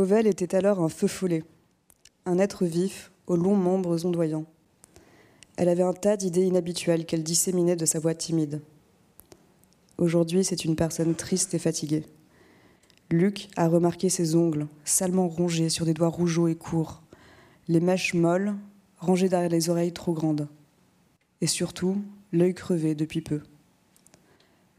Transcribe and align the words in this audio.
Fauvel 0.00 0.26
était 0.26 0.54
alors 0.54 0.80
un 0.80 0.88
feu 0.88 1.08
follet, 1.08 1.44
un 2.24 2.38
être 2.38 2.64
vif 2.64 3.12
aux 3.26 3.36
longs 3.36 3.54
membres 3.54 4.06
ondoyants. 4.06 4.46
Elle 5.58 5.68
avait 5.68 5.82
un 5.82 5.92
tas 5.92 6.16
d'idées 6.16 6.46
inhabituelles 6.46 7.04
qu'elle 7.04 7.22
disséminait 7.22 7.76
de 7.76 7.84
sa 7.84 7.98
voix 7.98 8.14
timide. 8.14 8.62
Aujourd'hui, 9.98 10.42
c'est 10.42 10.64
une 10.64 10.74
personne 10.74 11.14
triste 11.14 11.52
et 11.52 11.58
fatiguée. 11.58 12.06
Luc 13.10 13.50
a 13.58 13.68
remarqué 13.68 14.08
ses 14.08 14.36
ongles, 14.36 14.68
salement 14.86 15.28
rongés 15.28 15.68
sur 15.68 15.84
des 15.84 15.92
doigts 15.92 16.08
rougeaux 16.08 16.48
et 16.48 16.54
courts, 16.54 17.02
les 17.68 17.80
mèches 17.80 18.14
molles, 18.14 18.54
rangées 19.00 19.28
derrière 19.28 19.50
les 19.50 19.68
oreilles 19.68 19.92
trop 19.92 20.14
grandes, 20.14 20.48
et 21.42 21.46
surtout 21.46 22.00
l'œil 22.32 22.54
crevé 22.54 22.94
depuis 22.94 23.20
peu. 23.20 23.42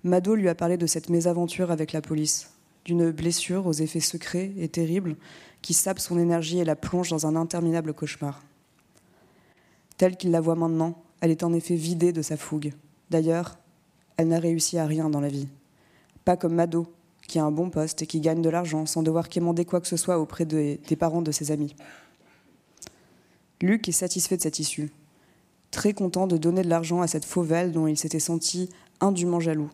Mado 0.04 0.34
lui 0.34 0.50
a 0.50 0.56
parlé 0.56 0.78
de 0.78 0.88
cette 0.88 1.10
mésaventure 1.12 1.70
avec 1.70 1.92
la 1.94 2.02
police, 2.02 2.50
d'une 2.86 3.12
blessure 3.12 3.68
aux 3.68 3.74
effets 3.74 4.00
secrets 4.00 4.52
et 4.58 4.68
terribles 4.68 5.16
qui 5.62 5.74
sape 5.74 6.00
son 6.00 6.18
énergie 6.18 6.60
et 6.60 6.66
la 6.66 6.76
plonge 6.76 7.10
dans 7.10 7.28
un 7.28 7.36
interminable 7.36 7.94
cauchemar. 7.94 8.42
Telle 9.98 10.18
qu'il 10.18 10.32
la 10.32 10.42
voit 10.42 10.56
maintenant, 10.56 11.04
elle 11.22 11.32
est 11.32 11.44
en 11.44 11.54
effet 11.54 11.76
vidée 11.76 12.12
de 12.12 12.22
sa 12.22 12.38
fougue. 12.38 12.74
D'ailleurs, 13.12 13.60
elle 14.18 14.30
n'a 14.30 14.40
réussi 14.40 14.78
à 14.78 14.86
rien 14.86 15.10
dans 15.10 15.22
la 15.22 15.28
vie. 15.28 15.48
Pas 16.26 16.38
comme 16.38 16.56
Mado, 16.56 16.88
qui 17.28 17.40
a 17.40 17.44
un 17.44 17.52
bon 17.52 17.70
poste 17.70 18.02
et 18.02 18.08
qui 18.08 18.20
gagne 18.20 18.42
de 18.42 18.50
l'argent 18.50 18.86
sans 18.86 19.04
devoir 19.04 19.30
quémander 19.30 19.66
quoi 19.66 19.80
que 19.80 19.88
ce 19.88 19.98
soit 19.98 20.20
auprès 20.20 20.46
des 20.46 20.78
parents 20.98 21.22
de 21.22 21.32
ses 21.32 21.52
amis. 21.52 21.76
Luc 23.62 23.88
est 23.88 23.94
satisfait 23.94 24.38
de 24.38 24.42
cette 24.42 24.60
issue, 24.60 24.92
très 25.70 25.94
content 25.94 26.26
de 26.26 26.38
donner 26.38 26.64
de 26.64 26.70
l'argent 26.70 27.02
à 27.02 27.08
cette 27.08 27.26
fauvelle 27.26 27.72
dont 27.72 27.86
il 27.86 27.98
s'était 27.98 28.20
senti 28.20 28.70
indûment 29.00 29.40
jaloux. 29.40 29.70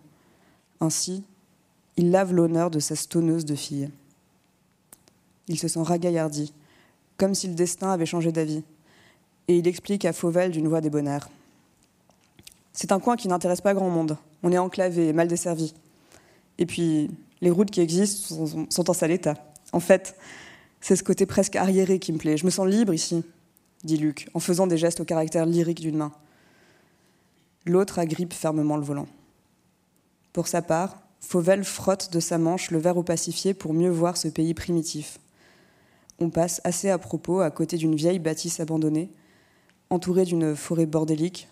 Ainsi, 0.81 1.23
il 1.97 2.11
lave 2.11 2.33
l'honneur 2.33 2.69
de 2.69 2.79
sa 2.79 2.95
stonneuse 2.95 3.45
de 3.45 3.55
fille. 3.55 3.89
Il 5.47 5.57
se 5.57 5.67
sent 5.67 5.81
ragaillardi, 5.81 6.53
comme 7.17 7.33
si 7.33 7.47
le 7.47 7.55
destin 7.55 7.91
avait 7.91 8.05
changé 8.05 8.31
d'avis, 8.31 8.63
et 9.47 9.57
il 9.57 9.67
explique 9.67 10.05
à 10.05 10.13
Fauvel 10.13 10.51
d'une 10.51 10.67
voix 10.67 10.81
débonnaire. 10.81 11.29
C'est 12.73 12.91
un 12.91 12.99
coin 12.99 13.15
qui 13.15 13.27
n'intéresse 13.27 13.61
pas 13.61 13.73
grand 13.73 13.89
monde. 13.89 14.17
On 14.43 14.51
est 14.51 14.57
enclavé 14.57 15.07
et 15.07 15.13
mal 15.13 15.27
desservi. 15.27 15.73
Et 16.59 16.67
puis, 16.67 17.09
les 17.41 17.49
routes 17.49 17.71
qui 17.71 17.81
existent 17.81 18.35
sont, 18.69 18.89
en 18.89 18.93
sale 18.93 19.11
état. 19.11 19.33
En 19.71 19.79
fait, 19.79 20.15
c'est 20.79 20.95
ce 20.95 21.03
côté 21.03 21.25
presque 21.25 21.55
arriéré 21.55 21.97
qui 21.97 22.13
me 22.13 22.19
plaît. 22.19 22.37
Je 22.37 22.45
me 22.45 22.51
sens 22.51 22.67
libre 22.67 22.93
ici, 22.93 23.23
dit 23.83 23.97
Luc, 23.97 24.29
en 24.35 24.39
faisant 24.39 24.67
des 24.67 24.77
gestes 24.77 24.99
au 24.99 25.05
caractère 25.05 25.47
lyrique 25.47 25.79
d'une 25.79 25.97
main. 25.97 26.11
L'autre 27.65 27.97
agrippe 27.97 28.33
fermement 28.33 28.77
le 28.77 28.83
volant. 28.83 29.07
Pour 30.33 30.47
sa 30.47 30.61
part, 30.61 31.06
Fauvel 31.19 31.63
frotte 31.63 32.11
de 32.13 32.19
sa 32.19 32.37
manche 32.37 32.71
le 32.71 32.77
verre 32.77 32.97
opacifié 32.97 33.53
pour 33.53 33.73
mieux 33.73 33.89
voir 33.89 34.17
ce 34.17 34.27
pays 34.27 34.53
primitif. 34.53 35.19
On 36.19 36.29
passe 36.29 36.61
assez 36.63 36.89
à 36.89 36.97
propos 36.97 37.41
à 37.41 37.51
côté 37.51 37.77
d'une 37.77 37.95
vieille 37.95 38.19
bâtisse 38.19 38.59
abandonnée, 38.59 39.09
entourée 39.89 40.25
d'une 40.25 40.55
forêt 40.55 40.85
bordélique, 40.85 41.47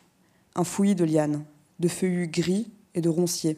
un 0.55 0.63
fouillis 0.63 0.95
de 0.95 1.05
lianes, 1.05 1.44
de 1.80 1.88
feuillus 1.88 2.27
gris 2.27 2.72
et 2.94 3.02
de 3.02 3.09
ronciers. 3.09 3.57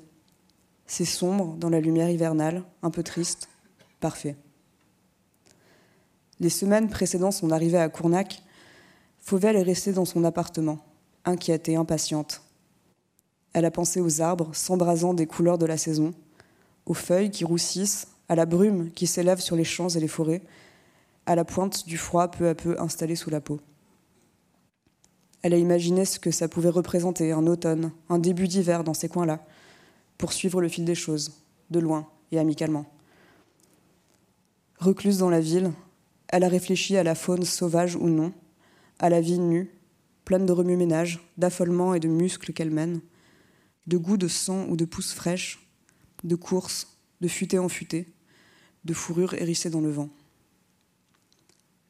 C'est 0.85 1.05
sombre 1.05 1.55
dans 1.57 1.69
la 1.69 1.79
lumière 1.79 2.09
hivernale, 2.09 2.63
un 2.81 2.89
peu 2.89 3.03
triste, 3.03 3.49
parfait. 3.99 4.35
Les 6.39 6.49
semaines 6.49 6.89
précédant 6.89 7.31
son 7.31 7.51
arrivée 7.51 7.79
à 7.79 7.89
Cournac, 7.89 8.43
Fauvel 9.19 9.55
est 9.55 9.63
restée 9.63 9.91
dans 9.91 10.05
son 10.05 10.23
appartement, 10.23 10.79
inquiète 11.25 11.67
et 11.67 11.75
impatiente. 11.75 12.41
Elle 13.57 13.65
a 13.65 13.71
pensé 13.71 14.01
aux 14.01 14.21
arbres 14.21 14.53
s'embrasant 14.53 15.15
des 15.15 15.25
couleurs 15.25 15.57
de 15.57 15.65
la 15.65 15.77
saison, 15.77 16.13
aux 16.85 16.93
feuilles 16.93 17.31
qui 17.31 17.43
roussissent, 17.43 18.07
à 18.29 18.35
la 18.35 18.45
brume 18.45 18.91
qui 18.91 19.07
s'élève 19.07 19.39
sur 19.39 19.55
les 19.55 19.63
champs 19.63 19.89
et 19.89 19.99
les 19.99 20.07
forêts, 20.07 20.43
à 21.25 21.33
la 21.33 21.43
pointe 21.43 21.87
du 21.87 21.97
froid 21.97 22.29
peu 22.29 22.49
à 22.49 22.53
peu 22.53 22.79
installé 22.79 23.15
sous 23.15 23.31
la 23.31 23.41
peau. 23.41 23.59
Elle 25.41 25.55
a 25.55 25.57
imaginé 25.57 26.05
ce 26.05 26.19
que 26.19 26.29
ça 26.29 26.47
pouvait 26.47 26.69
représenter 26.69 27.31
un 27.31 27.47
automne, 27.47 27.91
un 28.09 28.19
début 28.19 28.47
d'hiver 28.47 28.83
dans 28.83 28.93
ces 28.93 29.09
coins-là, 29.09 29.43
pour 30.19 30.33
suivre 30.33 30.61
le 30.61 30.67
fil 30.67 30.85
des 30.85 30.93
choses, 30.93 31.33
de 31.71 31.79
loin 31.79 32.07
et 32.31 32.37
amicalement. 32.37 32.85
Recluse 34.77 35.17
dans 35.17 35.31
la 35.31 35.41
ville, 35.41 35.71
elle 36.27 36.43
a 36.43 36.47
réfléchi 36.47 36.95
à 36.95 37.01
la 37.01 37.15
faune 37.15 37.43
sauvage 37.43 37.95
ou 37.95 38.07
non, 38.07 38.33
à 38.99 39.09
la 39.09 39.19
vie 39.19 39.39
nue, 39.39 39.71
pleine 40.25 40.45
de 40.45 40.53
remue-ménage, 40.53 41.27
d'affolement 41.39 41.95
et 41.95 41.99
de 41.99 42.07
muscles 42.07 42.53
qu'elle 42.53 42.69
mène, 42.69 43.01
de 43.87 43.97
goût 43.97 44.17
de 44.17 44.27
sang 44.27 44.67
ou 44.69 44.75
de 44.75 44.85
pousses 44.85 45.13
fraîches, 45.13 45.59
de 46.23 46.35
courses, 46.35 46.97
de 47.21 47.27
futée 47.27 47.59
en 47.59 47.69
futée, 47.69 48.07
de 48.85 48.93
fourrure 48.93 49.33
hérissée 49.33 49.69
dans 49.69 49.81
le 49.81 49.89
vent. 49.89 50.09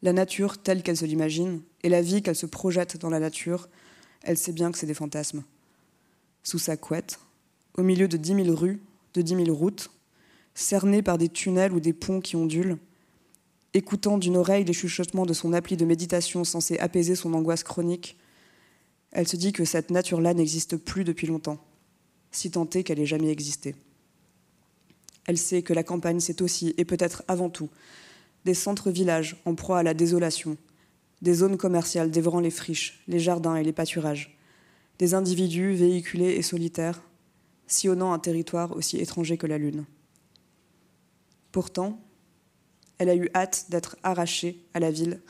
La 0.04 0.14
nature 0.14 0.62
telle 0.62 0.84
qu'elle 0.84 0.98
se 0.98 1.06
l'imagine, 1.06 1.62
et 1.84 1.90
la 1.90 2.02
vie 2.02 2.22
qu'elle 2.22 2.36
se 2.36 2.46
projette 2.46 2.98
dans 2.98 3.10
la 3.10 3.20
nature, 3.20 3.68
elle 4.22 4.38
sait 4.38 4.52
bien 4.52 4.72
que 4.72 4.78
c'est 4.78 4.86
des 4.86 4.94
fantasmes. 4.94 5.44
Sous 6.44 6.60
sa 6.60 6.78
couette, 6.78 7.20
au 7.78 7.84
milieu 7.84 8.08
de 8.08 8.18
dix 8.18 8.34
mille 8.34 8.52
rues, 8.52 8.82
de 9.14 9.22
dix 9.22 9.36
mille 9.36 9.52
routes, 9.52 9.90
cernée 10.54 11.02
par 11.02 11.18
des 11.18 11.30
tunnels 11.30 11.74
ou 11.74 11.80
des 11.80 11.94
ponts 11.94 12.22
qui 12.22 12.36
ondulent, 12.36 12.78
écoutant 13.74 14.18
d'une 14.18 14.38
oreille 14.38 14.66
les 14.66 14.74
chuchotements 14.74 15.26
de 15.26 15.34
son 15.34 15.54
appli 15.54 15.78
de 15.78 15.86
méditation 15.86 16.44
censé 16.44 16.78
apaiser 16.80 17.16
son 17.16 17.34
angoisse 17.34 17.64
chronique, 17.64 18.18
elle 19.12 19.28
se 19.28 19.36
dit 19.36 19.52
que 19.52 19.66
cette 19.66 19.90
nature-là 19.90 20.34
n'existe 20.34 20.78
plus 20.78 21.04
depuis 21.04 21.28
longtemps, 21.28 21.64
si 22.32 22.52
tant 22.52 22.70
est 22.70 22.84
qu'elle 22.84 23.00
ait 23.00 23.06
jamais 23.06 23.32
existé. 23.32 23.76
Elle 25.26 25.38
sait 25.38 25.62
que 25.62 25.74
la 25.74 25.84
campagne, 25.84 26.20
c'est 26.20 26.42
aussi, 26.42 26.74
et 26.78 26.86
peut-être 26.86 27.24
avant 27.28 27.50
tout, 27.50 27.70
des 28.46 28.54
centres-villages 28.54 29.36
en 29.46 29.56
proie 29.56 29.80
à 29.80 29.84
la 29.84 29.94
désolation, 29.94 30.58
des 31.22 31.34
zones 31.34 31.58
commerciales 31.58 32.12
dévorant 32.12 32.40
les 32.40 32.52
friches, 32.52 33.04
les 33.08 33.20
jardins 33.20 33.56
et 33.56 33.64
les 33.64 33.74
pâturages, 33.74 34.38
des 35.00 35.14
individus 35.14 35.74
véhiculés 35.74 36.36
et 36.36 36.42
solitaires, 36.42 37.02
sillonnant 37.68 38.14
un 38.14 38.20
territoire 38.20 38.76
aussi 38.76 38.98
étranger 38.98 39.38
que 39.38 39.48
la 39.48 39.58
Lune. 39.58 39.86
Pourtant, 41.52 42.00
elle 42.98 43.10
a 43.10 43.16
eu 43.16 43.30
hâte 43.36 43.66
d'être 43.70 43.98
arrachée 44.04 44.64
à 44.74 44.80
la 44.80 44.92
ville 44.92 45.22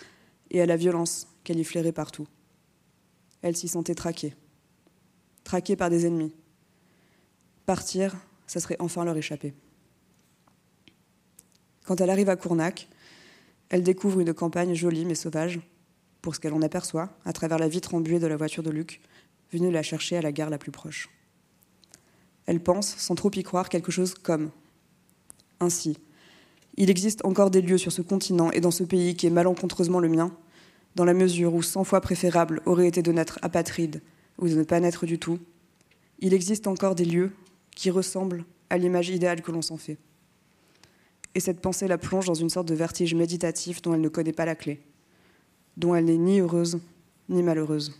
et 0.51 0.61
à 0.61 0.65
la 0.65 0.77
violence 0.77 1.27
qu'elle 1.43 1.59
y 1.59 1.63
flairait 1.63 1.91
partout. 1.91 2.27
Elle 3.41 3.57
s'y 3.57 3.67
sentait 3.67 3.95
traquée, 3.95 4.35
traquée 5.43 5.75
par 5.75 5.89
des 5.89 6.05
ennemis. 6.05 6.33
Partir, 7.67 8.15
ça 8.47 8.61
serait 8.61 8.77
enfin 8.79 9.03
leur 9.03 9.17
échapper. 9.17 9.53
Quand 11.85 11.99
elle 11.99 12.09
arrive 12.09 12.29
à 12.29 12.37
Cournac, 12.37 12.87
elle 13.67 13.83
découvre 13.83 14.21
une 14.21 14.33
campagne 14.33 14.73
jolie 14.73 15.03
mais 15.03 15.15
sauvage, 15.15 15.59
pour 16.21 16.33
ce 16.33 16.39
qu'elle 16.39 16.53
en 16.53 16.61
aperçoit, 16.61 17.09
à 17.25 17.33
travers 17.33 17.59
la 17.59 17.67
vitre 17.67 17.93
embuée 17.93 18.19
de 18.19 18.27
la 18.27 18.37
voiture 18.37 18.63
de 18.63 18.69
Luc, 18.69 19.01
venue 19.51 19.69
la 19.69 19.83
chercher 19.83 20.15
à 20.15 20.21
la 20.21 20.31
gare 20.31 20.49
la 20.49 20.57
plus 20.57 20.71
proche. 20.71 21.09
Elle 22.45 22.61
pense, 22.61 22.95
sans 22.95 23.15
trop 23.15 23.31
y 23.35 23.43
croire, 23.43 23.67
quelque 23.67 23.91
chose 23.91 24.13
comme 24.13 24.49
Ainsi, 25.59 25.97
il 26.77 26.89
existe 26.89 27.25
encore 27.25 27.51
des 27.51 27.61
lieux 27.61 27.77
sur 27.77 27.91
ce 27.91 28.01
continent 28.01 28.49
et 28.51 28.61
dans 28.61 28.71
ce 28.71 28.85
pays 28.85 29.17
qui 29.17 29.27
est 29.27 29.29
malencontreusement 29.29 29.99
le 29.99 30.07
mien, 30.07 30.31
dans 30.95 31.03
la 31.03 31.13
mesure 31.13 31.53
où 31.53 31.61
cent 31.61 31.83
fois 31.83 31.99
préférable 31.99 32.61
aurait 32.65 32.87
été 32.87 33.01
de 33.01 33.11
naître 33.11 33.39
apatride 33.41 34.01
ou 34.37 34.47
de 34.47 34.55
ne 34.55 34.63
pas 34.63 34.79
naître 34.79 35.05
du 35.05 35.19
tout. 35.19 35.37
Il 36.19 36.33
existe 36.33 36.67
encore 36.67 36.95
des 36.95 37.03
lieux 37.03 37.33
qui 37.77 37.91
ressemblent 37.91 38.43
à 38.69 38.77
l'image 38.77 39.09
idéale 39.09 39.41
que 39.41 39.51
l'on 39.51 39.61
s'en 39.61 39.77
fait 39.77 39.97
et 41.37 41.39
cette 41.39 41.61
pensée 41.61 41.87
la 41.87 41.99
plonge 41.99 42.25
dans 42.25 42.33
une 42.33 42.49
sorte 42.49 42.67
de 42.67 42.73
vertige 42.73 43.13
méditatif 43.13 43.83
dont 43.83 43.93
elle 43.93 44.01
ne 44.01 44.09
connaît 44.09 44.33
pas 44.33 44.45
la 44.45 44.55
clé, 44.55 44.81
dont 45.77 45.93
elle 45.93 46.05
n'est 46.05 46.17
ni 46.17 46.39
heureuse 46.39 46.79
ni 47.29 47.43
malheureuse. 47.43 47.93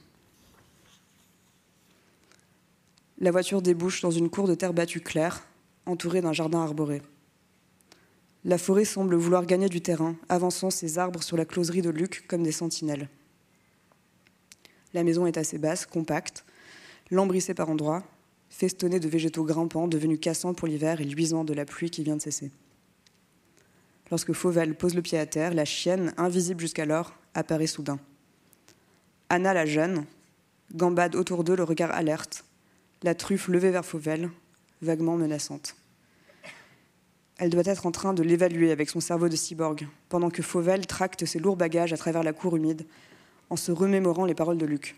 La 3.20 3.30
voiture 3.30 3.62
débouche 3.62 4.02
dans 4.02 4.10
une 4.10 4.32
cour 4.32 4.48
de 4.48 4.56
terre 4.56 4.74
battue 4.74 5.02
claire, 5.02 5.46
entourée 5.86 6.22
d'un 6.22 6.34
jardin 6.34 6.64
arboré. 6.64 7.04
La 8.44 8.58
forêt 8.58 8.86
semble 8.86 9.16
vouloir 9.16 9.46
gagner 9.46 9.70
du 9.70 9.82
terrain, 9.82 10.16
avançant 10.30 10.72
ses 10.72 10.98
arbres 10.98 11.22
sur 11.22 11.38
la 11.38 11.46
closerie 11.46 11.84
de 11.84 11.92
Luc 11.92 12.26
comme 12.28 12.42
des 12.42 12.52
sentinelles. 12.52 13.08
La 14.96 15.04
maison 15.04 15.28
est 15.28 15.38
assez 15.38 15.60
basse, 15.60 15.86
compacte, 15.86 16.44
lambrissée 17.12 17.54
par 17.54 17.70
endroits, 17.70 18.04
festonnée 18.50 19.00
de 19.00 19.08
végétaux 19.08 19.44
grimpants 19.44 19.88
devenus 19.88 20.20
cassants 20.20 20.54
pour 20.54 20.68
l'hiver 20.68 21.02
et 21.02 21.06
luisants 21.06 21.44
de 21.44 21.54
la 21.54 21.66
pluie 21.66 21.90
qui 21.90 22.04
vient 22.04 22.16
de 22.16 22.22
cesser. 22.22 22.52
Lorsque 24.10 24.34
Fauvel 24.34 24.76
pose 24.76 24.96
le 24.96 25.02
pied 25.02 25.18
à 25.18 25.26
terre, 25.26 25.54
la 25.54 25.66
chienne, 25.66 26.14
invisible 26.18 26.62
jusqu'alors, 26.62 27.14
apparaît 27.34 27.68
soudain. 27.68 28.00
Anna, 29.30 29.54
la 29.54 29.66
jeune, 29.66 30.06
gambade 30.74 31.16
autour 31.16 31.44
d'eux 31.44 31.56
le 31.56 31.64
regard 31.64 31.92
alerte, 31.92 32.46
la 33.04 33.16
truffe 33.16 33.50
levée 33.50 33.72
vers 33.72 33.86
Fauvel, 33.86 34.30
vaguement 34.82 35.18
menaçante. 35.18 35.76
Elle 37.38 37.50
doit 37.50 37.66
être 37.66 37.86
en 37.86 37.92
train 37.92 38.14
de 38.14 38.24
l'évaluer 38.24 38.72
avec 38.72 38.90
son 38.90 39.00
cerveau 39.00 39.30
de 39.30 39.36
cyborg, 39.36 39.88
pendant 40.10 40.30
que 40.30 40.42
Fauvel 40.42 40.88
tracte 40.88 41.26
ses 41.26 41.40
lourds 41.40 41.58
bagages 41.58 41.94
à 41.94 41.98
travers 41.98 42.24
la 42.24 42.34
cour 42.34 42.56
humide, 42.56 42.86
en 43.50 43.56
se 43.56 43.72
remémorant 43.72 44.26
les 44.26 44.34
paroles 44.34 44.58
de 44.58 44.66
Luc. 44.66 44.96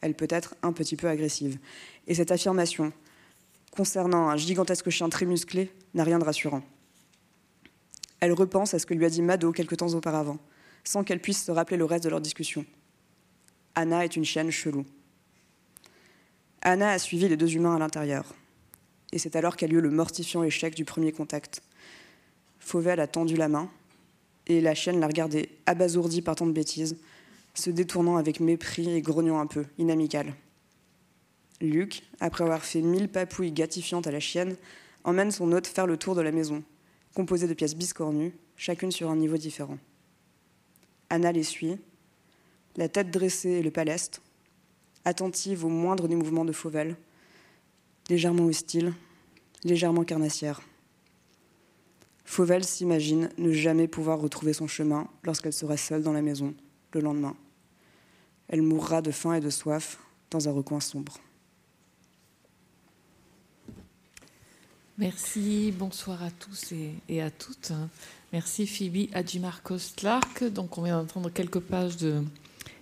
Elle 0.00 0.14
peut 0.14 0.28
être 0.30 0.54
un 0.62 0.72
petit 0.72 0.96
peu 0.96 1.08
agressive. 1.08 1.58
Et 2.06 2.14
cette 2.14 2.30
affirmation, 2.30 2.92
concernant 3.70 4.28
un 4.28 4.36
gigantesque 4.36 4.90
chien 4.90 5.08
très 5.08 5.26
musclé, 5.26 5.72
n'a 5.94 6.04
rien 6.04 6.18
de 6.18 6.24
rassurant. 6.24 6.62
Elle 8.20 8.32
repense 8.32 8.74
à 8.74 8.78
ce 8.78 8.86
que 8.86 8.94
lui 8.94 9.04
a 9.04 9.10
dit 9.10 9.22
Mado 9.22 9.52
quelque 9.52 9.74
temps 9.74 9.94
auparavant, 9.94 10.38
sans 10.84 11.04
qu'elle 11.04 11.20
puisse 11.20 11.44
se 11.44 11.52
rappeler 11.52 11.76
le 11.76 11.84
reste 11.84 12.04
de 12.04 12.10
leur 12.10 12.20
discussion. 12.20 12.64
Anna 13.74 14.04
est 14.04 14.16
une 14.16 14.24
chienne 14.24 14.50
chelou. 14.50 14.84
Anna 16.62 16.90
a 16.90 16.98
suivi 16.98 17.28
les 17.28 17.36
deux 17.36 17.54
humains 17.54 17.76
à 17.76 17.78
l'intérieur. 17.78 18.34
Et 19.12 19.18
c'est 19.18 19.36
alors 19.36 19.56
qu'a 19.56 19.66
lieu 19.66 19.80
le 19.80 19.90
mortifiant 19.90 20.42
échec 20.42 20.74
du 20.74 20.84
premier 20.84 21.12
contact. 21.12 21.62
Fauvel 22.58 23.00
a 23.00 23.06
tendu 23.06 23.36
la 23.36 23.48
main, 23.48 23.70
et 24.48 24.60
la 24.60 24.74
chienne 24.74 24.98
l'a 24.98 25.06
regardé, 25.06 25.50
abasourdie 25.66 26.22
par 26.22 26.34
tant 26.36 26.46
de 26.46 26.52
bêtises, 26.52 26.96
se 27.58 27.70
détournant 27.70 28.16
avec 28.16 28.40
mépris 28.40 28.90
et 28.90 29.02
grognant 29.02 29.40
un 29.40 29.46
peu, 29.46 29.64
inamical. 29.78 30.34
Luc, 31.60 32.02
après 32.20 32.44
avoir 32.44 32.64
fait 32.64 32.82
mille 32.82 33.08
papouilles 33.08 33.52
gratifiantes 33.52 34.06
à 34.06 34.12
la 34.12 34.20
chienne, 34.20 34.56
emmène 35.04 35.30
son 35.30 35.50
hôte 35.52 35.66
faire 35.66 35.86
le 35.86 35.96
tour 35.96 36.14
de 36.14 36.20
la 36.20 36.30
maison, 36.30 36.62
composée 37.14 37.48
de 37.48 37.54
pièces 37.54 37.74
biscornues, 37.74 38.32
chacune 38.56 38.92
sur 38.92 39.10
un 39.10 39.16
niveau 39.16 39.36
différent. 39.36 39.78
Anna 41.10 41.32
les 41.32 41.42
suit, 41.42 41.76
la 42.76 42.88
tête 42.88 43.10
dressée 43.10 43.50
et 43.50 43.62
le 43.62 43.70
paleste, 43.70 44.22
attentive 45.04 45.64
au 45.64 45.68
moindre 45.68 46.06
des 46.06 46.16
mouvements 46.16 46.44
de 46.44 46.52
Fauvel, 46.52 46.96
légèrement 48.08 48.44
hostile, 48.44 48.92
légèrement 49.64 50.04
carnassière. 50.04 50.60
Fauvel 52.24 52.62
s'imagine 52.62 53.30
ne 53.38 53.52
jamais 53.52 53.88
pouvoir 53.88 54.20
retrouver 54.20 54.52
son 54.52 54.68
chemin 54.68 55.08
lorsqu'elle 55.24 55.52
sera 55.52 55.76
seule 55.76 56.02
dans 56.02 56.12
la 56.12 56.22
maison 56.22 56.54
le 56.92 57.00
lendemain. 57.00 57.36
Elle 58.48 58.62
mourra 58.62 59.02
de 59.02 59.10
faim 59.10 59.34
et 59.34 59.40
de 59.40 59.50
soif 59.50 59.98
dans 60.30 60.48
un 60.48 60.52
recoin 60.52 60.80
sombre. 60.80 61.18
Merci, 64.96 65.72
bonsoir 65.78 66.22
à 66.24 66.30
tous 66.30 66.72
et, 67.08 67.22
à 67.22 67.30
toutes. 67.30 67.72
Merci 68.32 68.66
Phoebe 68.66 69.08
Adjimarcos 69.12 69.94
Clark. 69.96 70.44
Donc 70.44 70.76
on 70.76 70.82
vient 70.82 70.98
d'entendre 70.98 71.30
quelques 71.30 71.60
pages 71.60 71.96
de 71.98 72.22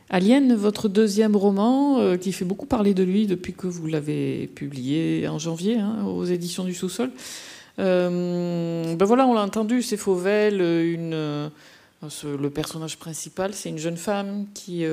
Alien, 0.09 0.55
votre 0.55 0.89
deuxième 0.89 1.37
roman, 1.37 1.99
euh, 1.99 2.17
qui 2.17 2.33
fait 2.33 2.45
beaucoup 2.45 2.65
parler 2.65 2.95
de 2.95 3.03
lui 3.03 3.27
depuis 3.27 3.53
que 3.53 3.67
vous 3.67 3.87
l'avez 3.87 4.47
publié 4.47 5.27
en 5.29 5.39
janvier 5.39 5.79
hein, 5.79 6.05
aux 6.05 6.25
éditions 6.25 6.65
du 6.65 6.75
Sous-sol. 6.75 7.11
Euh, 7.81 8.95
ben 8.95 9.05
voilà, 9.05 9.27
on 9.27 9.35
l'a 9.35 9.43
entendu, 9.43 9.83
c'est 9.83 9.97
Fauvel, 9.97 10.61
une, 10.63 11.51
le 12.03 12.49
personnage 12.49 12.99
principal, 12.99 13.55
c'est 13.55 13.69
une 13.69 13.79
jeune 13.79 13.97
femme 13.97 14.47
qui, 14.55 14.85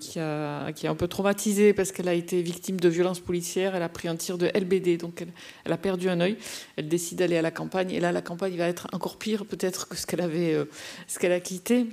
qui, 0.00 0.18
est 0.18 0.88
un 0.88 0.94
peu 0.96 1.08
traumatisée 1.08 1.72
parce 1.72 1.92
qu'elle 1.92 2.08
a 2.08 2.14
été 2.14 2.42
victime 2.42 2.78
de 2.78 2.88
violences 2.88 3.20
policières. 3.20 3.74
Elle 3.74 3.82
a 3.82 3.88
pris 3.88 4.08
un 4.08 4.16
tir 4.16 4.38
de 4.38 4.50
LBD, 4.54 4.98
donc 4.98 5.24
elle, 5.64 5.72
a 5.72 5.78
perdu 5.78 6.08
un 6.08 6.20
œil. 6.20 6.36
Elle 6.76 6.88
décide 6.88 7.18
d'aller 7.18 7.36
à 7.36 7.42
la 7.42 7.50
campagne, 7.50 7.90
et 7.90 8.00
là, 8.00 8.12
la 8.12 8.22
campagne 8.22 8.56
va 8.56 8.68
être 8.68 8.88
encore 8.92 9.16
pire 9.16 9.46
peut-être 9.46 9.88
que 9.88 9.96
ce 9.96 10.06
qu'elle 10.06 10.20
avait, 10.20 10.56
ce 11.06 11.18
qu'elle 11.18 11.32
a 11.32 11.40
quitté 11.40 11.86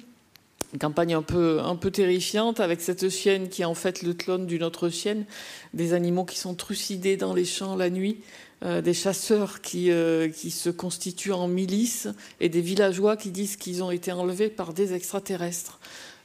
campagne 0.78 1.14
un 1.14 1.22
peu, 1.22 1.60
un 1.62 1.76
peu 1.76 1.92
terrifiante 1.92 2.60
avec 2.60 2.82
cette 2.82 3.10
chienne 3.10 3.50
qui 3.50 3.62
est 3.62 3.66
en 3.66 3.76
fait 3.76 4.04
le 4.04 4.14
clone 4.14 4.46
d'une 4.46 4.64
autre 4.64 4.90
chienne, 4.90 5.26
des 5.74 5.94
animaux 5.94 6.26
qui 6.26 6.38
sont 6.38 6.56
trucidés 6.56 7.18
dans 7.18 7.34
les 7.34 7.46
champs 7.46 7.76
la 7.76 7.90
nuit, 7.90 8.18
euh, 8.66 8.82
des 8.82 8.96
chasseurs 8.96 9.62
qui, 9.62 9.92
euh, 9.92 10.28
qui 10.28 10.50
se 10.50 10.72
constituent 10.72 11.34
en 11.34 11.48
milices 11.48 12.08
et 12.40 12.50
des 12.50 12.62
villageois 12.62 13.16
qui 13.16 13.30
disent 13.30 13.58
qu'ils 13.58 13.84
ont 13.84 13.92
été 13.92 14.12
enlevés 14.12 14.50
par 14.50 14.74
des 14.74 14.96
extraterrestres. 14.96 15.80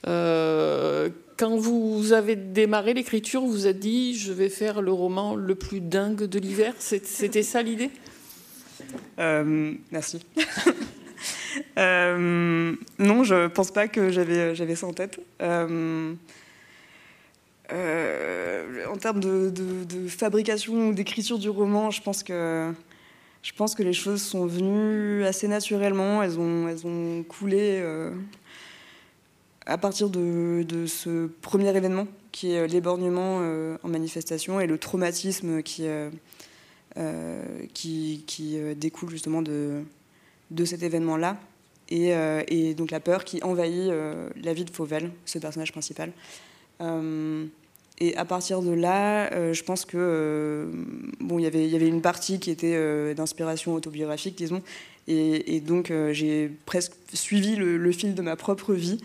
Euh, 0.06 1.10
quand 1.36 1.58
vous 1.58 2.14
avez 2.14 2.36
démarré 2.36 2.94
l'écriture, 2.94 3.42
vous 3.42 3.52
vous 3.52 3.66
êtes 3.66 3.78
dit 3.78 4.16
je 4.16 4.32
vais 4.32 4.48
faire 4.48 4.80
le 4.80 4.90
roman 4.90 5.34
le 5.34 5.54
plus 5.54 5.80
dingue 5.80 6.22
de 6.22 6.38
l'hiver. 6.38 6.72
C'était 6.78 7.42
ça 7.42 7.62
l'idée? 7.62 7.90
Merci. 9.18 10.24
Non, 11.76 13.24
je 13.24 13.48
pense 13.48 13.70
pas 13.70 13.88
que 13.88 14.10
j'avais 14.10 14.74
ça 14.76 14.86
en 14.86 14.92
tête. 14.92 15.18
Euh, 17.72 18.66
euh, 18.76 18.86
en 18.92 18.96
termes 18.96 19.20
de, 19.20 20.08
fabrication 20.08 20.88
ou 20.88 20.92
d'écriture 20.92 21.38
du 21.38 21.48
roman, 21.48 21.90
je 21.90 22.02
pense 22.02 22.22
que 22.22 22.74
les 23.82 23.92
choses 23.92 24.22
sont 24.22 24.46
venues 24.46 25.24
assez 25.24 25.48
naturellement. 25.48 26.22
Elles 26.22 26.38
ont, 26.38 27.24
coulé 27.28 27.82
à 29.66 29.78
partir 29.78 30.10
de, 30.10 30.86
ce 30.86 31.26
premier 31.40 31.74
événement 31.76 32.06
qui 32.32 32.52
est 32.52 32.66
l'éborgnement 32.66 33.38
en 33.82 33.88
manifestation 33.88 34.60
et 34.60 34.66
le 34.66 34.78
traumatisme 34.78 35.62
qui, 35.62 35.86
découle 38.76 39.10
justement 39.10 39.42
de, 39.42 39.84
cet 40.64 40.82
événement-là. 40.82 41.36
Et, 41.90 42.14
euh, 42.14 42.74
donc 42.74 42.90
la 42.90 43.00
peur 43.00 43.24
qui 43.24 43.42
envahit 43.42 43.90
euh, 43.90 44.30
la 44.42 44.52
vie 44.52 44.64
de 44.64 44.70
Fauvel, 44.70 45.10
ce 45.24 45.38
personnage 45.38 45.72
principal. 45.72 46.12
Euh, 46.80 47.46
et 48.00 48.16
à 48.16 48.24
partir 48.24 48.62
de 48.62 48.72
là, 48.72 49.52
je 49.52 49.62
pense 49.62 49.84
que 49.84 50.68
bon, 51.20 51.38
y 51.38 51.46
il 51.46 51.66
y 51.66 51.76
avait 51.76 51.88
une 51.88 52.02
partie 52.02 52.40
qui 52.40 52.50
était 52.50 53.14
d'inspiration 53.14 53.74
autobiographique, 53.74 54.36
disons, 54.36 54.62
et, 55.06 55.60
donc 55.60 55.92
j'ai 56.12 56.50
presque 56.66 56.94
suivi 57.12 57.56
le, 57.56 57.92
fil 57.92 58.14
de 58.14 58.22
ma 58.22 58.36
propre 58.36 58.72
vie, 58.74 59.00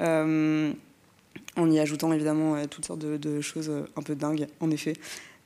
en 0.00 1.70
y 1.70 1.78
ajoutant 1.78 2.12
évidemment 2.12 2.56
toutes 2.68 2.86
sortes 2.86 3.00
de, 3.00 3.40
choses 3.40 3.70
un 3.96 4.02
peu 4.02 4.14
dingues, 4.14 4.46
en 4.60 4.70
effet. 4.70 4.94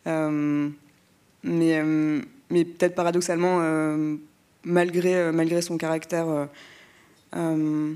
mais 0.06 1.82
mais 2.50 2.64
peut-être 2.64 2.94
paradoxalement 2.94 3.60
malgré, 4.64 5.16
euh, 5.16 5.32
malgré 5.32 5.62
son 5.62 5.76
caractère 5.76 6.28
euh, 6.28 6.46
euh, 7.36 7.92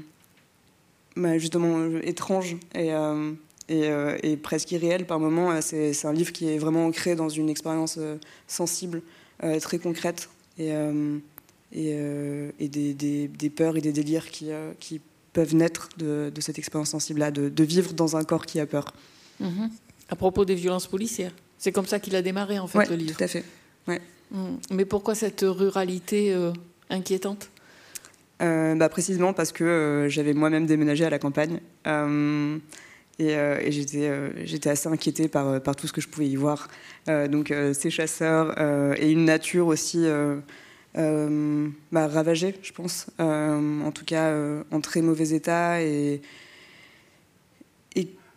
bah, 1.16 1.38
justement 1.38 1.98
étrange 2.02 2.56
et, 2.74 2.90
et, 3.68 4.36
presque 4.36 4.72
irréel 4.72 5.06
par 5.06 5.20
moments, 5.20 5.60
c'est 5.60 6.04
un 6.04 6.12
livre 6.12 6.32
qui 6.32 6.48
est 6.48 6.58
vraiment 6.58 6.86
ancré 6.86 7.14
dans 7.14 7.28
une 7.28 7.48
expérience 7.48 7.98
sensible, 8.46 9.02
très 9.60 9.78
concrète 9.78 10.28
et, 10.58 10.72
et, 11.72 12.68
des, 12.68 13.28
des, 13.28 13.50
peurs 13.50 13.76
et 13.76 13.80
des 13.80 13.92
délires 13.92 14.30
qui, 14.30 14.48
qui 14.80 15.00
peuvent 15.32 15.54
naître 15.54 15.88
de, 15.98 16.32
de 16.34 16.40
cette 16.40 16.58
expérience 16.58 16.90
sensible-là, 16.90 17.30
de, 17.30 17.48
de, 17.48 17.64
vivre 17.64 17.92
dans 17.92 18.16
un 18.16 18.24
corps 18.24 18.46
qui 18.46 18.58
a 18.60 18.66
peur. 18.66 18.92
Mm-hmm. 19.40 19.70
À 20.10 20.16
propos 20.16 20.44
des 20.44 20.54
violences 20.54 20.86
policières, 20.86 21.32
c'est 21.58 21.72
comme 21.72 21.86
ça 21.86 22.00
qu'il 22.00 22.16
a 22.16 22.22
démarré 22.22 22.58
en 22.58 22.66
fait 22.66 22.88
le 22.88 22.96
livre. 22.96 23.16
Tout 23.16 23.24
à 23.24 23.28
fait. 23.28 23.44
Ouais. 23.86 24.00
Mm. 24.30 24.56
Mais 24.70 24.84
pourquoi 24.84 25.14
cette 25.14 25.44
ruralité 25.46 26.32
euh, 26.32 26.52
inquiétante? 26.90 27.50
Euh, 28.40 28.74
bah, 28.74 28.88
Précisément 28.88 29.32
parce 29.32 29.52
que 29.52 29.64
euh, 29.64 30.08
j'avais 30.08 30.32
moi-même 30.32 30.66
déménagé 30.66 31.04
à 31.04 31.10
la 31.10 31.18
campagne. 31.18 31.60
Et, 33.18 33.70
j'étais 33.70 34.70
assez 34.70 34.88
inquiétée 34.88 35.28
par, 35.28 35.60
par, 35.60 35.76
tout 35.76 35.86
ce 35.86 35.92
que 35.92 36.00
je 36.00 36.08
pouvais 36.08 36.28
y 36.28 36.36
voir. 36.36 36.68
donc 37.06 37.52
ces 37.72 37.90
chasseurs 37.90 38.54
et 39.00 39.10
une 39.10 39.24
nature 39.24 39.66
aussi 39.66 40.06
bah, 40.94 42.06
ravagée, 42.08 42.54
je 42.62 42.72
pense. 42.72 43.08
en 43.18 43.90
tout 43.92 44.04
cas, 44.04 44.32
en 44.70 44.80
très 44.80 45.02
mauvais 45.02 45.30
état 45.30 45.82
et, 45.82 46.20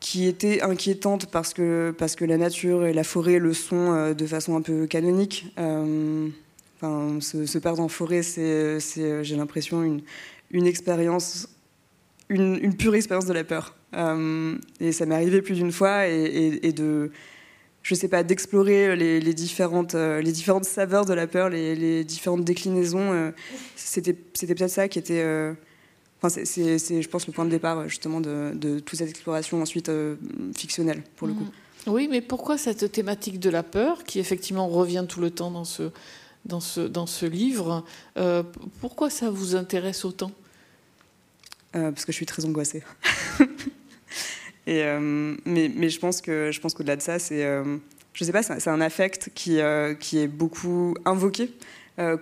qui 0.02 0.28
était 0.28 0.62
inquiétante 0.62 1.28
parce 1.28 1.54
que, 1.54 1.94
parce 1.98 2.16
que 2.16 2.26
la 2.26 2.36
nature 2.36 2.86
et 2.86 2.92
la 2.92 3.06
forêt 3.06 3.40
le 3.40 3.54
sont 3.54 3.94
euh, 3.94 4.14
de 4.14 4.26
façon 4.26 4.58
un 4.58 4.62
peu 4.62 4.88
canonique. 4.88 5.54
Euh, 5.58 6.28
enfin, 6.82 7.22
se, 7.22 7.58
perdre 7.60 7.82
en 7.82 7.88
forêt, 7.88 8.24
c'est, 8.24 8.80
j'ai 9.24 9.36
l'impression, 9.38 10.02
une, 10.50 10.66
expérience, 10.66 11.48
une, 12.30 12.76
pure 12.76 12.96
expérience 12.96 13.28
de 13.28 13.34
la 13.34 13.44
peur. 13.44 13.76
Euh, 13.94 14.58
et 14.80 14.92
ça 14.92 15.06
m'est 15.06 15.16
arrivé 15.16 15.42
plus 15.42 15.56
d'une 15.56 15.72
fois 15.72 16.08
et, 16.08 16.60
et, 16.64 16.72
de, 16.72 17.12
je 17.84 17.96
sais 17.96 18.08
pas, 18.08 18.24
d'explorer 18.24 18.96
les, 18.96 19.20
les, 19.20 19.34
différentes, 19.34 19.96
les 19.96 20.32
différentes 20.32 20.66
saveurs 20.66 21.06
de 21.06 21.14
la 21.14 21.28
peur, 21.28 21.50
les, 21.50 21.76
les 21.76 22.04
différentes 22.04 22.44
déclinaisons. 22.46 23.34
c'était, 23.76 24.16
c'était 24.34 24.56
peut-être 24.56 24.72
ça 24.72 24.88
qui 24.88 25.00
était 25.00 25.56
c'est, 26.30 27.02
je 27.02 27.10
pense, 27.10 27.28
le 27.28 27.34
point 27.34 27.46
de 27.46 27.50
départ 27.50 27.88
justement 27.88 28.22
de, 28.22 28.80
toute 28.80 28.98
cette 28.98 29.10
exploration 29.10 29.62
ensuite 29.62 29.90
euh, 29.90 30.16
fictionnelle 30.56 31.04
pour 31.16 31.28
le 31.28 31.34
coup. 31.34 31.44
Mm. 31.44 31.52
Oui, 31.88 32.08
mais 32.08 32.22
pourquoi 32.22 32.60
cette 32.60 32.92
thématique 32.92 33.40
de 33.40 33.50
la 33.50 33.64
peur, 33.64 34.04
qui 34.04 34.20
effectivement 34.20 34.68
revient 34.68 35.06
tout 35.10 35.20
le 35.20 35.32
temps 35.32 35.50
dans 35.50 35.64
ce, 35.64 35.90
dans 36.46 36.60
ce, 36.60 36.82
dans 36.82 37.08
ce 37.08 37.26
livre, 37.26 37.84
euh, 38.18 38.44
pourquoi 38.82 39.10
ça 39.10 39.32
vous 39.32 39.56
intéresse 39.56 40.06
autant? 40.06 40.32
Euh, 41.76 41.92
Parce 41.92 42.06
que 42.06 42.12
je 42.12 42.18
suis 42.18 42.28
très 42.28 42.46
angoissée. 42.46 42.84
Et, 44.72 44.84
mais, 45.46 45.90
je 45.90 46.00
pense 46.00 46.22
qu'au-delà 46.22 46.96
de 46.96 47.02
ça, 47.02 47.20
c'est, 47.20 47.46
je 48.14 48.24
sais 48.24 48.32
pas, 48.32 48.44
c'est 48.44 48.70
un 48.70 48.82
affect 48.82 49.32
qui, 49.36 49.60
qui 50.00 50.18
est 50.20 50.28
beaucoup 50.28 50.96
invoqué, 51.04 51.52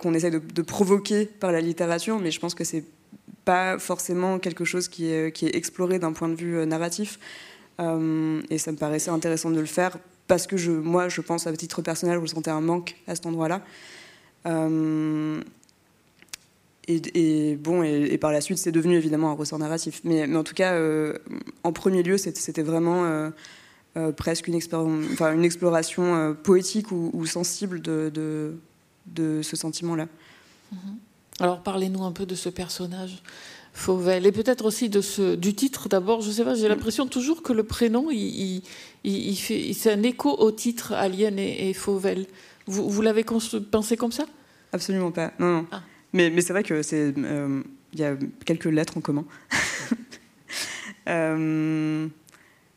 qu'on 0.00 0.14
essaie 0.14 0.30
de, 0.30 0.62
provoquer 0.62 1.26
par 1.26 1.52
la 1.52 1.60
littérature, 1.60 2.18
mais 2.18 2.30
je 2.30 2.40
pense 2.40 2.54
que 2.54 2.64
c'est 2.64 2.84
pas 3.44 3.78
forcément 3.78 4.38
quelque 4.38 4.64
chose 4.64 4.88
qui 4.88 5.06
est, 5.06 5.54
exploré 5.54 5.98
d'un 5.98 6.12
point 6.12 6.28
de 6.28 6.34
vue 6.34 6.58
euh, 6.58 6.66
narratif. 6.66 7.18
Euh, 7.80 8.40
et 8.50 8.58
ça 8.58 8.72
me 8.72 8.76
paraissait 8.76 9.10
intéressant 9.10 9.50
de 9.50 9.58
le 9.58 9.66
faire 9.66 9.98
parce 10.26 10.46
que 10.46 10.56
moi, 10.68 11.08
je 11.08 11.20
pense 11.20 11.46
à 11.46 11.52
titre 11.52 11.82
personnel, 11.82 12.20
je 12.22 12.26
sentais 12.26 12.50
un 12.50 12.60
manque 12.60 12.96
à 13.06 13.14
cet 13.14 13.26
endroit-là. 13.26 13.62
Euh, 14.46 15.40
et, 17.14 17.56
bon, 17.56 17.82
et, 17.82 18.18
par 18.18 18.32
la 18.32 18.40
suite, 18.40 18.58
c'est 18.58 18.72
devenu 18.72 18.96
évidemment 18.96 19.30
un 19.30 19.34
ressort 19.34 19.58
narratif. 19.58 20.00
Mais, 20.04 20.26
mais 20.26 20.36
en 20.36 20.44
tout 20.44 20.54
cas, 20.54 20.78
en 21.62 21.72
premier 21.72 22.02
lieu, 22.02 22.16
c'était 22.18 22.62
vraiment 22.62 23.30
presque 24.16 24.48
une, 24.48 24.56
enfin, 24.56 25.32
une 25.32 25.44
exploration 25.44 26.36
poétique 26.42 26.90
ou, 26.92 27.26
sensible 27.26 27.82
de, 27.82 28.10
de, 28.12 28.56
de 29.06 29.42
ce 29.42 29.56
sentiment-là. 29.56 30.06
Mm-hmm. 30.72 30.76
Alors, 31.40 31.62
parlez-nous 31.62 32.04
un 32.04 32.12
peu 32.12 32.26
de 32.26 32.34
ce 32.34 32.48
personnage. 32.48 33.22
Fauvel. 33.72 34.26
Et 34.26 34.32
peut-être 34.32 34.64
aussi 34.64 34.88
de 34.88 35.00
ce, 35.00 35.36
du 35.36 35.54
titre 35.54 35.88
d'abord, 35.88 36.20
je 36.20 36.30
sais 36.30 36.44
pas, 36.44 36.54
j'ai 36.54 36.68
l'impression 36.68 37.06
toujours 37.06 37.42
que 37.42 37.52
le 37.52 37.62
prénom, 37.62 38.10
il, 38.10 38.62
il, 39.04 39.36
fait, 39.36 39.72
c'est 39.72 39.92
un 39.92 40.02
écho 40.02 40.30
au 40.30 40.50
titre 40.50 40.92
Alien 40.92 41.38
et, 41.38 41.72
Fauvel. 41.72 42.26
Vous, 42.66 42.90
vous 42.90 43.02
l'avez 43.02 43.24
pensé 43.24 43.96
comme 43.96 44.12
ça? 44.12 44.24
Absolument 44.72 45.10
pas. 45.10 45.32
Non, 45.38 45.52
non. 45.52 45.66
Ah. 45.70 45.82
Mais, 46.12 46.40
c'est 46.40 46.52
vrai 46.52 46.62
que 46.62 46.82
c'est, 46.82 47.14
euh, 47.16 47.62
il 47.92 48.00
y 48.00 48.04
a 48.04 48.16
quelques 48.44 48.64
lettres 48.66 48.96
en 48.98 49.00
commun. 49.00 49.24
Euh, 51.08 52.06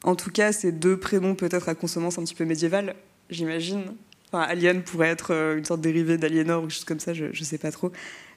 en 0.04 0.16
tout 0.16 0.32
cas, 0.32 0.54
ces 0.54 0.72
deux 0.72 0.98
prénoms 0.98 1.36
peut-être 1.36 1.70
à 1.70 1.76
consonance 1.76 2.18
un 2.18 2.24
petit 2.24 2.34
peu 2.34 2.46
médiévale, 2.46 2.96
j'imagine. 3.30 3.84
Enfin, 4.28 4.44
Alien 4.44 4.82
pourrait 4.82 5.10
être 5.10 5.34
euh, 5.34 5.58
une 5.58 5.66
sorte 5.66 5.82
de 5.82 5.84
dérivé 5.84 6.18
d'Aliénor 6.18 6.64
ou 6.64 6.68
quelque 6.68 6.74
chose 6.74 6.86
comme 6.86 7.00
ça, 7.00 7.14
je 7.14 7.26
ne 7.26 7.44
sais 7.44 7.60
pas 7.60 7.70
trop. 7.72 7.92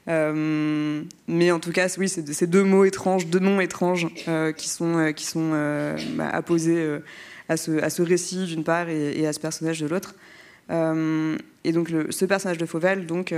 Mais 0.06 1.50
en 1.50 1.60
tout 1.60 1.72
cas, 1.72 1.88
oui, 1.96 2.10
c'est 2.10 2.30
ces 2.30 2.46
deux 2.46 2.64
mots 2.64 2.84
étranges, 2.84 3.28
deux 3.28 3.38
noms 3.38 3.60
étranges 3.60 4.08
qui 4.56 4.68
sont, 4.68 5.12
qui 5.14 5.24
sont 5.24 5.52
bah, 6.16 6.28
apposés 6.28 6.98
à, 7.48 7.56
ce, 7.56 7.78
à 7.82 7.88
ce 7.88 8.02
récit 8.02 8.44
d'une 8.44 8.64
part 8.64 8.90
et, 8.90 9.26
à 9.26 9.32
ce 9.32 9.40
personnage 9.40 9.80
de 9.80 9.86
l'autre. 9.86 10.14
et 10.68 11.72
donc 11.72 11.92
ce 12.10 12.24
personnage 12.24 12.58
de 12.58 12.66
Fauvel, 12.66 13.06
donc 13.06 13.32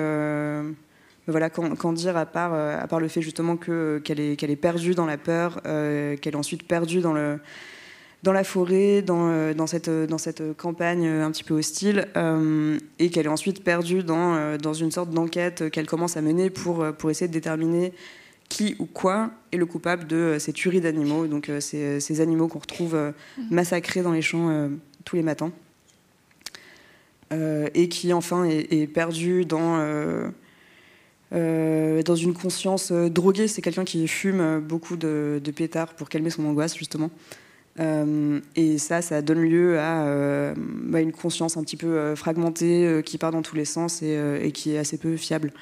voilà, 1.28 1.50
qu'en 1.50 1.92
dire 1.92 2.16
à 2.16 2.26
part, 2.26 2.54
à 2.54 2.86
part 2.88 3.00
le 3.00 3.08
fait 3.08 3.22
justement 3.22 3.56
qu'elle 3.56 4.20
est, 4.20 4.36
qu'elle 4.36 4.50
est 4.50 4.56
perdue 4.56 4.94
dans 4.94 5.06
la 5.06 5.18
peur, 5.18 5.60
qu'elle 5.62 6.32
est 6.32 6.36
ensuite 6.36 6.66
perdue 6.66 7.00
dans 7.00 7.12
le 7.12 7.38
dans 8.22 8.32
la 8.32 8.44
forêt, 8.44 9.02
dans, 9.02 9.28
euh, 9.30 9.54
dans, 9.54 9.66
cette, 9.66 9.88
dans 9.88 10.18
cette 10.18 10.56
campagne 10.56 11.06
un 11.06 11.30
petit 11.30 11.44
peu 11.44 11.54
hostile, 11.54 12.08
euh, 12.16 12.78
et 12.98 13.10
qu'elle 13.10 13.26
est 13.26 13.30
ensuite 13.30 13.62
perdue 13.62 14.02
dans, 14.02 14.34
euh, 14.34 14.58
dans 14.58 14.74
une 14.74 14.90
sorte 14.90 15.10
d'enquête 15.10 15.70
qu'elle 15.70 15.86
commence 15.86 16.16
à 16.16 16.22
mener 16.22 16.50
pour, 16.50 16.84
pour 16.98 17.10
essayer 17.10 17.28
de 17.28 17.32
déterminer 17.32 17.92
qui 18.48 18.76
ou 18.78 18.86
quoi 18.86 19.30
est 19.52 19.58
le 19.58 19.66
coupable 19.66 20.06
de 20.06 20.36
ces 20.38 20.52
tueries 20.52 20.80
d'animaux, 20.80 21.26
donc 21.26 21.50
ces, 21.60 22.00
ces, 22.00 22.20
animaux 22.22 22.48
qu'on 22.48 22.60
retrouve 22.60 22.96
mmh. 22.96 23.42
massacrés 23.50 24.00
dans 24.00 24.12
les 24.12 24.22
champs 24.22 24.70
tous 25.04 25.16
les 25.16 25.22
matins, 25.22 25.52
et 27.30 27.88
qui 27.90 28.14
enfin 28.14 28.44
est, 28.44 28.72
est 28.72 28.86
perdue 28.86 29.44
dans... 29.44 29.78
dans 31.32 32.16
une 32.16 32.34
conscience 32.34 32.92
droguée. 32.92 33.48
C'est 33.48 33.62
quelqu'un 33.62 33.84
qui 33.84 34.06
fume 34.08 34.60
beaucoup 34.60 34.96
de, 34.96 35.40
de, 35.42 35.50
pétards 35.50 35.94
pour 35.94 36.08
calmer 36.08 36.30
son 36.30 36.44
angoisse, 36.44 36.76
justement. 36.76 37.10
Euh, 37.80 38.40
et 38.56 38.78
ça, 38.78 39.02
ça 39.02 39.22
donne 39.22 39.40
lieu 39.40 39.78
à 39.78 40.04
euh, 40.04 40.54
bah, 40.56 41.00
une 41.00 41.12
conscience 41.12 41.56
un 41.56 41.62
petit 41.62 41.76
peu 41.76 41.86
euh, 41.86 42.16
fragmentée 42.16 43.02
qui 43.04 43.18
part 43.18 43.32
dans 43.32 43.42
tous 43.42 43.56
les 43.56 43.64
sens 43.64 44.02
et, 44.02 44.50
qui 44.52 44.74
est 44.74 44.78
assez 44.78 44.98
peu 44.98 45.16
fiable. 45.16 45.52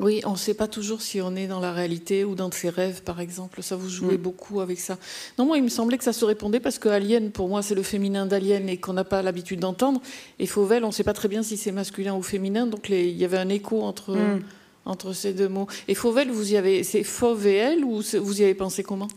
Oui, 0.00 0.22
on 0.24 0.32
ne 0.32 0.36
sait 0.36 0.54
pas 0.54 0.68
toujours 0.68 1.02
si 1.02 1.20
on 1.20 1.36
est 1.36 1.46
dans 1.46 1.60
la 1.60 1.70
réalité 1.70 2.24
ou 2.24 2.34
dans 2.34 2.50
ses 2.50 2.70
rêves, 2.70 3.02
par 3.02 3.20
exemple. 3.20 3.62
Ça, 3.62 3.76
vous 3.76 3.90
jouez 3.90 4.16
mm. 4.16 4.22
beaucoup 4.22 4.60
avec 4.60 4.80
ça. 4.80 4.96
Non, 5.38 5.44
moi, 5.44 5.58
il 5.58 5.62
me 5.62 5.68
semblait 5.68 5.98
que 5.98 6.04
ça 6.04 6.14
se 6.14 6.24
répondait 6.24 6.60
parce 6.60 6.78
que 6.78 6.88
Alien, 6.88 7.30
pour 7.30 7.48
moi, 7.48 7.60
c'est 7.60 7.74
le 7.74 7.82
féminin 7.82 8.24
d'Alien 8.24 8.70
et 8.70 8.78
qu'on 8.78 8.94
n'a 8.94 9.04
pas 9.04 9.20
l'habitude 9.20 9.60
d'entendre. 9.60 10.00
Et 10.38 10.46
Fauvel, 10.46 10.84
on 10.84 10.88
ne 10.88 10.92
sait 10.92 11.04
pas 11.04 11.12
très 11.12 11.28
bien 11.28 11.42
si 11.42 11.58
c'est 11.58 11.72
masculin 11.72 12.14
ou 12.14 12.22
féminin. 12.22 12.66
Donc, 12.66 12.88
il 12.88 13.10
y 13.10 13.24
avait 13.24 13.36
un 13.36 13.50
écho 13.50 13.82
entre, 13.82 14.16
mm. 14.16 14.42
Entre 14.84 15.12
ces 15.12 15.32
deux 15.32 15.48
mots. 15.48 15.66
Et 15.88 15.94
Fauvel, 15.94 16.30
vous 16.30 16.52
y 16.52 16.56
avez, 16.56 16.82
c'est 16.82 17.04
Fauvel 17.04 17.84
ou 17.84 18.02
vous 18.02 18.40
y 18.40 18.44
avez 18.44 18.54
pensé 18.54 18.82
comment? 18.82 19.08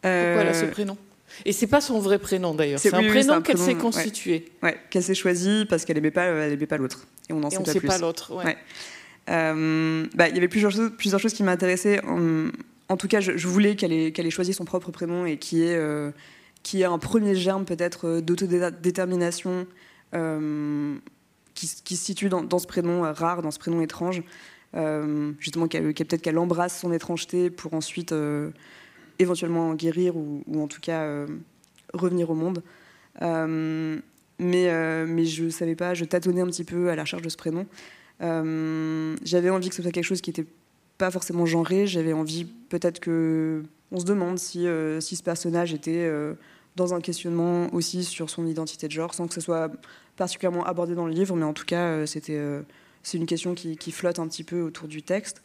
Pourquoi 0.00 0.44
là, 0.44 0.54
ce 0.54 0.64
prénom? 0.66 0.96
Et 1.44 1.52
c'est 1.52 1.66
pas 1.66 1.80
son 1.80 1.98
vrai 1.98 2.18
prénom 2.18 2.54
d'ailleurs. 2.54 2.78
C'est 2.78 2.94
un 2.94 3.02
prénom 3.02 3.40
qu'elle 3.40 3.58
s'est 3.58 3.74
constitué. 3.74 4.52
Ouais, 4.62 4.78
qu'elle 4.90 5.02
s'est 5.02 5.14
choisi 5.14 5.64
parce 5.68 5.84
qu'elle 5.84 5.98
aimait 5.98 6.10
pas, 6.10 6.24
elle 6.24 6.52
aimait 6.52 6.66
pas 6.66 6.76
l'autre. 6.76 7.06
Et 7.28 7.32
on 7.32 7.40
n'en 7.40 7.50
sait, 7.50 7.80
pas, 7.80 7.98
l'autre. 7.98 8.34
Ouais. 8.34 8.56
Euh, 9.30 10.06
bah, 10.14 10.28
il 10.28 10.34
y 10.34 10.38
avait 10.38 10.48
plusieurs 10.48 10.72
choses, 10.72 10.92
plusieurs 10.96 11.20
choses 11.20 11.32
qui 11.32 11.42
m'intéressaient. 11.42 12.00
En, 12.88 12.96
tout 12.96 13.08
cas, 13.08 13.20
je, 13.20 13.48
voulais 13.48 13.76
qu'elle 13.76 13.92
ait, 13.92 14.12
qu'elle 14.12 14.26
ait 14.26 14.30
choisi 14.30 14.52
son 14.52 14.64
propre 14.64 14.90
prénom 14.90 15.24
et 15.24 15.38
qui 15.38 15.62
ait, 15.62 15.76
euh, 15.76 16.10
qui 16.62 16.82
ait 16.82 16.86
un 16.86 16.98
premier 16.98 17.34
germe 17.34 17.64
peut-être 17.64 18.08
euh, 18.08 18.20
d'autodétermination 18.20 19.66
euh, 20.14 20.94
qui, 21.54 21.70
qui, 21.84 21.96
se 21.96 22.04
situe 22.04 22.28
dans, 22.28 22.58
ce 22.58 22.66
prénom 22.66 23.02
rare, 23.12 23.40
dans 23.40 23.50
ce 23.50 23.58
prénom 23.58 23.80
étrange. 23.80 24.22
Justement, 25.38 25.68
qu'elle, 25.68 25.92
peut-être 25.92 26.22
qu'elle 26.22 26.38
embrasse 26.38 26.80
son 26.80 26.92
étrangeté 26.92 27.50
pour 27.50 27.74
ensuite 27.74 28.12
éventuellement 29.22 29.74
guérir 29.74 30.16
ou, 30.16 30.42
en 30.54 30.66
tout 30.66 30.80
cas 30.80 31.02
euh, 31.02 31.26
revenir 31.94 32.30
au 32.30 32.34
monde. 32.34 32.62
Euh, 33.22 33.98
mais, 34.38 34.70
euh, 34.70 35.06
mais 35.08 35.24
je 35.24 35.48
savais 35.48 35.76
pas, 35.76 35.94
je 35.94 36.04
tâtonnais 36.04 36.40
un 36.40 36.46
petit 36.46 36.64
peu 36.64 36.90
à 36.90 36.96
la 36.96 37.02
recherche 37.02 37.22
de 37.22 37.28
ce 37.28 37.36
prénom. 37.36 37.66
J'avais 38.20 39.50
envie 39.50 39.68
que 39.68 39.74
ce 39.74 39.82
soit 39.82 39.90
quelque 39.90 40.04
chose 40.04 40.20
qui 40.20 40.30
n'était 40.30 40.46
pas 40.98 41.10
forcément 41.10 41.46
genré. 41.46 41.86
J'avais 41.86 42.12
envie 42.12 42.44
peut-être 42.44 43.00
que 43.00 43.62
on 43.90 43.98
se 43.98 44.04
demande 44.04 44.38
si, 44.38 44.66
si 45.00 45.16
ce 45.16 45.22
personnage 45.22 45.74
était 45.74 46.10
dans 46.76 46.94
un 46.94 47.00
questionnement 47.00 47.72
aussi 47.74 48.04
sur 48.04 48.30
son 48.30 48.46
identité 48.46 48.86
de 48.86 48.92
genre, 48.92 49.12
sans 49.12 49.26
que 49.26 49.34
ce 49.34 49.40
soit 49.40 49.70
particulièrement 50.16 50.64
abordé 50.64 50.94
dans 50.94 51.06
le 51.06 51.12
livre, 51.12 51.34
mais 51.36 51.44
en 51.44 51.52
tout 51.52 51.64
cas, 51.64 52.06
c'était 52.06 52.40
c'est 53.02 53.18
une 53.18 53.26
question 53.26 53.54
qui, 53.54 53.92
flotte 53.92 54.18
un 54.18 54.28
petit 54.28 54.44
peu 54.44 54.62
autour 54.62 54.88
du 54.88 55.02
texte. 55.02 55.42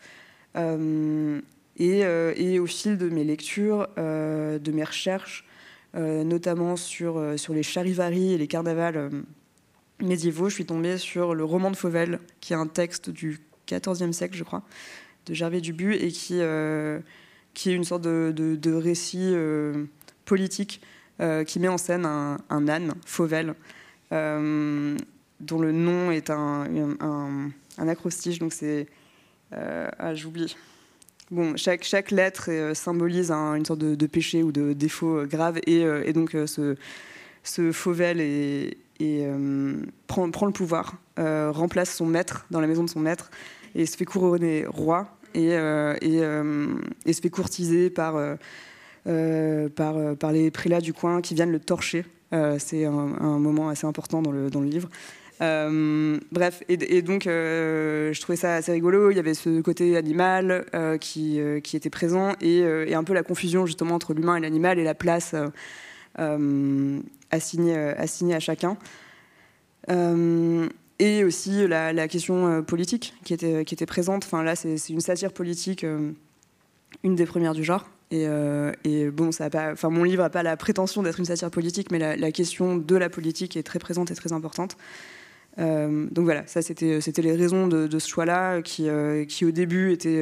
Euh, 0.56 2.34
et, 2.36 2.60
au 2.60 2.66
fil 2.66 2.98
de 2.98 3.10
mes 3.10 3.24
lectures, 3.24 3.88
euh, 3.98 4.60
de 4.60 4.72
mes 4.72 4.84
recherches, 4.84 5.46
euh, 5.96 6.24
notamment 6.24 6.76
sur, 6.76 7.20
les 7.50 7.64
charivaris 7.64 8.34
et 8.34 8.38
les 8.38 8.48
carnavals 8.48 9.12
médiévaux, 10.00 10.50
je 10.50 10.56
suis 10.56 10.66
tombée 10.66 10.98
sur 10.98 11.34
le 11.34 11.44
roman 11.44 11.72
de 11.72 11.76
Fauvel, 11.76 12.20
qui 12.42 12.54
est 12.54 12.58
un 12.58 12.68
texte 12.68 13.10
du 13.10 13.40
XIVe 13.68 14.12
siècle, 14.12 14.36
je 14.36 14.44
crois, 14.44 14.64
de 15.26 15.34
Gervais 15.34 15.62
Dubu, 15.62 15.96
et 15.96 16.12
qui, 16.12 16.40
est 16.40 17.04
une 17.66 17.84
sorte 17.84 18.04
de, 18.04 18.74
récit 18.74 19.36
politique 20.26 20.82
qui 21.48 21.60
met 21.60 21.68
en 21.68 21.78
scène 21.78 22.06
un, 22.06 22.68
âne, 22.68 22.94
Fauvel, 23.06 23.56
dont 25.40 25.60
le 25.60 25.72
nom 25.72 26.12
est 26.12 26.30
un, 26.30 27.52
acrostiche, 27.78 28.40
donc 28.40 28.54
c'est... 28.54 28.88
ah, 29.52 30.16
j'oublie. 30.16 30.56
Bon, 31.30 31.58
chaque, 31.58 31.84
chaque 31.84 32.12
lettre 32.12 32.46
euh, 32.48 32.74
symbolise 32.74 33.32
une 33.32 33.66
sorte 33.66 33.80
de, 33.80 34.08
péché 34.08 34.44
ou 34.44 34.54
de 34.54 34.72
défaut 34.72 35.18
euh, 35.18 35.26
grave, 35.26 35.60
et, 35.68 35.84
euh, 35.84 36.10
donc 36.14 36.32
ce, 36.46 36.76
ce 37.44 37.72
Fauvel 37.74 38.22
et 38.22 38.78
prend, 40.08 40.32
prend, 40.32 40.46
le 40.46 40.54
pouvoir, 40.54 40.96
remplace 41.18 41.94
son 41.94 42.06
maître 42.06 42.46
dans 42.50 42.62
la 42.62 42.68
maison 42.68 42.84
de 42.84 42.90
son 42.90 43.02
maître, 43.02 43.30
et 43.76 43.86
se 43.86 43.98
fait 43.98 44.06
couronner 44.06 44.66
roi, 44.66 45.18
et, 45.36 45.50
et, 45.50 46.22
et 47.06 47.14
se 47.14 47.22
fait 47.22 47.30
courtiser 47.30 47.90
par, 47.90 48.16
par, 49.04 50.16
par 50.16 50.32
les 50.32 50.50
prélats 50.50 50.82
du 50.82 50.94
coin 50.94 51.22
qui 51.22 51.36
viennent 51.36 51.52
le 51.52 51.60
torcher. 51.60 52.06
C'est 52.58 52.86
un, 52.86 53.16
un, 53.20 53.38
moment 53.38 53.70
assez 53.70 53.86
important 53.86 54.22
dans 54.24 54.32
le, 54.32 54.50
dans 54.50 54.62
le 54.62 54.68
livre. 54.68 54.90
Euh, 55.42 56.20
bref, 56.32 56.64
et, 56.68 57.02
donc 57.04 57.28
euh, 57.28 58.12
je 58.12 58.22
trouvais 58.22 58.38
ça 58.38 58.56
assez 58.56 58.72
rigolo. 58.72 59.12
Il 59.12 59.18
y 59.18 59.20
avait 59.20 59.34
ce 59.34 59.62
côté 59.62 59.96
animal 59.98 60.66
euh, 60.74 60.98
qui, 60.98 61.40
était 61.40 61.90
présent 61.90 62.34
et, 62.42 62.94
un 62.94 63.04
peu 63.04 63.14
la 63.14 63.24
confusion 63.24 63.66
justement 63.66 63.96
entre 63.96 64.14
l'humain 64.14 64.36
et 64.38 64.40
l'animal 64.40 64.80
et 64.80 64.84
la 64.84 64.96
place 64.96 65.36
assignée, 67.32 67.76
à 67.76 68.40
chacun. 68.40 68.78
et 71.00 71.24
aussi 71.24 71.68
la, 71.68 72.08
question 72.08 72.64
politique 72.64 73.14
qui 73.24 73.34
était, 73.34 73.86
présente. 73.86 74.26
Enfin, 74.26 74.44
là, 74.44 74.56
c'est 74.56 74.90
une 74.90 75.02
satire 75.02 75.32
politique, 75.32 75.86
une 77.04 77.16
des 77.16 77.26
premières 77.26 77.54
du 77.54 77.64
genre. 77.64 77.88
Et, 78.10 78.26
bon, 79.12 79.30
enfin, 79.30 79.90
mon 79.90 80.04
livre 80.04 80.24
n'a 80.24 80.32
pas 80.32 80.42
la 80.42 80.58
prétention 80.58 81.04
d'être 81.04 81.20
une 81.20 81.26
satire 81.26 81.52
politique, 81.52 81.92
mais 81.92 82.18
la, 82.18 82.32
question 82.32 82.76
de 82.78 82.96
la 82.96 83.10
politique 83.10 83.56
est 83.56 83.64
très 83.64 83.78
présente 83.78 84.10
et 84.10 84.16
très 84.16 84.34
importante. 84.34 84.78
Euh, 85.60 86.08
donc 86.12 86.26
voilà, 86.26 86.46
ça 86.46 86.62
c'était 86.62 87.00
les 87.22 87.36
raisons 87.36 87.68
de, 87.68 88.00
ce 88.00 88.08
choix-là 88.08 88.62
qui, 88.62 88.90
euh, 88.90 89.26
qui 89.26 89.46
au 89.46 89.52
début 89.52 89.92
était 89.92 90.22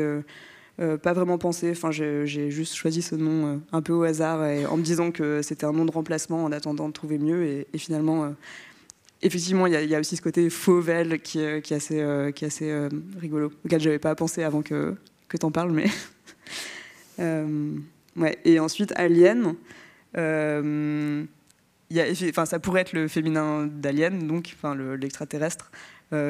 euh, 0.80 0.98
pas 0.98 1.13
vraiment 1.13 1.38
pensé. 1.38 1.72
Enfin, 1.72 1.92
j'ai 1.92 2.50
juste 2.50 2.75
choisi 2.75 3.01
ce 3.01 3.15
nom 3.15 3.62
un 3.72 3.82
peu 3.82 3.94
au 3.94 4.04
hasard 4.04 4.39
en 4.70 4.77
me 4.77 4.84
disant 4.84 5.12
que 5.12 5.42
c'était 5.42 5.65
un 5.65 5.74
nom 5.74 5.86
de 5.86 5.92
remplacement 5.92 6.44
en 6.44 6.51
attendant 6.51 6.88
de 6.88 6.94
trouver 6.94 7.18
mieux. 7.18 7.65
Et, 7.74 7.77
finalement, 7.77 8.34
effectivement, 9.22 9.68
il 9.68 9.74
y, 9.74 9.96
a 9.96 10.00
aussi 10.00 10.15
ce 10.15 10.22
côté 10.22 10.50
fauvel 10.50 11.20
qui, 11.22 11.39
qui 11.62 11.74
est 11.74 11.77
assez, 11.77 12.32
qui 12.34 12.46
rigolo, 13.20 13.51
auquel 13.65 13.82
j'avais 13.82 14.00
pas 14.00 14.15
pensé 14.15 14.44
avant 14.44 14.62
que, 14.62 14.96
que 15.27 15.38
tu 15.38 15.46
en 15.46 15.51
parles. 15.51 15.72
Mais 15.72 15.89
ouais. 18.18 18.38
Et 18.46 18.60
ensuite, 18.60 18.94
Alien 18.96 19.56
enfin, 21.94 22.46
ça 22.46 22.60
pourrait 22.60 22.82
être 22.82 22.94
le 22.94 23.08
féminin 23.08 23.68
d'Alien, 23.68 24.27
donc 24.27 24.54
enfin, 24.56 24.75
l'extraterrestre. 24.75 25.72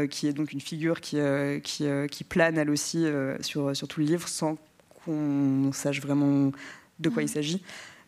qui 0.09 0.27
est 0.27 0.33
donc 0.33 0.51
une 0.51 0.61
figure 0.61 0.99
qui, 1.01 1.17
qui, 1.63 1.85
qui, 2.11 2.23
plane 2.23 2.57
elle 2.57 2.69
aussi 2.69 3.05
sur, 3.41 3.75
sur 3.75 3.87
tout 3.87 3.99
le 3.99 4.05
livre 4.05 4.27
sans 4.27 4.57
qu'on 5.03 5.71
sache 5.73 6.01
vraiment 6.01 6.51
de 6.99 7.09
quoi 7.09 7.23
il 7.23 7.29
s'agit. 7.29 7.61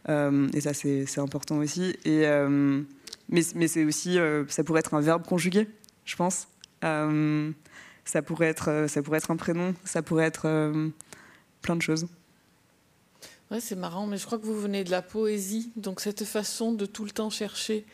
et 0.08 0.62
ça, 0.62 0.74
c'est 0.74 1.20
important 1.20 1.58
aussi. 1.58 1.96
Et, 2.06 2.26
mais 3.30 3.42
mais 3.56 3.68
c'est 3.68 3.84
aussi, 3.84 4.18
ça 4.48 4.64
pourrait 4.64 4.80
être 4.80 4.94
un 4.94 5.02
verbe 5.02 5.26
conjugué, 5.26 5.68
je 6.06 6.16
pense. 6.16 6.48
ça, 6.82 8.22
pourrait 8.22 8.48
être, 8.48 8.86
ça 8.88 9.02
pourrait 9.02 9.18
être 9.18 9.32
un 9.32 9.38
prénom, 9.38 9.74
ça 9.84 10.02
pourrait 10.02 10.26
être 10.26 10.72
plein 11.62 11.76
de 11.76 11.82
choses. 11.82 12.08
Ouais, 13.50 13.62
c'est 13.62 13.76
marrant, 13.76 14.08
mais 14.08 14.18
je 14.18 14.26
crois 14.26 14.38
que 14.38 14.46
vous 14.46 14.60
venez 14.60 14.84
de 14.84 14.92
la 14.92 15.02
poésie, 15.02 15.72
donc 15.78 16.02
cette 16.02 16.26
façon 16.26 16.74
de 16.74 16.86
tout 16.86 17.06
le 17.06 17.12
temps 17.12 17.30
chercher 17.30 17.86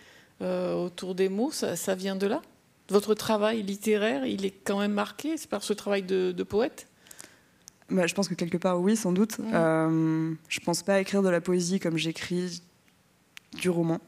euh, 0.41 0.73
autour 0.73 1.13
des 1.13 1.29
mots, 1.29 1.51
ça, 1.51 1.95
vient 1.95 2.15
de 2.15 2.25
là? 2.25 2.41
Votre 2.89 3.13
travail 3.13 3.61
littéraire, 3.61 4.25
il 4.25 4.45
est 4.45 4.51
quand 4.51 4.79
même 4.79 4.93
marqué 4.93 5.37
C'est 5.37 5.49
par 5.49 5.63
ce 5.63 5.73
travail 5.73 6.01
de, 6.03 6.43
poète? 6.43 6.87
Bah, 7.89 8.07
Je 8.07 8.15
pense 8.15 8.27
que 8.27 8.33
quelque 8.33 8.57
part, 8.57 8.81
oui, 8.81 8.95
sans 8.95 9.11
doute. 9.11 9.37
Je 9.37 9.55
Euh, 9.55 10.33
je 10.49 10.59
pense 10.59 10.81
pas 10.81 10.99
écrire 10.99 11.21
de 11.21 11.29
la 11.29 11.39
poésie 11.39 11.79
comme 11.79 11.97
j'écris 11.97 12.61
du 13.53 13.69
roman. 13.69 13.99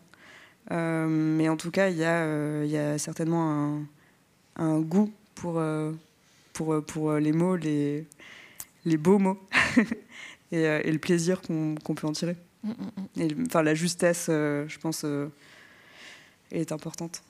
Euh, 0.71 1.05
mais 1.07 1.47
en 1.47 1.57
tout 1.57 1.69
cas, 1.69 1.89
il 1.89 1.97
y, 1.97 2.03
euh, 2.03 2.65
y, 2.65 2.75
a 2.75 2.97
certainement 2.97 3.51
un, 3.51 3.85
un 4.55 4.79
goût 4.79 5.11
pour, 5.35 5.61
pour, 6.53 6.83
pour 6.83 7.13
les 7.13 7.31
mots, 7.31 7.55
les, 7.55 8.07
les 8.83 8.97
beaux 8.97 9.19
mots. 9.19 9.37
Euh, 10.53 10.81
et, 10.83 10.91
le 10.91 10.99
plaisir 10.99 11.41
qu'on 11.41 11.75
peut 11.75 12.07
en 12.07 12.11
tirer. 12.11 12.35
Mm, 12.63 12.69
mm, 12.69 12.73
mm. 12.73 13.21
Et, 13.21 13.35
enfin, 13.45 13.63
la 13.63 13.73
justesse, 13.73 14.27
euh, 14.29 14.65
je 14.67 14.77
pense, 14.79 15.03
euh, 15.03 15.27
est 16.51 16.71
importante. 16.71 17.23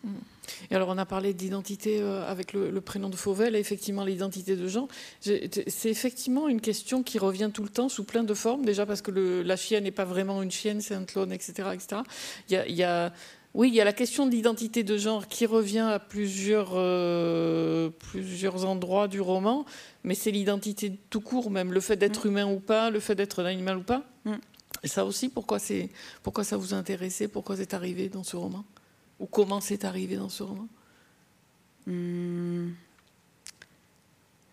Et 0.69 0.75
alors, 0.75 0.89
on 0.89 0.97
a 0.97 1.05
parlé 1.05 1.33
d'identité 1.33 2.01
avec 2.01 2.53
le, 2.53 2.79
prénom 2.81 3.09
de 3.09 3.15
Fauvel 3.15 3.55
et 3.55 3.59
effectivement 3.59 4.03
l'identité 4.03 4.55
de 4.55 4.67
Jean. 4.67 4.87
C'est 5.21 5.89
effectivement 5.89 6.47
une 6.47 6.61
question 6.61 7.01
qui 7.01 7.17
revient 7.17 7.49
tout 7.51 7.63
le 7.63 7.69
temps 7.69 7.89
sous 7.89 8.03
plein 8.03 8.23
de 8.23 8.33
formes. 8.33 8.65
Déjà 8.65 8.85
parce 8.85 9.01
que 9.01 9.11
le, 9.11 9.41
la 9.41 9.55
chienne 9.55 9.85
n'est 9.85 9.91
pas 9.91 10.05
vraiment 10.05 10.43
une 10.43 10.51
chienne, 10.51 10.81
c'est 10.81 10.93
un 10.93 11.05
clone, 11.05 11.31
etc. 11.31 11.69
etc. 11.73 12.01
Il 12.49 12.53
y 12.53 12.57
a, 12.57 12.67
il 12.67 12.75
y 12.75 12.83
a 12.83 13.13
oui, 13.55 13.69
il 13.69 13.73
y 13.73 13.79
a 13.79 13.85
la 13.85 13.93
question 13.93 14.25
de 14.25 14.31
l'identité 14.31 14.83
de 14.83 14.97
genre 14.97 15.29
qui 15.29 15.45
revient 15.45 15.79
à 15.79 15.97
plusieurs, 15.97 16.71
euh, 16.73 17.89
plusieurs 17.89 18.65
endroits 18.65 19.07
du 19.07 19.21
roman, 19.21 19.65
mais 20.03 20.13
c'est 20.13 20.29
l'identité 20.29 20.99
tout 21.09 21.21
court 21.21 21.49
même, 21.49 21.71
le 21.71 21.79
fait 21.79 21.95
d'être 21.95 22.25
mm. 22.25 22.29
humain 22.29 22.51
ou 22.51 22.59
pas, 22.59 22.89
le 22.89 22.99
fait 22.99 23.15
d'être 23.15 23.41
un 23.41 23.45
animal 23.45 23.77
ou 23.77 23.83
pas. 23.83 24.03
Mm. 24.25 24.33
Et 24.83 24.89
ça 24.89 25.05
aussi, 25.05 25.29
pourquoi, 25.29 25.59
pourquoi 26.21 26.43
ça 26.43 26.57
vous 26.57 26.73
a 26.73 26.77
intéressé, 26.77 27.29
pourquoi 27.29 27.55
c'est 27.55 27.73
arrivé 27.73 28.09
dans 28.09 28.23
ce 28.23 28.35
roman? 28.35 28.65
Ou 29.21 29.25
comment 29.25 29.61
c'est 29.61 29.85
arrivé 29.85 30.17
dans 30.17 30.27
ce 30.27 30.43
roman? 30.43 30.67
Hmm. 31.87 32.71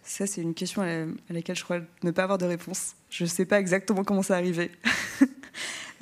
Ça, 0.05 0.29
c'est 0.29 0.43
une 0.43 0.55
question 0.55 0.83
à 0.83 1.33
laquelle 1.33 1.57
je 1.57 1.65
crois 1.65 1.81
ne 2.05 2.13
pas 2.13 2.23
avoir 2.23 2.39
de 2.39 2.45
réponse. 2.45 2.95
Je 3.11 3.25
ne 3.25 3.29
sais 3.29 3.47
pas 3.47 3.59
exactement 3.59 4.05
comment 4.05 4.23
ça 4.23 4.37
arrivé. 4.37 4.71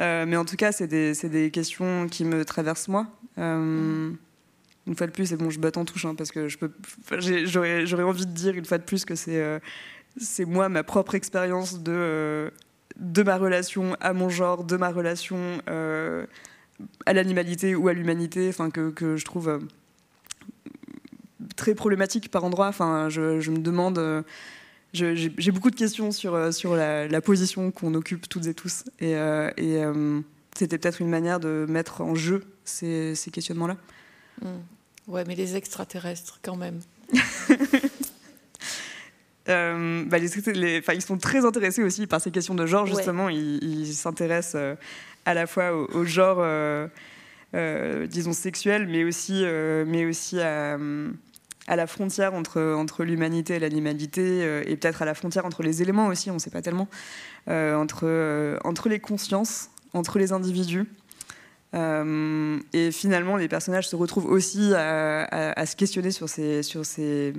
Euh, 0.01 0.25
mais 0.27 0.37
en 0.37 0.45
tout 0.45 0.57
cas, 0.57 0.73
c'est 0.73 0.87
des, 0.87 1.51
questions 1.51 2.09
qui 2.09 2.25
me 2.25 2.45
traversent 2.45 2.89
moi. 2.89 3.07
Euh, 3.39 4.11
une 4.87 4.97
fois 4.97 5.07
de 5.07 5.13
plus, 5.13 5.33
et 5.33 5.37
bon, 5.37 5.51
je 5.51 5.61
batte 5.61 5.77
en 5.77 5.85
touche, 5.85 6.07
hein, 6.07 6.15
parce 6.15 6.33
que 6.33 6.49
j'aurais 6.49 8.03
envie 8.03 8.27
de 8.27 8.33
dire 8.33 8.55
une 8.57 8.65
fois 8.65 8.79
de 8.79 8.83
plus 8.83 9.05
que 9.05 9.15
c'est 9.15 9.41
euh, 9.41 9.59
moi, 10.47 10.69
ma 10.69 10.83
propre 10.83 11.15
expérience 11.15 11.83
de, 11.83 12.51
ma 13.25 13.37
relation 13.37 13.97
à 14.01 14.13
mon 14.13 14.31
genre, 14.31 14.65
de 14.65 14.77
ma 14.77 14.91
relation 14.91 15.61
à 17.07 17.13
l'animalité 17.13 17.75
ou 17.75 17.89
à 17.89 17.93
l'humanité, 17.93 18.53
que, 18.73 19.17
je 19.17 19.25
trouve 19.25 19.61
très 21.57 21.75
problématique 21.75 22.31
par 22.31 22.45
endroits. 22.45 22.73
Je 23.11 23.51
me 23.51 23.59
demande 23.59 24.25
j'ai 24.93 25.53
beaucoup 25.53 25.71
de 25.71 25.77
questions 25.77 26.11
sur, 26.11 26.35
euh, 26.35 26.51
sur 26.51 26.75
la, 26.75 27.21
position 27.21 27.71
qu'on 27.71 27.95
occupe 27.95 28.29
toutes 28.29 28.47
et 28.47 28.55
tous. 28.55 28.85
Et, 28.99 29.15
euh, 29.15 29.51
et 29.57 29.83
euh, 29.85 30.21
c'était 30.57 30.79
peut-être 30.79 31.01
une 31.01 31.09
manière 31.09 31.39
de 31.41 31.67
mettre 31.69 32.01
en 32.01 32.15
jeu 32.15 32.45
ces, 32.65 33.15
ces 33.15 33.31
questionnements-là. 33.31 33.77
Hmm. 34.43 34.59
Ouais, 35.07 35.25
mais 35.27 35.35
les 35.35 35.57
extraterrestres, 35.57 36.41
quand 36.43 36.57
même. 36.57 36.81
bah, 39.47 40.19
les, 40.19 40.83
ils 40.95 41.03
sont 41.03 41.19
très 41.19 41.45
intéressés 41.45 41.83
aussi 41.83 42.07
par 42.07 42.21
ces 42.21 42.31
questions 42.31 42.55
de 42.55 42.67
genre, 42.67 42.87
justement. 42.87 43.29
Ils 43.29 43.93
s'intéressent 43.93 44.77
à 45.25 45.35
la 45.35 45.47
fois 45.47 45.73
au, 45.73 45.89
au 45.95 46.05
genre, 46.05 46.45
disons, 48.09 48.33
sexuel, 48.33 48.87
mais 48.89 49.05
aussi, 49.05 49.45
mais 49.87 50.05
aussi 50.05 50.41
à 50.41 50.79
à 51.71 51.77
la 51.77 51.87
frontière 51.87 52.35
entre, 52.35 52.61
entre 52.61 53.05
l'humanité 53.05 53.55
et 53.55 53.59
l'animalité, 53.61 54.43
euh, 54.43 54.65
et 54.67 54.77
peut-être 54.77 55.03
à 55.03 55.05
la 55.05 55.15
frontière 55.15 55.47
entre 55.47 55.63
les 55.63 55.83
éléments 55.83 56.09
aussi, 56.09 56.29
on 56.29 56.35
ne 56.35 56.39
sait 56.41 56.51
pas 56.51 56.63
tellement, 56.63 56.89
euh, 57.49 57.77
entre, 57.77 58.01
euh, 58.03 58.59
entre 58.65 58.89
les 58.89 58.99
consciences, 58.99 59.71
entre 59.95 60.19
les 60.19 60.33
individus. 60.33 60.89
et 61.73 62.91
finalement, 62.91 63.37
les 63.37 63.47
personnages 63.47 63.89
se 63.89 63.95
retrouvent 63.95 64.27
aussi 64.27 64.75
à, 64.75 65.65
se 65.65 65.77
questionner 65.77 66.11
sur 66.11 66.29
ces, 66.29 66.65
sur 66.65 66.85
ces, 66.85 67.35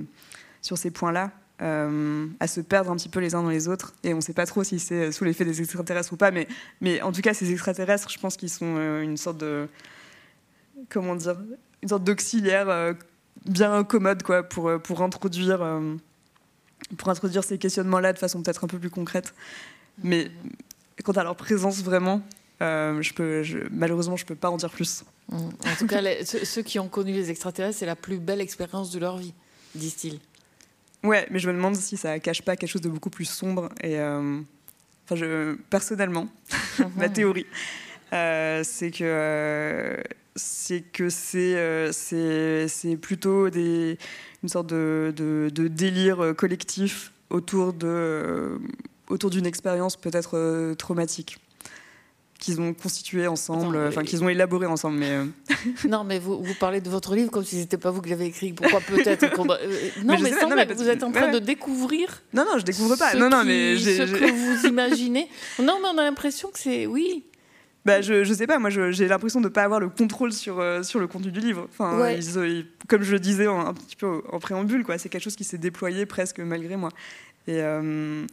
sur 0.62 0.78
ces 0.78 0.90
points-là, 0.90 1.30
à 1.60 2.46
se 2.46 2.62
perdre 2.62 2.90
un 2.90 2.96
petit 2.96 3.10
peu 3.10 3.20
les 3.20 3.34
uns 3.34 3.42
dans 3.42 3.50
les 3.50 3.68
autres. 3.68 3.92
Et 4.02 4.14
on 4.14 4.16
ne 4.16 4.22
sait 4.22 4.32
pas 4.32 4.46
trop 4.46 4.64
si 4.64 4.78
c'est 4.78 5.12
sous 5.12 5.24
l'effet 5.24 5.44
des 5.44 5.60
extraterrestres 5.60 6.14
ou 6.14 6.16
pas, 6.16 6.30
mais, 6.30 6.48
mais 6.80 7.02
en 7.02 7.12
tout 7.12 7.20
cas, 7.20 7.34
ces 7.34 7.52
extraterrestres, 7.52 8.08
je 8.08 8.18
pense 8.18 8.38
qu'ils 8.38 8.48
sont 8.48 8.78
une 9.02 9.18
sorte 9.18 9.36
de. 9.36 9.68
Comment 10.88 11.16
dire 11.16 11.36
Une 11.82 11.90
sorte 11.90 12.04
d'auxiliaire 12.04 12.94
bien 13.46 13.84
commode 13.84 14.22
quoi, 14.22 14.42
pour, 14.42 14.68
euh, 14.68 14.78
pour, 14.78 15.02
introduire, 15.02 15.62
euh, 15.62 15.96
pour 16.96 17.08
introduire 17.08 17.44
ces 17.44 17.58
questionnements-là 17.58 18.12
de 18.12 18.18
façon 18.18 18.42
peut-être 18.42 18.64
un 18.64 18.68
peu 18.68 18.78
plus 18.78 18.90
concrète. 18.90 19.34
Mais 20.02 20.30
quant 21.04 21.12
à 21.12 21.22
leur 21.22 21.36
présence 21.36 21.82
vraiment, 21.82 22.22
euh, 22.60 23.02
je 23.02 23.12
peux, 23.12 23.42
malheureusement, 23.70 24.16
je 24.16 24.24
ne 24.24 24.28
peux 24.28 24.34
pas 24.34 24.50
en 24.50 24.56
dire 24.56 24.70
plus. 24.70 25.04
Mmh. 25.28 25.36
En 25.36 25.76
tout 25.78 25.86
cas, 25.86 26.00
ceux, 26.24 26.62
qui 26.62 26.78
ont 26.78 26.88
connu 26.88 27.12
les 27.12 27.30
extraterrestres, 27.30 27.78
c'est 27.78 27.86
la 27.86 27.96
plus 27.96 28.18
belle 28.18 28.40
expérience 28.40 28.90
de 28.90 28.98
leur 28.98 29.16
vie, 29.16 29.34
disent-ils. 29.74 30.20
Ouais, 31.02 31.26
mais 31.30 31.40
je 31.40 31.48
me 31.48 31.54
demande 31.54 31.74
si 31.74 31.96
ça 31.96 32.20
cache 32.20 32.42
pas 32.42 32.56
quelque 32.56 32.70
chose 32.70 32.82
de 32.82 32.88
beaucoup 32.88 33.10
plus 33.10 33.24
sombre. 33.24 33.68
Et 33.82 34.00
enfin, 34.00 35.16
je, 35.16 35.54
personnellement, 35.68 36.28
ma 36.96 37.08
mmh. 37.08 37.12
théorie, 37.12 37.46
c'est 38.10 38.92
que 38.96 40.00
c'est 40.36 40.80
que 40.80 41.08
euh, 41.34 41.90
c'est 42.68 42.96
plutôt 42.96 43.50
des, 43.50 43.98
une 44.42 44.48
sorte 44.48 44.68
de, 44.68 45.12
de, 45.14 45.68
délire 45.68 46.20
euh, 46.22 46.32
collectif 46.32 47.12
autour 47.30 47.72
de 47.72 47.86
euh, 47.86 48.58
autour 49.08 49.30
d'une 49.30 49.46
expérience 49.46 49.96
peut-être 49.96 50.74
traumatique 50.74 51.38
qu'ils 52.38 52.60
ont 52.60 52.74
constitué 52.74 53.28
ensemble, 53.28 53.78
enfin 53.86 54.02
qu'ils 54.02 54.24
ont 54.24 54.28
élaboré 54.28 54.66
ensemble. 54.66 54.98
Mais 54.98 55.18
non, 55.88 56.02
mais 56.02 56.18
vous, 56.18 56.42
vous, 56.42 56.54
parlez 56.58 56.80
de 56.80 56.90
votre 56.90 57.14
livre 57.14 57.30
comme 57.30 57.44
si 57.44 57.60
c'était 57.60 57.76
pas 57.76 57.92
vous 57.92 58.02
qui 58.02 58.10
l'avez 58.10 58.26
écrit. 58.26 58.52
Pourquoi 58.52 58.80
peut-être 58.80 59.36
Non, 60.04 60.18
mais, 60.20 60.32
sans 60.32 60.48
non, 60.48 60.56
vous 60.74 60.88
êtes 60.88 61.04
en 61.04 61.12
train 61.12 61.30
de 61.30 61.38
découvrir. 61.38 62.22
Non, 62.32 62.44
non, 62.44 62.58
je 62.58 62.64
découvre 62.64 62.96
pas. 62.96 63.14
Non, 63.14 63.28
non, 63.30 63.44
mais 63.44 63.76
ce 63.76 64.02
que 64.02 64.32
vous 64.32 64.66
imaginez. 64.66 65.28
Non, 65.60 65.78
mais 65.80 65.88
on 65.94 65.98
a 65.98 66.02
l'impression 66.02 66.50
que 66.50 66.58
c'est 66.58 66.86
oui 66.86 67.22
bah, 67.84 68.00
je, 68.00 68.22
je 68.22 68.32
sais 68.32 68.46
pas, 68.46 68.60
moi 68.60 68.70
j'ai 68.70 69.08
l'impression 69.08 69.40
de 69.40 69.48
ne 69.48 69.52
pas 69.52 69.64
avoir 69.64 69.80
le 69.80 69.88
contrôle 69.88 70.32
sur, 70.32 70.60
euh, 70.60 70.84
sur 70.84 71.00
le 71.00 71.08
contenu 71.08 71.32
du 71.32 71.40
livre. 71.40 71.66
Enfin, 71.70 72.16
comme 72.88 73.02
je 73.02 73.12
le 73.12 73.18
disais 73.18 73.46
un 73.46 73.74
petit 73.74 73.96
peu 73.96 74.22
en 74.30 74.38
préambule, 74.38 74.84
c'est 74.98 75.08
quelque 75.08 75.22
chose 75.22 75.34
qui 75.34 75.44
s'est 75.44 75.58
déployé 75.58 76.06
presque 76.06 76.38
malgré 76.38 76.76
moi. 76.76 76.90
Et, 77.48 77.60
euh, 77.60 78.24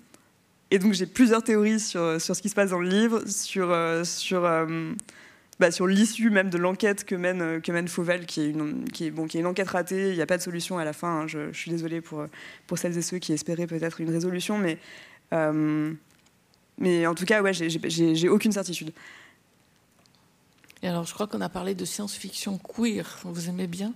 et 0.70 0.78
donc 0.78 0.94
j'ai 0.94 1.08
plusieurs 1.08 1.44
théories 1.44 1.80
sur, 1.80 2.22
sur 2.22 2.36
ce 2.36 2.42
qui 2.44 2.50
se 2.50 2.54
passe 2.54 2.70
dans 2.70 2.80
le 2.80 2.88
livre, 2.88 3.24
sur, 3.26 3.72
euh, 3.72 4.04
sur, 4.04 4.48
bah, 5.60 5.72
sur 5.72 5.88
l'issue 5.88 6.30
même 6.30 6.52
de 6.52 6.60
l'enquête 6.60 7.04
que 7.04 7.16
mène, 7.16 7.60
que 7.60 7.72
mène 7.72 7.88
Fauvel, 7.88 8.28
qui 8.28 8.42
est, 8.42 8.50
une, 8.52 8.84
qui, 8.86 9.08
est, 9.08 9.12
bon, 9.12 9.26
qui 9.26 9.38
est 9.38 9.40
une 9.40 9.48
enquête 9.48 9.70
ratée, 9.70 10.10
il 10.10 10.16
n'y 10.16 10.22
a 10.22 10.28
pas 10.28 10.38
de 10.38 10.44
solution 10.44 10.78
à 10.78 10.86
la 10.86 10.94
fin. 10.94 11.22
Hein. 11.22 11.28
je, 11.28 11.52
je, 11.52 11.58
suis 11.58 11.72
désolée 11.72 12.02
pour, 12.02 12.24
pour 12.68 12.78
celles 12.78 12.96
et 12.96 13.02
ceux 13.02 13.18
qui 13.18 13.34
espéraient 13.34 13.66
peut-être 13.66 14.00
une 14.00 14.12
résolution, 14.12 14.60
mais, 14.60 14.78
mais 16.78 17.08
en 17.08 17.16
tout 17.16 17.26
cas, 17.26 17.42
ouais, 17.42 17.54
j'ai 17.54 18.30
aucune 18.30 18.52
certitude. 18.52 18.92
Et 20.82 20.88
alors, 20.88 21.06
je 21.06 21.13
crois 21.13 21.28
qu'on 21.28 21.42
a 21.42 21.50
parlé 21.50 21.76
de 21.76 21.84
science-fiction 21.86 22.58
queer. 22.58 23.20
Vous 23.24 23.50
aimez 23.50 23.68
bien 23.68 23.94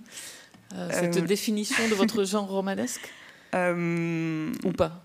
euh, 0.74 0.90
cette 0.92 1.16
euh, 1.16 1.22
définition 1.22 1.88
de 1.88 1.94
votre 1.94 2.24
genre 2.30 2.46
romanesque? 2.46 3.10
Euh, 3.54 4.52
Ou 4.64 4.72
pas? 4.72 5.02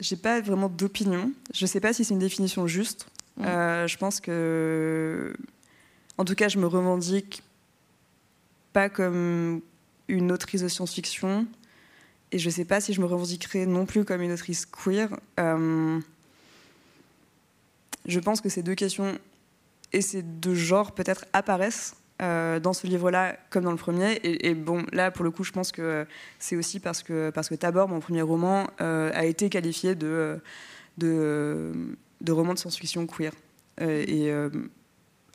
J'ai 0.00 0.16
pas 0.16 0.40
vraiment 0.40 0.68
d'opinion. 0.68 1.32
Je 1.54 1.64
sais 1.66 1.80
pas 1.80 1.92
si 1.92 2.04
c'est 2.04 2.14
une 2.14 2.20
définition 2.20 2.66
juste. 2.66 3.06
Mm. 3.36 3.44
je 3.86 3.96
pense 3.96 4.20
que, 4.20 5.34
en 6.18 6.24
tout 6.24 6.34
cas, 6.34 6.48
je 6.48 6.58
me 6.58 6.66
revendique 6.66 7.42
pas 8.72 8.88
comme 8.88 9.60
une 10.08 10.32
autrice 10.32 10.62
de 10.62 10.68
science-fiction. 10.68 11.46
Et 12.32 12.38
je 12.38 12.50
sais 12.50 12.64
pas 12.64 12.80
si 12.80 12.92
je 12.92 13.00
me 13.00 13.06
revendiquerai 13.06 13.66
non 13.66 13.86
plus 13.86 14.04
comme 14.04 14.20
une 14.20 14.32
autrice 14.32 14.66
queer. 14.66 15.08
je 15.38 16.00
pense 18.20 18.40
que 18.40 18.48
ces 18.48 18.62
deux 18.62 18.74
questions 18.74 19.18
et 19.94 20.02
ces 20.02 20.22
deux 20.22 20.54
genres 20.54 20.92
peut-être 20.92 21.24
apparaissent 21.32 21.96
dans 22.20 22.72
ce 22.72 22.86
livre-là 22.86 23.36
comme 23.50 23.64
dans 23.64 23.70
le 23.70 23.76
premier. 23.76 24.20
Et, 24.22 24.54
bon, 24.54 24.84
là, 24.92 25.10
pour 25.10 25.24
le 25.24 25.30
coup, 25.30 25.44
je 25.44 25.52
pense 25.52 25.72
que 25.72 26.06
c'est 26.38 26.56
aussi 26.56 26.80
parce 26.80 27.02
que, 27.02 27.30
parce 27.30 27.48
que 27.48 27.54
Tabor, 27.54 27.88
mon 27.88 28.00
premier 28.00 28.22
roman, 28.22 28.66
a 28.78 29.24
été 29.24 29.50
qualifié 29.50 29.94
de, 29.94 30.40
de, 30.98 31.72
de 32.20 32.32
roman 32.32 32.54
de 32.54 32.58
science-fiction 32.58 33.06
queer. 33.06 33.32
et 33.80 34.32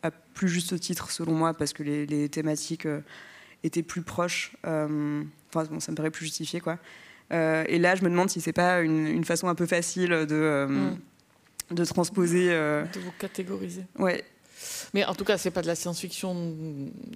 à 0.01 0.11
plus 0.11 0.47
juste 0.47 0.79
titre, 0.79 1.11
selon 1.11 1.33
moi, 1.33 1.53
parce 1.53 1.73
que 1.73 1.83
les, 1.83 2.29
thématiques 2.29 2.87
étaient 3.63 3.83
plus 3.83 4.01
proches. 4.01 4.55
Enfin, 4.63 5.65
bon, 5.69 5.79
ça 5.79 5.91
me 5.91 5.97
paraît 5.97 6.11
plus 6.11 6.25
justifié, 6.25 6.59
quoi. 6.59 6.79
et 7.31 7.77
là, 7.77 7.95
je 7.95 8.03
me 8.03 8.09
demande 8.09 8.29
si 8.29 8.41
c'est 8.41 8.53
pas 8.53 8.81
une, 8.81 9.23
façon 9.25 9.47
un 9.47 9.55
peu 9.55 9.65
facile 9.65 10.09
de, 10.09 10.65
mm. 10.67 11.75
de 11.75 11.85
transposer. 11.85 12.47
de 12.49 12.99
vous 12.99 13.13
catégoriser. 13.19 13.83
Ouais. 13.99 14.23
Mais 14.93 15.05
en 15.05 15.15
tout 15.15 15.23
cas, 15.23 15.37
c'est 15.37 15.51
pas 15.51 15.61
de 15.61 15.67
la 15.67 15.75
science-fiction, 15.75 16.55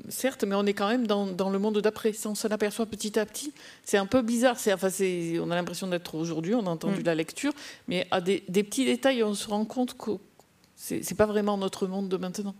certes, 0.10 0.44
mais 0.44 0.56
on 0.56 0.66
est 0.66 0.74
quand 0.74 0.88
même 0.88 1.08
dans, 1.08 1.28
dans 1.28 1.50
le 1.50 1.60
monde 1.60 1.80
d'après. 1.80 2.14
Si 2.14 2.28
on 2.28 2.36
s'en 2.36 2.50
aperçoit 2.50 2.86
petit 2.86 3.18
à 3.20 3.26
petit, 3.26 3.54
c'est 3.84 3.98
un 3.98 4.06
peu 4.06 4.22
bizarre. 4.22 4.60
C'est, 4.60 4.74
enfin, 4.74 4.90
c'est, 4.90 5.40
on 5.40 5.50
a 5.52 5.56
l'impression 5.56 5.88
d'être 5.88 6.16
aujourd'hui, 6.16 6.56
on 6.56 6.66
a 6.66 6.70
entendu 6.70 7.02
mm. 7.02 7.06
la 7.06 7.16
lecture, 7.16 7.54
mais 7.88 8.08
à 8.12 8.22
des, 8.22 8.44
des, 8.48 8.64
petits 8.64 8.86
détails, 8.86 9.24
on 9.24 9.34
se 9.34 9.48
rend 9.48 9.66
compte 9.66 9.98
que 9.98 10.12
c'est, 10.76 11.04
c'est 11.04 11.16
pas 11.16 11.26
vraiment 11.26 11.58
notre 11.58 11.88
monde 11.88 12.10
de 12.10 12.18
maintenant. 12.18 12.56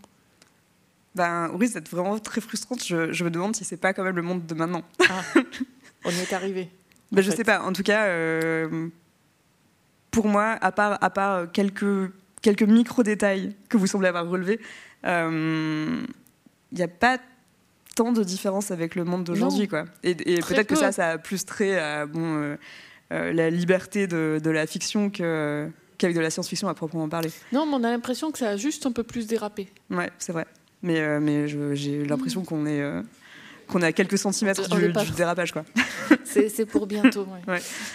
Ben 1.14 1.50
oui, 1.54 1.68
c'est 1.72 1.88
vraiment 1.88 2.18
très 2.18 2.40
frustrante. 2.40 2.84
Je, 2.84 3.12
je, 3.12 3.24
me 3.24 3.30
demande 3.30 3.54
si 3.54 3.64
c'est 3.64 3.76
pas 3.76 3.92
quand 3.92 4.02
même 4.02 4.16
le 4.16 4.22
monde 4.22 4.46
de 4.46 4.54
maintenant. 4.54 4.82
Ah, 5.08 5.22
on 6.04 6.10
y 6.10 6.18
est 6.18 6.32
arrivé. 6.32 6.70
ben, 7.12 7.22
je 7.22 7.30
sais 7.30 7.44
pas. 7.44 7.62
En 7.62 7.72
tout 7.72 7.84
cas, 7.84 8.06
euh, 8.06 8.88
pour 10.10 10.26
moi, 10.26 10.58
à 10.60 10.72
part, 10.72 10.98
à 11.00 11.10
part 11.10 11.52
quelques 11.52 12.10
quelques 12.44 12.62
micro-détails 12.62 13.56
que 13.70 13.78
vous 13.78 13.86
semblez 13.86 14.08
avoir 14.08 14.28
relevés, 14.28 14.60
il 15.02 15.08
euh, 15.08 16.02
n'y 16.72 16.82
a 16.82 16.88
pas 16.88 17.18
tant 17.96 18.12
de 18.12 18.22
différence 18.22 18.70
avec 18.70 18.94
le 18.96 19.04
monde 19.04 19.24
d'aujourd'hui. 19.24 19.66
Quoi. 19.66 19.86
Et, 20.02 20.14
peut-être 20.14 20.66
que 20.66 20.76
ça, 20.76 20.92
ça 20.92 21.12
a 21.12 21.18
plus 21.18 21.46
trait 21.46 21.78
à 21.78 22.04
bon, 22.04 22.20
euh, 22.20 22.56
euh, 23.12 23.32
la 23.32 23.48
liberté 23.48 24.06
de, 24.06 24.50
la 24.50 24.66
fiction 24.66 25.08
que, 25.08 25.70
qu'avec 25.96 26.14
de 26.14 26.20
la 26.20 26.28
science-fiction 26.28 26.68
à 26.68 26.74
proprement 26.74 27.08
parler. 27.08 27.30
Non, 27.50 27.64
mais 27.64 27.76
on 27.76 27.84
a 27.84 27.90
l'impression 27.90 28.30
que 28.30 28.38
ça 28.38 28.50
a 28.50 28.56
juste 28.56 28.84
un 28.84 28.92
peu 28.92 29.04
plus 29.04 29.26
dérapé. 29.26 29.68
Ouais, 29.90 30.10
c'est 30.18 30.32
vrai. 30.32 30.46
Mais, 30.82 31.18
mais 31.20 31.48
j'ai 31.48 32.04
l'impression 32.04 32.42
mm. 32.42 32.44
qu'on 32.44 32.66
est 32.66 32.82
qu'on 33.66 33.82
a 33.82 33.92
quelques 33.92 34.18
centimètres 34.18 34.68
du, 34.68 34.92
dérapage. 35.16 35.52
quoi. 35.52 35.64
C'est 36.24 36.66
pour 36.66 36.86
bientôt. 36.86 37.26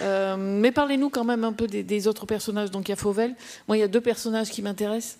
Euh, 0.01 0.37
mais 0.37 0.71
parlez-nous 0.71 1.09
quand 1.09 1.23
même 1.23 1.43
un 1.43 1.53
peu 1.53 1.67
des, 1.67 2.07
autres 2.07 2.25
personnages. 2.25 2.71
Donc 2.71 2.87
il 2.87 2.91
y 2.91 2.93
a 2.93 2.95
Fauvel. 2.95 3.35
Moi, 3.67 3.77
il 3.77 3.79
y 3.79 3.83
a 3.83 3.87
deux 3.87 4.01
personnages 4.01 4.49
qui 4.49 4.61
m'intéressent. 4.61 5.17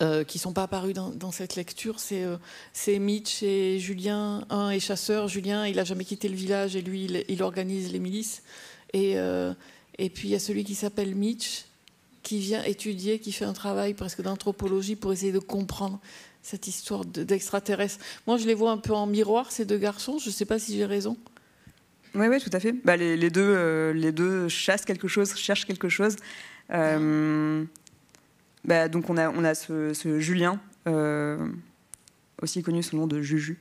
Euh, 0.00 0.22
qui 0.22 0.38
ne 0.38 0.42
sont 0.42 0.52
pas 0.52 0.62
apparus 0.62 0.94
dans, 0.94 1.32
cette 1.32 1.56
lecture, 1.56 1.98
c'est 1.98 2.22
euh, 2.22 2.98
Mitch 3.00 3.42
et 3.42 3.80
Julien. 3.80 4.44
Un 4.48 4.70
est 4.70 4.78
chasseur, 4.78 5.26
Julien, 5.26 5.66
il 5.66 5.74
n'a 5.74 5.82
jamais 5.82 6.04
quitté 6.04 6.28
le 6.28 6.36
village 6.36 6.76
et 6.76 6.82
lui, 6.82 7.10
il, 7.28 7.42
organise 7.42 7.90
les 7.90 7.98
milices. 7.98 8.44
Et, 8.92 9.16
et 9.98 10.10
puis 10.10 10.28
il 10.28 10.30
y 10.30 10.34
a 10.36 10.38
celui 10.38 10.62
qui 10.62 10.76
s'appelle 10.76 11.16
Mitch, 11.16 11.64
qui 12.22 12.38
vient 12.38 12.62
étudier, 12.62 13.18
qui 13.18 13.32
fait 13.32 13.44
un 13.44 13.52
travail 13.52 13.92
presque 13.94 14.22
d'anthropologie 14.22 14.94
pour 14.94 15.12
essayer 15.12 15.32
de 15.32 15.40
comprendre 15.40 15.98
cette 16.48 16.66
histoire 16.66 17.04
d'extraterrestres. 17.04 18.02
Moi, 18.26 18.38
je 18.38 18.46
les 18.46 18.54
vois 18.54 18.70
un 18.70 18.78
peu 18.78 18.94
en 18.94 19.06
miroir, 19.06 19.52
ces 19.52 19.66
deux 19.66 19.76
garçons. 19.76 20.18
Je 20.18 20.28
ne 20.28 20.32
sais 20.32 20.46
pas 20.46 20.58
si 20.58 20.76
j'ai 20.76 20.86
raison. 20.86 21.18
Oui, 22.14 22.26
oui, 22.26 22.40
tout 22.40 22.50
à 22.54 22.58
fait. 22.58 22.72
Bah, 22.84 22.96
les, 22.96 23.30
deux, 23.30 23.42
euh, 23.42 23.92
les 23.92 24.12
deux 24.12 24.48
chassent 24.48 24.86
quelque 24.86 25.08
chose, 25.08 25.34
cherchent 25.36 25.66
quelque 25.66 25.90
chose. 25.90 26.16
Euh, 26.72 27.64
bah, 28.64 28.88
donc, 28.88 29.10
on 29.10 29.18
a, 29.18 29.28
on 29.28 29.44
a 29.44 29.54
ce, 29.54 30.18
Julien, 30.20 30.58
euh, 30.86 31.36
aussi 32.40 32.62
connu 32.62 32.82
sous 32.82 32.96
le 32.96 33.02
nom 33.02 33.06
de 33.06 33.20
Juju, 33.20 33.58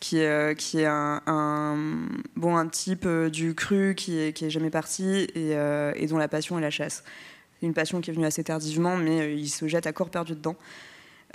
qui 0.00 0.18
est, 0.18 0.58
qui 0.58 0.80
est 0.80 0.86
un, 0.86 1.76
bon, 2.34 2.56
un 2.56 2.66
type 2.66 3.06
du 3.30 3.54
cru 3.54 3.94
qui 3.94 4.18
est, 4.18 4.50
jamais 4.50 4.70
parti 4.70 5.28
et, 5.34 5.50
et 5.96 6.06
dont 6.06 6.18
la 6.18 6.28
passion 6.28 6.58
est 6.58 6.62
la 6.62 6.70
chasse. 6.70 7.04
Une 7.60 7.74
passion 7.74 8.00
qui 8.00 8.10
est 8.10 8.14
venue 8.14 8.26
assez 8.26 8.42
tardivement, 8.42 8.96
mais 8.96 9.36
il 9.36 9.50
se 9.50 9.68
jette 9.68 9.86
à 9.86 9.92
corps 9.92 10.10
perdu 10.10 10.32
dedans. 10.32 10.56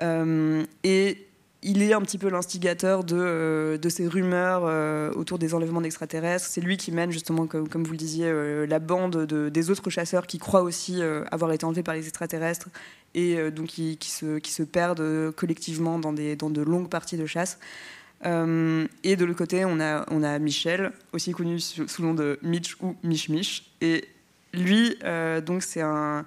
Euh, 0.01 0.63
et 0.83 1.25
il 1.63 1.81
est 1.81 1.93
un 1.93 2.01
petit 2.01 2.17
peu 2.17 2.29
l'instigateur 2.29 3.03
de, 3.03 3.15
euh, 3.17 3.77
de, 3.77 3.89
ces 3.89 4.07
rumeurs 4.07 4.63
euh, 4.65 5.11
autour 5.13 5.39
des 5.39 5.53
enlèvements 5.53 5.81
d'extraterrestres. 5.81 6.45
C'est 6.45 6.61
lui 6.61 6.77
qui 6.77 6.91
mène 6.91 7.11
justement, 7.11 7.47
comme, 7.47 7.83
vous 7.83 7.91
le 7.91 7.97
disiez, 7.97 8.31
la 8.67 8.79
bande 8.79 9.25
de, 9.25 9.49
des 9.49 9.69
autres 9.69 9.89
chasseurs 9.89 10.27
qui 10.27 10.37
croient 10.37 10.61
aussi 10.61 11.01
avoir 11.31 11.51
été 11.51 11.65
enlevés 11.65 11.83
par 11.83 11.95
les 11.95 12.07
extraterrestres 12.07 12.69
et 13.15 13.51
donc 13.51 13.67
qui, 13.67 13.97
qui, 13.97 14.11
se, 14.11 14.37
qui, 14.37 14.51
se, 14.51 14.63
perdent 14.63 15.31
collectivement 15.31 15.97
dans, 15.97 16.13
des, 16.13 16.35
dans 16.35 16.49
de 16.49 16.61
longues 16.61 16.89
parties 16.89 17.17
de 17.17 17.25
chasse. 17.25 17.57
et 18.23 18.27
de 18.27 19.25
l'autre 19.25 19.37
côté, 19.37 19.65
on 19.65 19.79
a, 19.79 20.05
on 20.11 20.23
a 20.23 20.37
Michel, 20.39 20.91
aussi 21.13 21.31
connu 21.31 21.59
sous, 21.59 21.85
le 21.99 22.07
nom 22.07 22.13
de 22.13 22.39
Mitch 22.43 22.77
ou 22.81 22.95
Mich 23.03 23.29
Mich. 23.29 23.71
Et 23.81 24.07
lui, 24.53 24.95
donc 25.45 25.63
c'est 25.63 25.81
un 25.81 26.25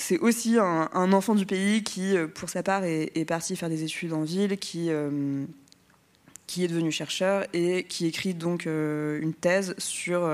c'est 0.00 0.18
aussi 0.20 0.58
un, 0.58 1.12
enfant 1.12 1.34
du 1.34 1.44
pays 1.44 1.82
qui, 1.82 2.16
euh, 2.16 2.28
pour 2.28 2.48
sa 2.48 2.62
part, 2.62 2.84
est, 2.84 3.24
parti 3.26 3.56
faire 3.56 3.68
des 3.68 3.82
études 3.82 4.12
en 4.12 4.22
ville, 4.22 4.56
qui, 4.56 4.90
euh, 4.90 5.44
qui 6.46 6.64
est 6.64 6.68
devenu 6.68 6.92
chercheur 6.92 7.44
et 7.52 7.82
qui 7.82 8.06
écrit 8.06 8.32
donc 8.32 8.68
euh, 8.68 9.20
une 9.20 9.34
thèse 9.34 9.74
sur, 9.76 10.30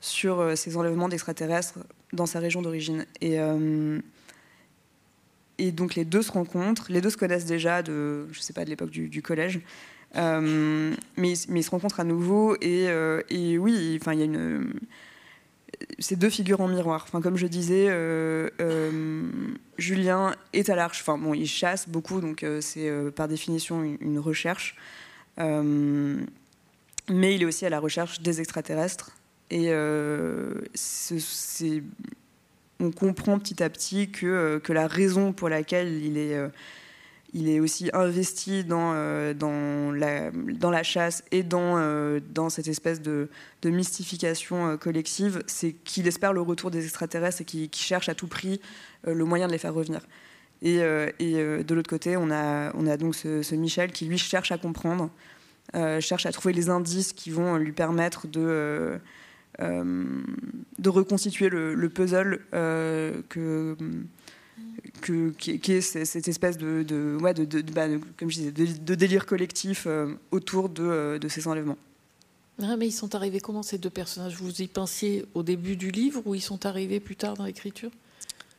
sur 0.00 0.56
ces 0.56 0.76
enlèvements 0.76 1.08
d'extraterrestres 1.08 1.80
dans 2.12 2.26
sa 2.26 2.38
région 2.38 2.62
d'origine. 2.62 3.06
Et, 3.20 3.38
et 5.58 5.72
donc 5.72 5.96
les 5.96 6.04
deux 6.04 6.22
se 6.22 6.30
rencontrent, 6.30 6.86
les 6.90 7.00
deux 7.00 7.10
se 7.10 7.16
connaissent 7.16 7.46
déjà 7.46 7.82
de, 7.82 8.28
je 8.30 8.40
sais 8.40 8.52
pas, 8.52 8.64
de 8.64 8.70
l'époque 8.70 8.90
du, 8.90 9.20
collège. 9.20 9.60
mais, 10.14 10.92
mais, 11.16 11.34
ils 11.60 11.64
se 11.64 11.70
rencontrent 11.70 11.98
à 11.98 12.04
nouveau 12.04 12.56
et, 12.60 12.84
et 13.30 13.58
oui, 13.58 13.98
il 14.00 14.18
y 14.18 14.22
a 14.22 14.24
une 14.24 14.74
ces 15.98 16.16
deux 16.16 16.30
figures 16.30 16.60
en 16.60 16.68
miroir. 16.68 17.04
Enfin, 17.06 17.20
comme 17.20 17.36
je 17.36 17.46
disais, 17.46 17.86
euh, 17.88 18.50
euh, 18.60 19.30
Julien 19.78 20.34
est 20.52 20.68
à 20.68 20.76
l'arche. 20.76 21.00
Enfin, 21.00 21.18
bon, 21.18 21.34
il 21.34 21.46
chasse 21.46 21.88
beaucoup, 21.88 22.20
donc 22.20 22.42
euh, 22.42 22.60
c'est 22.60 22.90
par 23.14 23.28
définition 23.28 23.82
une, 23.82 24.18
recherche. 24.18 24.76
mais 25.38 26.24
il 27.08 27.42
est 27.42 27.44
aussi 27.44 27.66
à 27.66 27.70
la 27.70 27.80
recherche 27.80 28.20
des 28.20 28.40
extraterrestres. 28.40 29.12
Et 29.50 29.72
on 32.80 32.90
comprend 32.90 33.38
petit 33.38 33.62
à 33.62 33.70
petit 33.70 34.10
que, 34.10 34.58
que, 34.58 34.72
la 34.72 34.88
raison 34.88 35.32
pour 35.32 35.48
laquelle 35.48 36.02
il 36.02 36.18
est 36.18 36.36
il 37.34 37.48
est 37.48 37.58
aussi 37.58 37.90
investi 37.92 38.62
dans, 38.62 38.92
euh, 38.94 39.34
dans, 39.34 39.90
la, 39.90 40.30
dans 40.30 40.70
la 40.70 40.84
chasse 40.84 41.24
et 41.32 41.42
dans, 41.42 41.76
euh, 41.76 42.20
dans 42.32 42.48
cette 42.48 42.68
espèce 42.68 43.02
de, 43.02 43.28
de 43.62 43.70
mystification 43.70 44.68
euh, 44.68 44.76
collective, 44.76 45.42
c'est 45.48 45.72
qu'il 45.72 46.06
espère 46.06 46.32
le 46.32 46.40
retour 46.40 46.70
des 46.70 46.84
extraterrestres 46.84 47.42
et 47.42 47.44
qu'il 47.44 47.74
cherche 47.74 48.08
à 48.08 48.14
tout 48.14 48.28
prix 48.28 48.60
le 49.04 49.24
moyen 49.24 49.48
de 49.48 49.52
les 49.52 49.58
faire 49.58 49.74
revenir. 49.74 50.00
Et, 50.62 50.76
et 51.18 51.34
de 51.34 51.74
l'autre 51.74 51.90
côté, 51.90 52.16
on 52.16 52.30
a, 52.30 52.74
on 52.74 52.86
a 52.86 52.96
donc 52.96 53.14
ce, 53.14 53.54
Michel 53.54 53.92
qui, 53.92 54.06
lui, 54.06 54.16
cherche 54.16 54.50
à 54.50 54.56
comprendre, 54.56 55.10
cherche 56.00 56.24
à 56.24 56.32
trouver 56.32 56.54
les 56.54 56.70
indices 56.70 57.12
qui 57.12 57.28
vont 57.28 57.56
lui 57.56 57.72
permettre 57.72 58.26
de, 58.26 58.98
de 59.58 60.88
reconstituer 60.88 61.50
le, 61.50 61.74
le 61.74 61.88
puzzle 61.90 62.40
que 62.50 63.76
que, 65.00 65.30
qui, 65.30 65.72
est 65.72 65.80
cette 65.80 66.28
espèce 66.28 66.56
de, 66.56 66.82
de, 66.82 67.16
ouais, 67.20 67.34
de, 67.34 67.62
bah, 67.62 67.86
comme 68.18 68.30
je 68.30 68.40
disais, 68.40 68.52
de, 68.52 68.94
délire 68.94 69.26
collectif 69.26 69.84
euh, 69.86 70.14
autour 70.30 70.70
euh, 70.78 71.18
de, 71.18 71.28
ces 71.28 71.46
enlèvements. 71.46 71.78
Ah, 72.62 72.76
mais 72.76 72.86
ils 72.86 72.92
sont 72.92 73.14
arrivés 73.14 73.40
comment 73.40 73.62
ces 73.62 73.78
deux 73.78 73.90
personnages? 73.90 74.36
Vous 74.36 74.62
y 74.62 74.68
pensiez 74.68 75.26
au 75.34 75.42
début 75.42 75.76
du 75.76 75.90
livre 75.90 76.22
ou 76.24 76.34
ils 76.34 76.40
sont 76.40 76.66
arrivés 76.66 77.00
plus 77.00 77.16
tard 77.16 77.34
dans 77.34 77.44
l'écriture? 77.44 77.90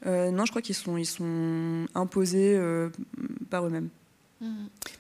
Euh, 0.06 0.32
Non, 0.32 0.46
je 0.46 0.52
crois 0.52 0.62
qu'ils 0.62 0.76
sont, 0.76 0.98
ils 0.98 1.06
sont 1.06 1.86
imposés 1.96 2.60
par 3.50 3.66
eux-mêmes. 3.66 3.90
Mmh. 4.42 4.48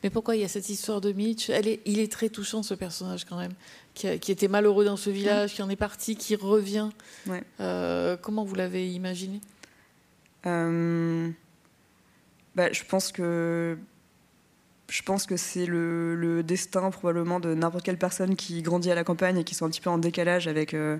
Mais 0.02 0.10
pourquoi 0.10 0.38
il 0.38 0.42
y 0.42 0.46
a 0.46 0.48
cette 0.48 0.70
histoire 0.70 1.02
de 1.02 1.12
Mitch? 1.12 1.50
Elle 1.50 1.68
est, 1.68 1.82
Il 1.86 2.00
est 2.00 2.10
très 2.10 2.30
touchant 2.30 2.64
ce 2.64 2.74
personnage 2.74 3.26
quand 3.26 3.38
même, 3.38 3.52
qui, 3.94 4.18
qui 4.20 4.32
était 4.32 4.48
malheureux 4.48 4.86
dans 4.86 4.96
ce 4.96 5.10
village, 5.10 5.56
qui 5.56 5.62
en 5.62 5.70
est 5.70 5.76
parti, 5.76 6.16
qui 6.16 6.38
revient. 6.38 6.90
Ouais. 7.28 7.44
comment 8.22 8.46
vous 8.46 8.56
l'avez 8.56 8.90
imaginé? 8.92 9.42
Bah, 10.46 10.52
je 12.72 12.84
pense 12.86 13.12
que 13.12 13.78
c'est 15.36 15.66
le, 15.66 16.42
destin 16.44 16.90
probablement 16.90 17.40
de 17.40 17.54
n'importe 17.54 17.86
quelle 17.86 17.98
personne 17.98 18.36
qui 18.36 18.62
grandit 18.62 18.92
à 18.92 18.96
la 18.96 19.04
campagne 19.04 19.38
et 19.38 19.44
qui 19.44 19.56
sont 19.56 19.66
un 19.66 19.70
petit 19.70 19.82
peu 19.82 19.90
en 19.90 19.98
décalage 19.98 20.48
avec, 20.48 20.74
euh, 20.74 20.98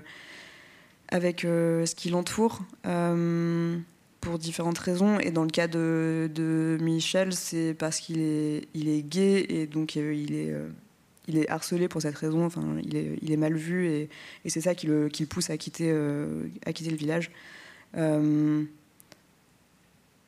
euh, 1.14 1.86
ce 1.86 1.94
qui 1.94 2.10
l'entoure, 2.10 2.62
pour 4.20 4.38
différentes 4.38 4.78
raisons. 4.78 5.18
Et 5.20 5.30
dans 5.30 5.44
le 5.44 5.50
cas 5.50 5.68
de, 5.68 6.78
Michel, 6.80 7.32
c'est 7.32 7.74
parce 7.74 8.00
qu'il 8.00 8.20
est, 8.20 9.08
gay 9.08 9.46
et 9.48 9.66
donc 9.66 9.96
il, 9.96 10.34
est, 10.34 11.48
harcelé 11.48 11.88
pour 11.88 12.02
cette 12.02 12.16
raison. 12.16 12.44
Enfin, 12.44 12.64
il, 12.82 13.32
est, 13.32 13.36
mal 13.36 13.54
vu 13.54 13.86
et, 13.86 14.10
c'est 14.46 14.60
ça 14.60 14.74
qui 14.74 14.88
le, 14.88 15.08
pousse 15.28 15.48
à 15.48 15.56
quitter 15.56 15.90
le 15.90 16.96
village. 16.96 17.30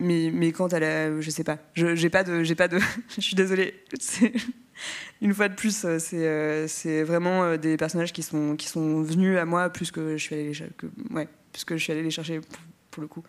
Mais, 0.01 0.31
mais 0.33 0.53
quand 0.53 0.73
elle 0.73 0.85
a, 0.85 1.21
je 1.21 1.31
sais 1.31 1.45
pas, 1.45 1.59
j'ai 1.75 2.11
pas 2.11 2.25
de, 2.25 2.55
pas 2.55 2.69
de, 2.69 2.79
je 3.17 3.21
suis 3.21 3.35
désolée. 3.35 3.75
Une 5.21 5.35
fois 5.35 5.49
de 5.49 5.55
plus, 5.55 5.85
c'est 5.99 6.69
c'est 6.69 7.03
vraiment 7.03 7.57
des 7.57 7.77
personnages 7.77 8.13
qui 8.13 8.23
sont 8.23 8.55
qui 8.55 8.69
sont 8.69 9.03
venus 9.03 9.37
à 9.37 9.45
moi 9.45 9.71
plus 9.71 9.91
que 9.91 10.17
je 10.17 10.23
suis 10.23 10.37
allée 10.37 10.53
les, 10.53 10.69
que, 10.77 10.87
ouais, 11.11 11.29
plus 11.53 11.65
que 11.65 11.77
je 11.77 11.83
suis 11.83 11.93
allée 11.93 12.05
les 12.05 12.13
chercher 12.13 12.41
pour, 12.93 13.01
le 13.03 13.09
coup. 13.09 13.25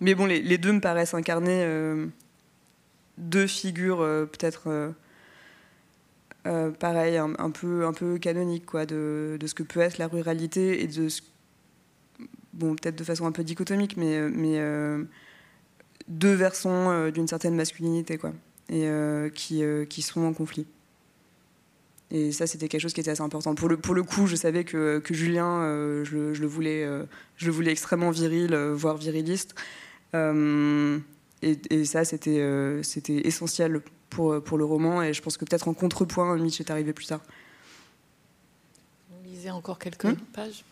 mais 0.00 0.14
bon, 0.14 0.24
les, 0.24 0.58
deux 0.58 0.72
me 0.72 0.80
paraissent 0.80 1.12
incarner 1.12 1.62
deux 3.18 3.46
figures 3.46 3.98
peut-être 3.98 4.94
euh, 6.48 6.70
pareil, 6.70 7.18
un, 7.18 7.50
peu, 7.50 7.84
un 7.84 7.92
peu 7.92 8.18
canonique 8.18 8.64
quoi, 8.64 8.86
de, 8.86 9.36
de, 9.38 9.46
ce 9.46 9.54
que 9.54 9.62
peut 9.62 9.80
être 9.80 9.98
la 9.98 10.06
ruralité 10.06 10.82
et 10.82 10.86
de 10.86 11.08
ce, 11.08 11.20
bon, 12.52 12.74
peut-être 12.74 12.96
de 12.96 13.04
façon 13.04 13.26
un 13.26 13.32
peu 13.32 13.44
dichotomique, 13.44 13.96
mais, 13.96 14.20
mais 14.30 14.58
euh, 14.58 15.04
deux 16.08 16.34
versants 16.34 16.90
euh, 16.90 17.10
d'une 17.10 17.28
certaine 17.28 17.54
masculinité 17.54 18.18
quoi, 18.18 18.32
et 18.68 18.88
qui, 19.34 19.62
qui 19.88 20.02
sont 20.02 20.22
en 20.22 20.32
conflit. 20.32 20.66
Et 22.10 22.32
ça, 22.32 22.46
c'était 22.46 22.68
quelque 22.68 22.80
chose 22.80 22.94
qui 22.94 23.00
était 23.00 23.10
assez 23.10 23.22
important. 23.22 23.54
Pour 23.54 23.68
le, 23.68 23.76
pour 23.76 23.94
le 23.94 24.02
coup, 24.02 24.26
je 24.26 24.34
savais 24.34 24.64
que, 24.64 24.98
que 24.98 25.12
Julien, 25.12 25.62
je, 26.04 26.32
je, 26.32 26.40
le 26.40 26.46
voulais, 26.46 26.86
je 27.36 27.46
le 27.46 27.52
voulais 27.52 27.70
extrêmement 27.70 28.10
viril, 28.10 28.54
voire 28.56 28.96
viriliste. 28.96 29.54
Et, 30.14 31.58
et, 31.70 31.84
ça, 31.84 32.04
c'était 32.04 32.80
c'était 32.82 33.26
essentiel 33.26 33.82
pour, 34.10 34.32
euh, 34.32 34.40
pour 34.40 34.58
le 34.58 34.64
roman. 34.64 35.02
Et 35.02 35.12
je 35.12 35.22
pense 35.22 35.36
que 35.36 35.44
peut-être 35.44 35.68
en 35.68 35.74
contrepoint, 35.74 36.36
Mitch 36.36 36.60
est 36.60 36.70
arrivé 36.70 36.92
plus 36.92 37.06
tard. 37.06 37.20
Vous 39.10 39.22
lisez 39.24 39.50
encore 39.50 39.78
quelques 39.78 40.04
hmm 40.04 40.16
pages? 40.32 40.64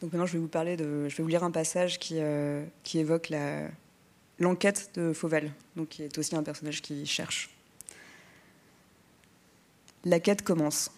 Donc 0.00 0.12
maintenant, 0.12 0.26
je 0.26 0.32
vais 0.32 0.38
vous 0.38 0.48
parler 0.48 0.76
de, 0.76 1.08
je 1.08 1.16
vais 1.16 1.22
vous 1.22 1.28
lire 1.28 1.44
un 1.44 1.50
passage 1.50 1.98
qui, 1.98 2.16
euh, 2.18 2.64
qui 2.84 2.98
évoque 2.98 3.32
l'enquête 4.38 4.90
de 4.94 5.12
Fauvel, 5.12 5.52
donc 5.76 5.88
qui 5.88 6.02
est 6.02 6.18
aussi 6.18 6.34
un 6.34 6.42
personnage 6.42 6.80
qui 6.80 7.04
cherche. 7.04 7.50
La 10.04 10.18
quête 10.18 10.42
commence. 10.42 10.90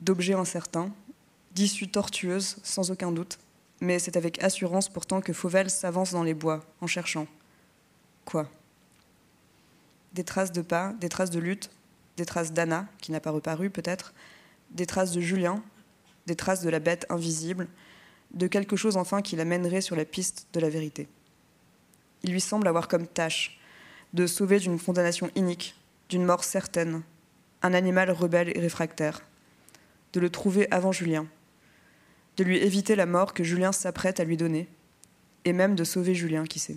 D'objets 0.00 0.32
incertains, 0.32 0.90
d'issues 1.54 1.88
tortueuses, 1.88 2.56
sans 2.62 2.90
aucun 2.90 3.12
doute, 3.12 3.38
mais 3.80 3.98
c'est 3.98 4.16
avec 4.16 4.42
assurance 4.42 4.88
pourtant 4.88 5.20
que 5.20 5.34
Fauvel 5.34 5.68
s'avance 5.68 6.12
dans 6.12 6.22
les 6.22 6.34
bois, 6.34 6.64
en 6.80 6.86
cherchant. 6.86 7.26
Quoi? 8.24 8.48
Des 10.14 10.24
traces 10.24 10.52
de 10.52 10.62
pas, 10.62 10.94
des 10.94 11.10
traces 11.10 11.30
de 11.30 11.38
lutte, 11.38 11.70
des 12.16 12.24
traces 12.24 12.52
d'Anna, 12.52 12.88
qui 13.00 13.12
n'a 13.12 13.20
pas 13.20 13.30
reparu 13.30 13.68
peut-être, 13.68 14.14
des 14.70 14.86
traces 14.86 15.12
de 15.12 15.20
Julien, 15.20 15.62
des 16.26 16.36
traces 16.36 16.62
de 16.62 16.70
la 16.70 16.78
bête 16.78 17.04
invisible, 17.10 17.68
de 18.34 18.46
quelque 18.46 18.76
chose 18.76 18.96
enfin 18.96 19.22
qui 19.22 19.36
l'amènerait 19.36 19.80
sur 19.80 19.96
la 19.96 20.04
piste 20.04 20.48
de 20.52 20.60
la 20.60 20.70
vérité. 20.70 21.08
Il 22.22 22.32
lui 22.32 22.40
semble 22.40 22.68
avoir 22.68 22.88
comme 22.88 23.06
tâche 23.06 23.58
de 24.12 24.26
sauver 24.26 24.58
d'une 24.58 24.78
condamnation 24.78 25.30
inique, 25.34 25.74
d'une 26.08 26.24
mort 26.24 26.44
certaine, 26.44 27.02
un 27.62 27.74
animal 27.74 28.10
rebelle 28.10 28.56
et 28.56 28.60
réfractaire, 28.60 29.22
de 30.12 30.20
le 30.20 30.30
trouver 30.30 30.70
avant 30.70 30.92
Julien, 30.92 31.26
de 32.36 32.44
lui 32.44 32.58
éviter 32.58 32.96
la 32.96 33.06
mort 33.06 33.34
que 33.34 33.44
Julien 33.44 33.72
s'apprête 33.72 34.20
à 34.20 34.24
lui 34.24 34.36
donner, 34.36 34.68
et 35.44 35.52
même 35.52 35.74
de 35.74 35.84
sauver 35.84 36.14
Julien, 36.14 36.44
qui 36.44 36.58
sait. 36.58 36.76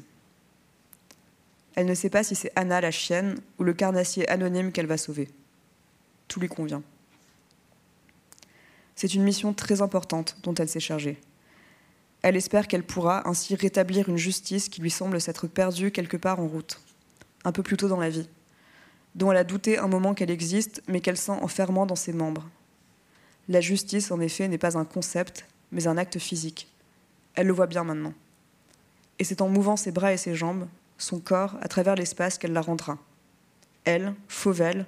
Elle 1.75 1.85
ne 1.85 1.93
sait 1.93 2.09
pas 2.09 2.23
si 2.23 2.35
c'est 2.35 2.51
Anna 2.55 2.79
la 2.79 2.91
chienne 2.91 3.37
ou 3.59 3.63
le 3.63 3.73
carnassier 3.73 4.27
anonyme 4.29 4.71
qu'elle 4.71 4.87
va 4.87 4.97
sauver. 4.97 5.27
Tout 6.27 6.39
lui 6.39 6.47
convient. 6.47 6.81
C'est 8.95 9.13
une 9.13 9.23
mission 9.23 9.53
très 9.53 9.81
importante 9.81 10.37
dont 10.43 10.53
elle 10.53 10.69
s'est 10.69 10.79
chargée. 10.79 11.19
Elle 12.25 12.37
espère 12.37 12.67
qu'elle 12.67 12.81
pourra 12.81 13.29
ainsi 13.29 13.53
rétablir 13.53 14.09
une 14.09 14.17
justice 14.17 14.67
qui 14.67 14.81
lui 14.81 14.89
semble 14.89 15.21
s'être 15.21 15.45
perdue 15.45 15.91
quelque 15.91 16.17
part 16.17 16.39
en 16.39 16.47
route, 16.47 16.81
un 17.43 17.51
peu 17.51 17.61
plus 17.61 17.77
tôt 17.77 17.87
dans 17.87 17.99
la 17.99 18.09
vie 18.09 18.27
dont 19.13 19.31
elle 19.31 19.37
a 19.37 19.43
douté 19.43 19.77
un 19.77 19.87
moment 19.87 20.15
qu'elle 20.15 20.31
existe, 20.31 20.81
mais 20.87 21.01
qu'elle 21.01 21.17
sent 21.17 21.37
enfermant 21.41 21.85
dans 21.85 21.95
ses 21.95 22.13
membres. 22.13 22.49
La 23.47 23.61
justice, 23.61 24.09
en 24.09 24.19
effet, 24.19 24.47
n'est 24.47 24.57
pas 24.57 24.75
un 24.75 24.85
concept, 24.85 25.45
mais 25.71 25.85
un 25.85 25.97
acte 25.97 26.17
physique. 26.17 26.67
Elle 27.35 27.45
le 27.45 27.53
voit 27.53 27.67
bien 27.67 27.83
maintenant. 27.83 28.13
Et 29.19 29.23
c'est 29.23 29.41
en 29.41 29.47
mouvant 29.47 29.77
ses 29.77 29.91
bras 29.91 30.11
et 30.11 30.17
ses 30.17 30.33
jambes, 30.33 30.67
son 30.97 31.19
corps, 31.19 31.55
à 31.61 31.67
travers 31.67 31.93
l'espace 31.93 32.39
qu'elle 32.39 32.53
la 32.53 32.61
rendra. 32.61 32.97
Elle, 33.83 34.15
Fauvel, 34.27 34.87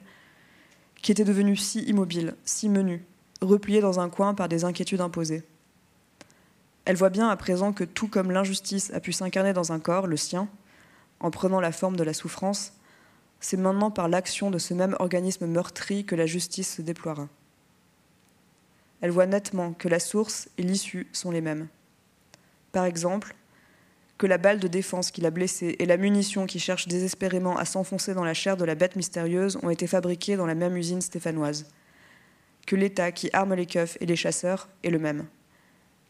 qui 1.03 1.11
était 1.11 1.23
devenue 1.23 1.55
si 1.55 1.83
immobile, 1.83 2.35
si 2.43 2.67
menue, 2.67 3.05
repliée 3.41 3.79
dans 3.79 3.99
un 3.99 4.09
coin 4.09 4.33
par 4.33 4.49
des 4.49 4.65
inquiétudes 4.65 5.01
imposées. 5.01 5.43
Elle 6.87 6.95
voit 6.95 7.09
bien 7.09 7.27
à 7.27 7.35
présent 7.35 7.73
que 7.73 7.83
tout 7.83 8.07
comme 8.07 8.31
l'injustice 8.31 8.93
a 8.93 9.01
pu 9.01 9.11
s'incarner 9.11 9.51
dans 9.51 9.73
un 9.73 9.79
corps, 9.79 10.07
le 10.07 10.15
sien, 10.15 10.47
en 11.19 11.31
prenant 11.31 11.59
la 11.59 11.73
forme 11.73 11.97
de 11.97 12.03
la 12.03 12.13
souffrance, 12.13 12.71
c'est 13.41 13.57
maintenant 13.57 13.91
par 13.91 14.07
l'action 14.07 14.51
de 14.51 14.57
ce 14.57 14.73
même 14.73 14.95
organisme 14.99 15.47
meurtri 15.47 16.05
que 16.05 16.15
la 16.15 16.25
justice 16.25 16.77
se 16.77 16.81
déploiera. 16.81 17.27
Elle 19.01 19.11
voit 19.11 19.25
nettement 19.25 19.73
que 19.73 19.89
la 19.89 19.99
source 19.99 20.47
et 20.57 20.63
l'issue 20.63 21.07
sont 21.11 21.29
les 21.29 21.41
mêmes. 21.41 21.67
Par 22.71 22.85
exemple, 22.85 23.35
que 24.17 24.25
la 24.25 24.37
balle 24.37 24.61
de 24.61 24.69
défense 24.69 25.11
qui 25.11 25.19
l'a 25.19 25.29
blessée 25.29 25.75
et 25.79 25.85
la 25.85 25.97
munition 25.97 26.45
qui 26.45 26.57
cherche 26.57 26.87
désespérément 26.87 27.57
à 27.57 27.65
s'enfoncer 27.65 28.13
dans 28.13 28.23
la 28.23 28.33
chair 28.33 28.55
de 28.55 28.63
la 28.63 28.75
bête 28.75 28.95
mystérieuse 28.95 29.59
ont 29.61 29.69
été 29.69 29.87
fabriquées 29.87 30.37
dans 30.37 30.47
la 30.47 30.55
même 30.55 30.77
usine 30.77 31.01
stéphanoise. 31.01 31.69
Que 32.65 32.77
l'État 32.77 33.11
qui 33.11 33.29
arme 33.33 33.55
les 33.55 33.65
keufs 33.65 33.97
et 33.99 34.05
les 34.05 34.15
chasseurs 34.15 34.69
est 34.85 34.89
le 34.89 34.99
même. 34.99 35.25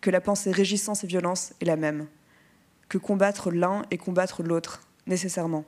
Que 0.01 0.09
la 0.09 0.21
pensée 0.21 0.51
régissant 0.51 0.95
ces 0.95 1.07
violences 1.07 1.53
est 1.61 1.65
la 1.65 1.75
même. 1.75 2.07
Que 2.89 2.97
combattre 2.97 3.51
l'un 3.51 3.83
et 3.91 3.97
combattre 3.97 4.43
l'autre, 4.43 4.81
nécessairement 5.05 5.65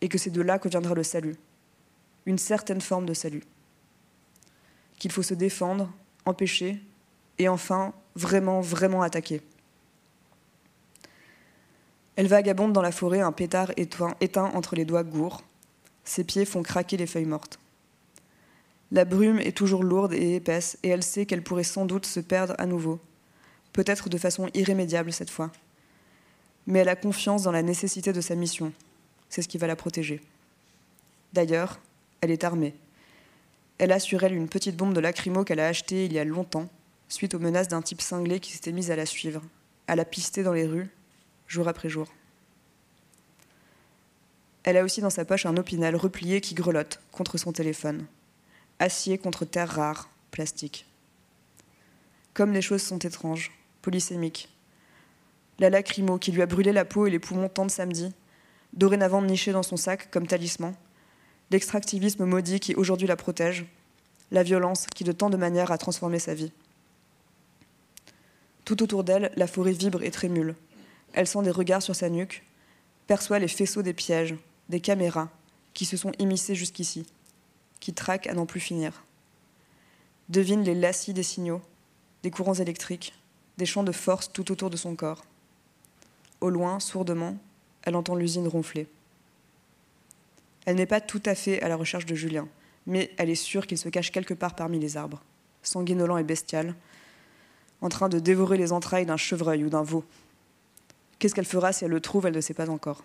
et 0.00 0.08
que 0.08 0.18
c'est 0.18 0.30
de 0.30 0.42
là 0.42 0.58
que 0.58 0.68
viendra 0.68 0.94
le 0.94 1.02
salut, 1.02 1.36
une 2.26 2.38
certaine 2.38 2.80
forme 2.80 3.06
de 3.06 3.14
salut. 3.14 3.42
Qu'il 4.98 5.12
faut 5.12 5.22
se 5.22 5.34
défendre, 5.34 5.92
empêcher, 6.24 6.80
et 7.38 7.48
enfin 7.48 7.94
vraiment, 8.14 8.60
vraiment 8.60 9.02
attaquer. 9.02 9.40
Elle 12.16 12.26
vagabonde 12.26 12.72
dans 12.72 12.82
la 12.82 12.92
forêt, 12.92 13.20
un 13.20 13.32
pétard 13.32 13.72
éteint 13.76 14.50
entre 14.54 14.76
les 14.76 14.84
doigts 14.84 15.04
gourds. 15.04 15.42
Ses 16.04 16.24
pieds 16.24 16.44
font 16.44 16.62
craquer 16.62 16.98
les 16.98 17.06
feuilles 17.06 17.24
mortes. 17.24 17.58
La 18.92 19.04
brume 19.04 19.38
est 19.38 19.56
toujours 19.56 19.84
lourde 19.84 20.12
et 20.12 20.34
épaisse, 20.34 20.76
et 20.82 20.88
elle 20.88 21.02
sait 21.02 21.24
qu'elle 21.24 21.42
pourrait 21.42 21.62
sans 21.62 21.86
doute 21.86 22.04
se 22.04 22.20
perdre 22.20 22.54
à 22.58 22.66
nouveau, 22.66 23.00
peut-être 23.72 24.08
de 24.08 24.18
façon 24.18 24.48
irrémédiable 24.54 25.12
cette 25.12 25.30
fois. 25.30 25.50
Mais 26.66 26.80
elle 26.80 26.88
a 26.88 26.96
confiance 26.96 27.42
dans 27.42 27.52
la 27.52 27.62
nécessité 27.62 28.12
de 28.12 28.20
sa 28.20 28.34
mission 28.34 28.72
c'est 29.30 29.42
ce 29.42 29.48
qui 29.48 29.56
va 29.56 29.66
la 29.66 29.76
protéger. 29.76 30.20
D'ailleurs, 31.32 31.80
elle 32.20 32.32
est 32.32 32.44
armée. 32.44 32.74
Elle 33.78 33.92
a 33.92 34.00
sur 34.00 34.22
elle 34.24 34.34
une 34.34 34.48
petite 34.48 34.76
bombe 34.76 34.92
de 34.92 35.00
lacrymo 35.00 35.44
qu'elle 35.44 35.60
a 35.60 35.68
achetée 35.68 36.04
il 36.04 36.12
y 36.12 36.18
a 36.18 36.24
longtemps, 36.24 36.68
suite 37.08 37.34
aux 37.34 37.38
menaces 37.38 37.68
d'un 37.68 37.80
type 37.80 38.02
cinglé 38.02 38.40
qui 38.40 38.52
s'était 38.52 38.72
mis 38.72 38.90
à 38.90 38.96
la 38.96 39.06
suivre, 39.06 39.40
à 39.86 39.96
la 39.96 40.04
pister 40.04 40.42
dans 40.42 40.52
les 40.52 40.66
rues, 40.66 40.90
jour 41.46 41.66
après 41.68 41.88
jour. 41.88 42.08
Elle 44.64 44.76
a 44.76 44.84
aussi 44.84 45.00
dans 45.00 45.10
sa 45.10 45.24
poche 45.24 45.46
un 45.46 45.56
opinel 45.56 45.96
replié 45.96 46.42
qui 46.42 46.54
grelotte 46.54 47.00
contre 47.12 47.38
son 47.38 47.52
téléphone. 47.52 48.06
Acier 48.78 49.16
contre 49.16 49.46
terre 49.46 49.70
rare, 49.70 50.10
plastique. 50.30 50.86
Comme 52.34 52.52
les 52.52 52.62
choses 52.62 52.82
sont 52.82 52.98
étranges, 52.98 53.52
polysémiques. 53.82 54.48
La 55.58 55.70
lacrymo 55.70 56.18
qui 56.18 56.32
lui 56.32 56.42
a 56.42 56.46
brûlé 56.46 56.72
la 56.72 56.84
peau 56.84 57.06
et 57.06 57.10
les 57.10 57.18
poumons 57.18 57.48
tant 57.48 57.66
de 57.66 57.70
samedi, 57.70 58.12
dorénavant 58.72 59.22
nichée 59.22 59.52
dans 59.52 59.62
son 59.62 59.76
sac 59.76 60.10
comme 60.10 60.26
talisman, 60.26 60.74
l'extractivisme 61.50 62.24
maudit 62.24 62.60
qui 62.60 62.74
aujourd'hui 62.74 63.06
la 63.06 63.16
protège, 63.16 63.66
la 64.30 64.42
violence 64.42 64.86
qui 64.94 65.04
de 65.04 65.12
tant 65.12 65.30
de 65.30 65.36
manières 65.36 65.72
a 65.72 65.78
transformé 65.78 66.18
sa 66.18 66.34
vie. 66.34 66.52
Tout 68.64 68.82
autour 68.82 69.04
d'elle, 69.04 69.32
la 69.36 69.46
forêt 69.46 69.72
vibre 69.72 70.02
et 70.02 70.10
trémule. 70.10 70.54
Elle 71.12 71.26
sent 71.26 71.42
des 71.42 71.50
regards 71.50 71.82
sur 71.82 71.96
sa 71.96 72.08
nuque, 72.08 72.44
perçoit 73.06 73.40
les 73.40 73.48
faisceaux 73.48 73.82
des 73.82 73.94
pièges, 73.94 74.36
des 74.68 74.80
caméras 74.80 75.28
qui 75.74 75.84
se 75.84 75.96
sont 75.96 76.12
immiscés 76.18 76.54
jusqu'ici, 76.54 77.06
qui 77.80 77.92
traquent 77.92 78.28
à 78.28 78.34
n'en 78.34 78.46
plus 78.46 78.60
finir. 78.60 79.04
Devine 80.28 80.62
les 80.62 80.74
lacis 80.74 81.12
des 81.12 81.24
signaux, 81.24 81.60
des 82.22 82.30
courants 82.30 82.54
électriques, 82.54 83.12
des 83.60 83.66
champs 83.66 83.84
de 83.84 83.92
force 83.92 84.32
tout 84.32 84.50
autour 84.50 84.70
de 84.70 84.76
son 84.78 84.96
corps. 84.96 85.22
Au 86.40 86.48
loin, 86.48 86.80
sourdement, 86.80 87.36
elle 87.82 87.94
entend 87.94 88.14
l'usine 88.14 88.48
ronfler. 88.48 88.88
Elle 90.64 90.76
n'est 90.76 90.86
pas 90.86 91.02
tout 91.02 91.22
à 91.26 91.34
fait 91.34 91.60
à 91.62 91.68
la 91.68 91.76
recherche 91.76 92.06
de 92.06 92.14
Julien, 92.14 92.48
mais 92.86 93.10
elle 93.18 93.28
est 93.28 93.34
sûre 93.34 93.66
qu'il 93.66 93.76
se 93.76 93.90
cache 93.90 94.12
quelque 94.12 94.32
part 94.32 94.54
parmi 94.54 94.78
les 94.78 94.96
arbres, 94.96 95.22
sanguinolent 95.62 96.16
et 96.16 96.24
bestial, 96.24 96.74
en 97.82 97.90
train 97.90 98.08
de 98.08 98.18
dévorer 98.18 98.56
les 98.56 98.72
entrailles 98.72 99.04
d'un 99.04 99.18
chevreuil 99.18 99.62
ou 99.62 99.68
d'un 99.68 99.82
veau. 99.82 100.04
Qu'est-ce 101.18 101.34
qu'elle 101.34 101.44
fera 101.44 101.72
si 101.74 101.84
elle 101.84 101.90
le 101.90 102.00
trouve 102.00 102.26
Elle 102.26 102.34
ne 102.34 102.40
sait 102.40 102.54
pas 102.54 102.70
encore. 102.70 103.04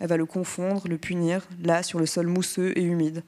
Elle 0.00 0.08
va 0.08 0.18
le 0.18 0.26
confondre, 0.26 0.86
le 0.86 0.98
punir, 0.98 1.46
là, 1.62 1.82
sur 1.82 1.98
le 1.98 2.04
sol 2.04 2.26
mousseux 2.26 2.76
et 2.76 2.82
humide, 2.82 3.22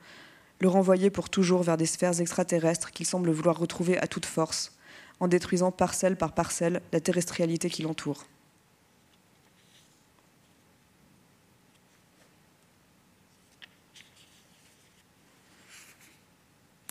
le 0.61 0.68
renvoyer 0.68 1.09
pour 1.09 1.30
toujours 1.30 1.62
vers 1.62 1.78
des 1.78 1.87
sphères 1.87 2.20
extraterrestres 2.20 2.90
qu'il 2.90 3.06
semble 3.06 3.30
vouloir 3.30 3.59
retrouver 3.59 3.96
à 3.96 4.06
toute 4.06 4.26
force, 4.26 4.75
en 5.20 5.29
détruisant 5.29 5.70
parcelle 5.70 6.16
par 6.16 6.33
parcelle 6.33 6.83
la 6.92 7.00
terrestrialité 7.00 7.70
qui 7.70 7.83
l'entoure. 7.83 8.24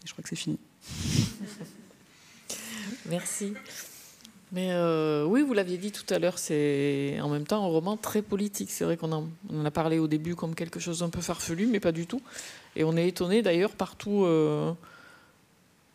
Je 0.06 0.12
crois 0.12 0.24
que 0.24 0.30
c'est 0.30 0.36
fini. 0.36 0.60
Merci. 3.08 3.54
Mais 4.52 4.70
euh, 4.72 5.26
oui, 5.26 5.42
vous 5.42 5.54
l'aviez 5.54 5.78
dit 5.78 5.92
tout 5.92 6.06
à 6.14 6.20
l'heure, 6.20 6.38
c'est 6.38 7.18
en 7.22 7.30
même 7.30 7.46
temps 7.46 7.64
un 7.64 7.68
roman 7.68 7.98
très 7.98 8.22
politique. 8.22 8.72
C'est 8.72 8.86
vrai 8.86 8.96
qu'on 8.96 9.12
en, 9.12 9.66
a 9.66 9.72
parlé 9.72 10.00
au 10.00 10.08
début 10.08 10.36
comme 10.36 10.56
quelque 10.56 10.80
chose 10.80 11.00
d'un 11.00 11.10
peu 11.10 11.22
farfelu, 11.22 11.66
mais 11.66 11.80
pas 11.80 11.92
du 11.92 12.08
tout. 12.08 12.22
Et 12.76 12.84
on 12.84 12.96
est 12.96 13.08
étonné 13.08 13.42
d'ailleurs 13.42 13.76
par 13.76 13.96
euh, 14.08 14.72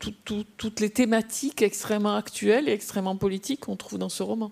toutes 0.00 0.80
les 0.80 0.90
thématiques 0.90 1.62
extrêmement 1.62 2.16
actuelles 2.16 2.68
et 2.68 2.72
extrêmement 2.72 3.16
politiques 3.16 3.60
qu'on 3.60 3.76
trouve 3.76 3.98
dans 3.98 4.08
ce 4.08 4.22
roman. 4.22 4.50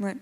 Ouais. 0.00 0.16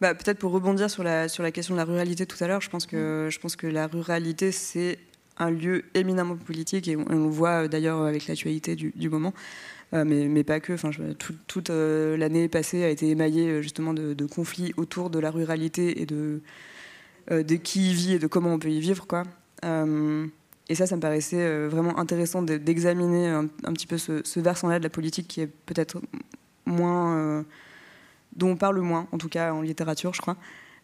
Bah, 0.00 0.14
peut-être 0.14 0.38
pour 0.38 0.52
rebondir 0.52 0.90
sur 0.90 1.02
la, 1.02 1.28
sur 1.28 1.42
la 1.42 1.50
question 1.50 1.74
de 1.74 1.78
la 1.78 1.84
ruralité 1.84 2.26
tout 2.26 2.42
à 2.42 2.46
l'heure, 2.46 2.60
je, 2.60 2.68
pense 2.68 2.86
que, 2.86 3.28
je 3.30 3.38
pense 3.38 3.56
que 3.56 3.66
la 3.66 3.86
ruralité, 3.86 4.52
c'est 4.52 4.98
un 5.38 5.50
lieu 5.50 5.84
éminemment 5.94 6.36
politique 6.36 6.88
et 6.88 6.96
on, 6.96 7.04
le 7.08 7.28
voit 7.28 7.68
d'ailleurs 7.68 8.02
avec 8.02 8.26
l'actualité 8.26 8.76
du, 8.76 8.92
du, 8.94 9.08
moment. 9.08 9.32
Euh, 9.92 10.04
mais, 10.04 10.44
pas 10.44 10.60
que. 10.60 10.72
Enfin, 10.72 10.90
toute 11.46 11.70
euh, 11.70 12.16
l'année 12.16 12.48
passée 12.48 12.84
a 12.84 12.88
été 12.88 13.08
émaillée 13.08 13.48
euh, 13.48 13.62
justement 13.62 13.94
de, 13.94 14.26
conflits 14.26 14.72
autour 14.76 15.10
de 15.10 15.18
la 15.18 15.30
ruralité 15.30 16.02
et 16.02 16.06
de, 16.06 16.40
de 17.30 17.54
qui 17.54 17.90
y 17.90 17.94
vit 17.94 18.14
et 18.14 18.18
de 18.18 18.26
comment 18.26 18.52
on 18.52 18.58
peut 18.58 18.70
y 18.70 18.80
vivre. 18.80 19.06
Quoi. 19.06 19.22
Et 20.68 20.74
ça, 20.74 20.86
ça 20.86 20.96
me 20.96 21.00
paraissait 21.00 21.66
vraiment 21.66 21.98
intéressant 21.98 22.42
d'examiner 22.42 23.28
un, 23.28 23.46
petit 23.72 23.86
peu 23.86 23.98
ce, 23.98 24.40
versant-là 24.40 24.78
de 24.78 24.84
la 24.84 24.90
politique 24.90 25.28
qui 25.28 25.40
est 25.40 25.46
peut-être 25.46 26.00
moins. 26.66 27.44
dont 28.34 28.50
on 28.50 28.56
parle 28.56 28.80
moins, 28.80 29.06
en 29.12 29.18
tout 29.18 29.28
cas 29.28 29.52
en 29.52 29.60
littérature, 29.60 30.14
je 30.14 30.22
crois. 30.22 30.36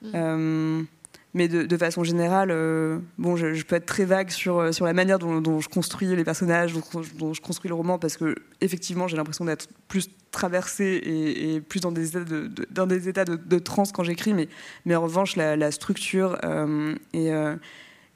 Mmh. 0.03 0.85
Mais 1.33 1.47
de, 1.47 1.77
façon 1.77 2.03
générale, 2.03 2.51
euh, 2.51 2.99
bon, 3.17 3.37
je, 3.37 3.63
peux 3.65 3.77
être 3.77 3.87
très 3.87 4.05
vague 4.05 4.31
sur, 4.31 4.59
euh, 4.59 4.73
sur 4.73 4.85
la 4.85 4.93
manière 4.93 5.21
dont, 5.21 5.61
je 5.61 5.69
construis 5.69 6.09
les 6.09 6.25
personnages, 6.25 6.75
dont, 7.17 7.33
je 7.33 7.41
construis 7.41 7.69
le 7.69 7.77
roman, 7.77 8.01
parce 8.01 8.17
que 8.17 8.35
effectivement, 8.61 9.07
j'ai 9.07 9.17
l'impression 9.17 9.45
d'être 9.45 9.69
plus 9.87 10.11
traversée 10.33 11.01
et, 11.05 11.61
plus 11.61 11.81
dans 11.81 11.93
des 11.93 12.09
états 12.09 12.25
de, 12.25 12.51
dans 12.73 12.87
des 12.89 13.09
états 13.09 13.25
de, 13.25 13.59
transe 13.61 13.93
quand 13.93 14.03
j'écris. 14.03 14.35
Mais, 14.35 14.49
mais 14.87 14.97
en 14.97 15.03
revanche, 15.03 15.37
la, 15.37 15.71
structure 15.71 16.37
euh, 16.45 16.97
et, 17.13 17.31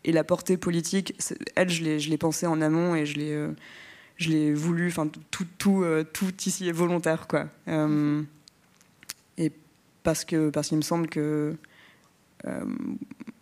et 0.04 0.12
la 0.12 0.24
portée 0.24 0.56
politique, 0.56 1.14
elle, 1.54 1.70
je 1.70 1.82
l'ai 1.82 2.18
pensée 2.18 2.46
en 2.46 2.60
amont 2.60 2.94
et 2.94 3.06
je 3.06 3.16
l'ai 3.16 3.48
je 4.16 4.30
l'ai 4.30 4.54
voulu. 4.54 4.88
Enfin, 4.88 5.08
tout, 5.30 5.46
tout, 5.58 5.84
tout 6.12 6.32
ici 6.46 6.68
est 6.68 6.72
volontaire, 6.72 7.26
quoi. 7.26 7.46
et 9.36 9.52
parce 10.02 10.24
que 10.24 10.50
parce 10.50 10.68
qu'il 10.68 10.76
me 10.76 10.82
semble 10.82 11.08
que 11.08 11.56
euh, 12.46 12.64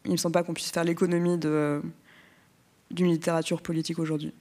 il 0.05 0.12
me 0.12 0.16
semble 0.16 0.33
pas 0.33 0.42
qu'on 0.42 0.55
puisse 0.55 0.70
faire 0.70 0.85
l'économie 0.85 1.38
d'une 1.38 1.92
littérature 2.90 3.62
politique 3.62 3.98
aujourd'hui. 3.98 4.33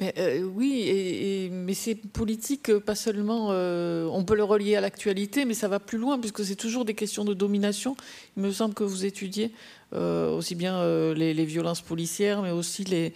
Mais, 0.00 0.12
euh, 0.18 0.42
oui, 0.42 0.84
et, 0.86 1.50
mais 1.50 1.74
c'est 1.74 1.94
politique, 1.94 2.68
euh, 2.68 2.80
pas 2.80 2.94
seulement. 2.94 3.48
on 3.50 4.24
peut 4.24 4.36
le 4.36 4.44
relier 4.44 4.76
à 4.76 4.80
l'actualité, 4.80 5.44
mais 5.44 5.54
ça 5.54 5.68
va 5.68 5.80
plus 5.80 5.98
loin, 5.98 6.18
puisque 6.18 6.44
c'est 6.44 6.56
toujours 6.56 6.84
des 6.84 6.94
questions 6.94 7.24
de 7.24 7.34
domination. 7.34 7.96
Il 8.36 8.42
me 8.42 8.50
semble 8.50 8.74
que 8.74 8.84
vous 8.84 9.04
étudiez 9.04 9.52
aussi 9.92 10.56
bien 10.56 10.84
les, 11.14 11.44
violences 11.44 11.80
policières, 11.80 12.42
mais 12.42 12.50
aussi 12.50 12.82
les, 12.84 13.12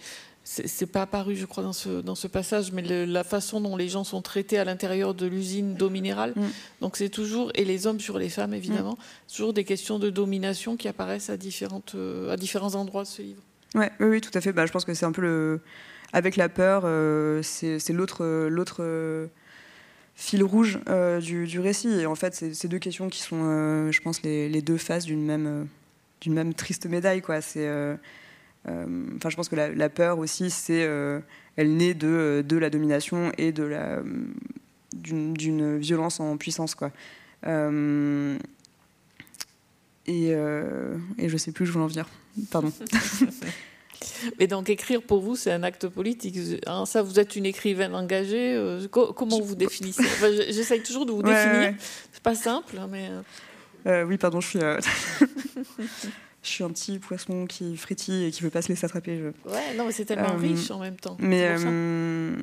c'est 0.49 0.87
pas 0.87 1.03
apparu, 1.03 1.35
je 1.35 1.45
crois, 1.45 1.61
dans 1.61 1.73
ce, 1.73 2.01
dans 2.01 2.15
ce 2.15 2.27
passage, 2.27 2.71
mais 2.71 2.81
la 2.81 3.23
façon 3.23 3.61
dont 3.61 3.77
les 3.77 3.87
gens 3.87 4.03
sont 4.03 4.21
traités 4.21 4.57
à 4.57 4.63
l'intérieur 4.63 5.13
de 5.13 5.27
l'usine 5.27 5.75
d'eau 5.75 5.91
minérale. 5.91 6.33
Mm. 6.35 6.47
Donc 6.81 6.97
c'est 6.97 7.09
toujours, 7.09 7.51
et 7.53 7.65
les 7.65 7.85
hommes 7.85 7.99
sur 7.99 8.17
les 8.17 8.29
femmes, 8.29 8.55
évidemment, 8.55 8.93
mm. 8.93 9.31
toujours 9.31 9.53
des 9.53 9.63
questions 9.63 9.99
de 9.99 10.09
domination 10.09 10.75
qui 10.75 10.87
apparaissent 10.87 11.29
à, 11.29 11.37
différentes, 11.37 11.93
euh, 11.93 12.31
à 12.31 12.37
différents 12.37 12.73
endroits 12.73 13.03
de 13.03 13.07
ce 13.07 13.21
livre. 13.21 13.41
Ouais, 13.75 13.91
oui, 13.99 14.07
oui, 14.07 14.21
tout 14.21 14.31
à 14.33 14.41
fait. 14.41 14.51
Bah, 14.51 14.65
je 14.65 14.71
pense 14.71 14.85
que 14.85 14.93
c'est 14.95 15.05
un 15.05 15.11
peu 15.11 15.21
le. 15.21 15.61
Avec 16.13 16.35
la 16.35 16.49
peur, 16.49 16.83
euh, 16.85 17.41
c'est 17.43 17.93
l'autre. 17.93 18.23
euh, 18.23 19.27
fil 20.15 20.43
rouge 20.43 20.79
du, 21.21 21.47
du, 21.47 21.59
récit. 21.59 21.89
Et 21.89 22.05
en 22.05 22.15
fait, 22.15 22.35
c'est 22.35 22.53
ces 22.53 22.67
deux 22.67 22.79
questions 22.79 23.09
qui 23.09 23.21
sont, 23.21 23.89
je 23.91 24.01
pense, 24.01 24.21
les, 24.23 24.61
deux 24.61 24.77
faces 24.77 25.05
d'une 25.05 25.25
même, 25.25 26.53
triste 26.53 26.87
médaille. 26.87 27.21
Euh, 28.67 28.85
enfin, 29.15 29.29
je 29.29 29.35
pense 29.35 29.49
que 29.49 29.55
la, 29.55 29.89
peur 29.89 30.19
aussi, 30.19 30.53
euh, 30.69 31.19
elle 31.55 31.77
naît 31.77 31.93
de, 31.93 32.43
la 32.51 32.69
domination 32.69 33.31
et 33.37 33.53
d'une 34.93 35.77
violence 35.77 36.19
en 36.19 36.37
puissance, 36.37 36.75
quoi. 36.75 36.91
Euh, 37.47 38.37
et, 40.05 40.29
et 40.29 41.29
je 41.29 41.37
sais 41.37 41.51
plus 41.51 41.63
où 41.63 41.65
je 41.67 41.71
voulais 41.71 41.85
en 41.85 41.87
venir. 41.87 42.09
Pardon. 42.51 42.71
Mais 44.39 44.47
donc 44.47 44.69
écrire 44.69 45.01
pour 45.01 45.21
vous, 45.21 45.35
c'est 45.35 45.51
un 45.51 45.63
acte 45.63 45.87
politique. 45.87 46.37
Hein, 46.65 46.85
ça, 46.85 47.01
vous 47.01 47.19
êtes 47.19 47.35
une 47.35 47.45
écrivaine 47.45 47.95
engagée. 47.95 48.57
comment 48.91 49.39
vous 49.41 49.55
définissez? 49.55 50.03
J'essaye 50.49 50.81
toujours 50.81 51.05
de 51.05 51.11
vous 51.11 51.23
définir. 51.23 51.73
C'est 52.11 52.23
pas 52.23 52.35
simple, 52.35 52.77
hein, 52.77 52.89
mais. 52.89 54.03
oui, 54.05 54.17
pardon, 54.17 54.39
je 54.39 54.47
suis. 54.47 54.59
je 56.41 56.49
suis 56.49 56.63
un 56.63 56.69
petit 56.69 56.99
poisson 56.99 57.45
qui 57.45 57.75
frétille 57.75 58.25
et 58.25 58.31
qui 58.31 58.41
veut 58.41 58.49
pas 58.49 58.61
se 58.61 58.69
laisser 58.69 58.85
attraper. 58.85 59.21
Ouais, 59.45 59.75
non, 59.75 59.85
mais 59.85 59.91
c'est 59.91 60.05
tellement 60.05 60.33
euh, 60.33 60.37
riche 60.37 60.71
en 60.71 60.79
même 60.79 60.95
temps. 60.95 61.17
Mais 61.19 61.55
euh, 61.57 62.35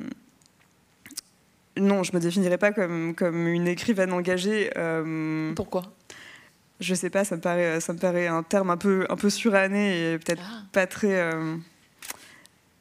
non, 1.77 2.03
je 2.03 2.13
me 2.13 2.19
définirais 2.19 2.57
pas 2.57 2.71
comme, 2.71 3.15
comme 3.15 3.47
une 3.47 3.67
écrivaine 3.67 4.13
engagée. 4.13 4.71
Euh, 4.77 5.53
Pourquoi? 5.55 5.83
Je 6.79 6.93
sais 6.93 7.09
pas, 7.09 7.23
ça 7.23 7.35
me 7.35 7.41
paraît, 7.41 7.79
ça 7.79 7.93
me 7.93 7.99
paraît 7.99 8.27
un 8.27 8.43
terme 8.43 8.69
un 8.69 8.77
peu, 8.77 9.05
un 9.09 9.15
peu 9.15 9.29
suranné 9.29 10.13
et 10.13 10.19
peut-être 10.19 10.43
ah. 10.45 10.63
pas 10.71 10.85
très. 10.85 11.31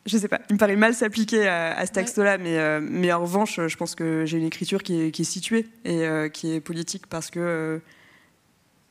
je 0.05 0.19
sais 0.19 0.29
pas, 0.29 0.41
il 0.51 0.55
me 0.55 0.59
paraît 0.59 0.77
mal 0.77 0.95
s'appliquer 0.95 1.49
à, 1.49 1.85
ce 1.87 1.93
texte-là, 1.93 2.37
mais, 2.39 2.81
mais 2.81 3.13
en 3.13 3.23
revanche, 3.23 3.59
je 3.67 3.77
pense 3.77 3.95
que 3.95 4.25
j'ai 4.27 4.37
une 4.37 4.45
écriture 4.45 4.83
qui 4.83 5.01
est, 5.01 5.11
qui 5.13 5.23
est 5.23 5.27
située 5.27 5.67
et 5.85 6.07
qui 6.33 6.53
est 6.53 6.61
politique 6.61 7.07
parce 7.07 7.31
que, 7.31 7.81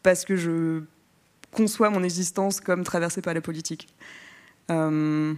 parce 0.02 0.26
que 0.26 0.36
je 0.36 0.82
conçois 1.56 1.90
mon 1.90 2.04
existence 2.04 2.60
comme 2.62 2.84
traversée 2.84 3.22
par 3.22 3.34
la 3.34 3.42
politique. 3.42 3.88
Euh, 4.70 5.34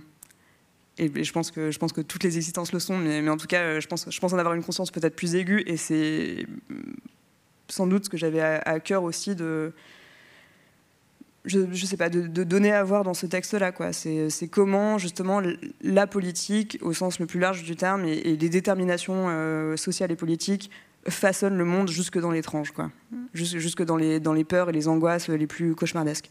et, 0.97 1.23
je, 1.23 1.31
pense 1.31 1.51
que, 1.51 1.71
je 1.71 1.79
pense 1.79 1.93
que 1.93 2.01
toutes 2.01 2.23
les 2.23 2.35
existences 2.37 2.73
le 2.73 2.79
sont, 2.79 2.97
mais, 2.97 3.27
en 3.29 3.37
tout 3.37 3.47
cas, 3.47 3.79
je 3.79 3.87
pense, 3.87 4.07
je 4.09 4.19
pense 4.19 4.33
en 4.33 4.37
avoir 4.37 4.55
une 4.55 4.63
conscience 4.63 4.91
peut-être 4.91 5.15
plus 5.15 5.35
aiguë, 5.35 5.63
et 5.67 5.77
c'est 5.77 6.45
sans 7.69 7.87
doute 7.87 8.05
ce 8.05 8.09
que 8.09 8.17
j'avais 8.17 8.41
à, 8.41 8.79
cœur 8.79 9.03
aussi 9.03 9.35
de. 9.35 9.73
Je, 11.45 11.59
je 11.71 11.85
sais 11.85 11.95
pas, 11.95 12.09
de, 12.09 12.43
donner 12.43 12.73
à 12.73 12.83
voir 12.83 13.03
dans 13.03 13.13
ce 13.13 13.25
texte-là. 13.25 13.71
C'est 13.91 14.47
comment, 14.49 14.97
justement, 14.97 15.41
la 15.81 16.05
politique, 16.05 16.77
au 16.81 16.93
sens 16.93 17.19
le 17.19 17.25
plus 17.25 17.39
large 17.39 17.63
du 17.63 17.75
terme, 17.75 18.05
et, 18.05 18.35
les 18.35 18.49
déterminations 18.49 19.27
euh, 19.29 19.77
sociales 19.77 20.11
et 20.11 20.17
politiques 20.17 20.69
façonne 21.07 21.57
le 21.57 21.63
monde 21.63 21.87
jusque 21.87 22.19
dans 22.19 22.31
l'étrange, 22.31 22.71
quoi. 22.71 22.91
Jusque 23.33 23.83
dans 23.83 23.95
les, 23.95 24.19
dans 24.19 24.33
les 24.33 24.43
peurs 24.43 24.69
et 24.69 24.73
les 24.73 24.89
angoisses 24.89 25.29
les 25.29 25.47
plus 25.47 25.73
cauchemardesques. 25.73 26.29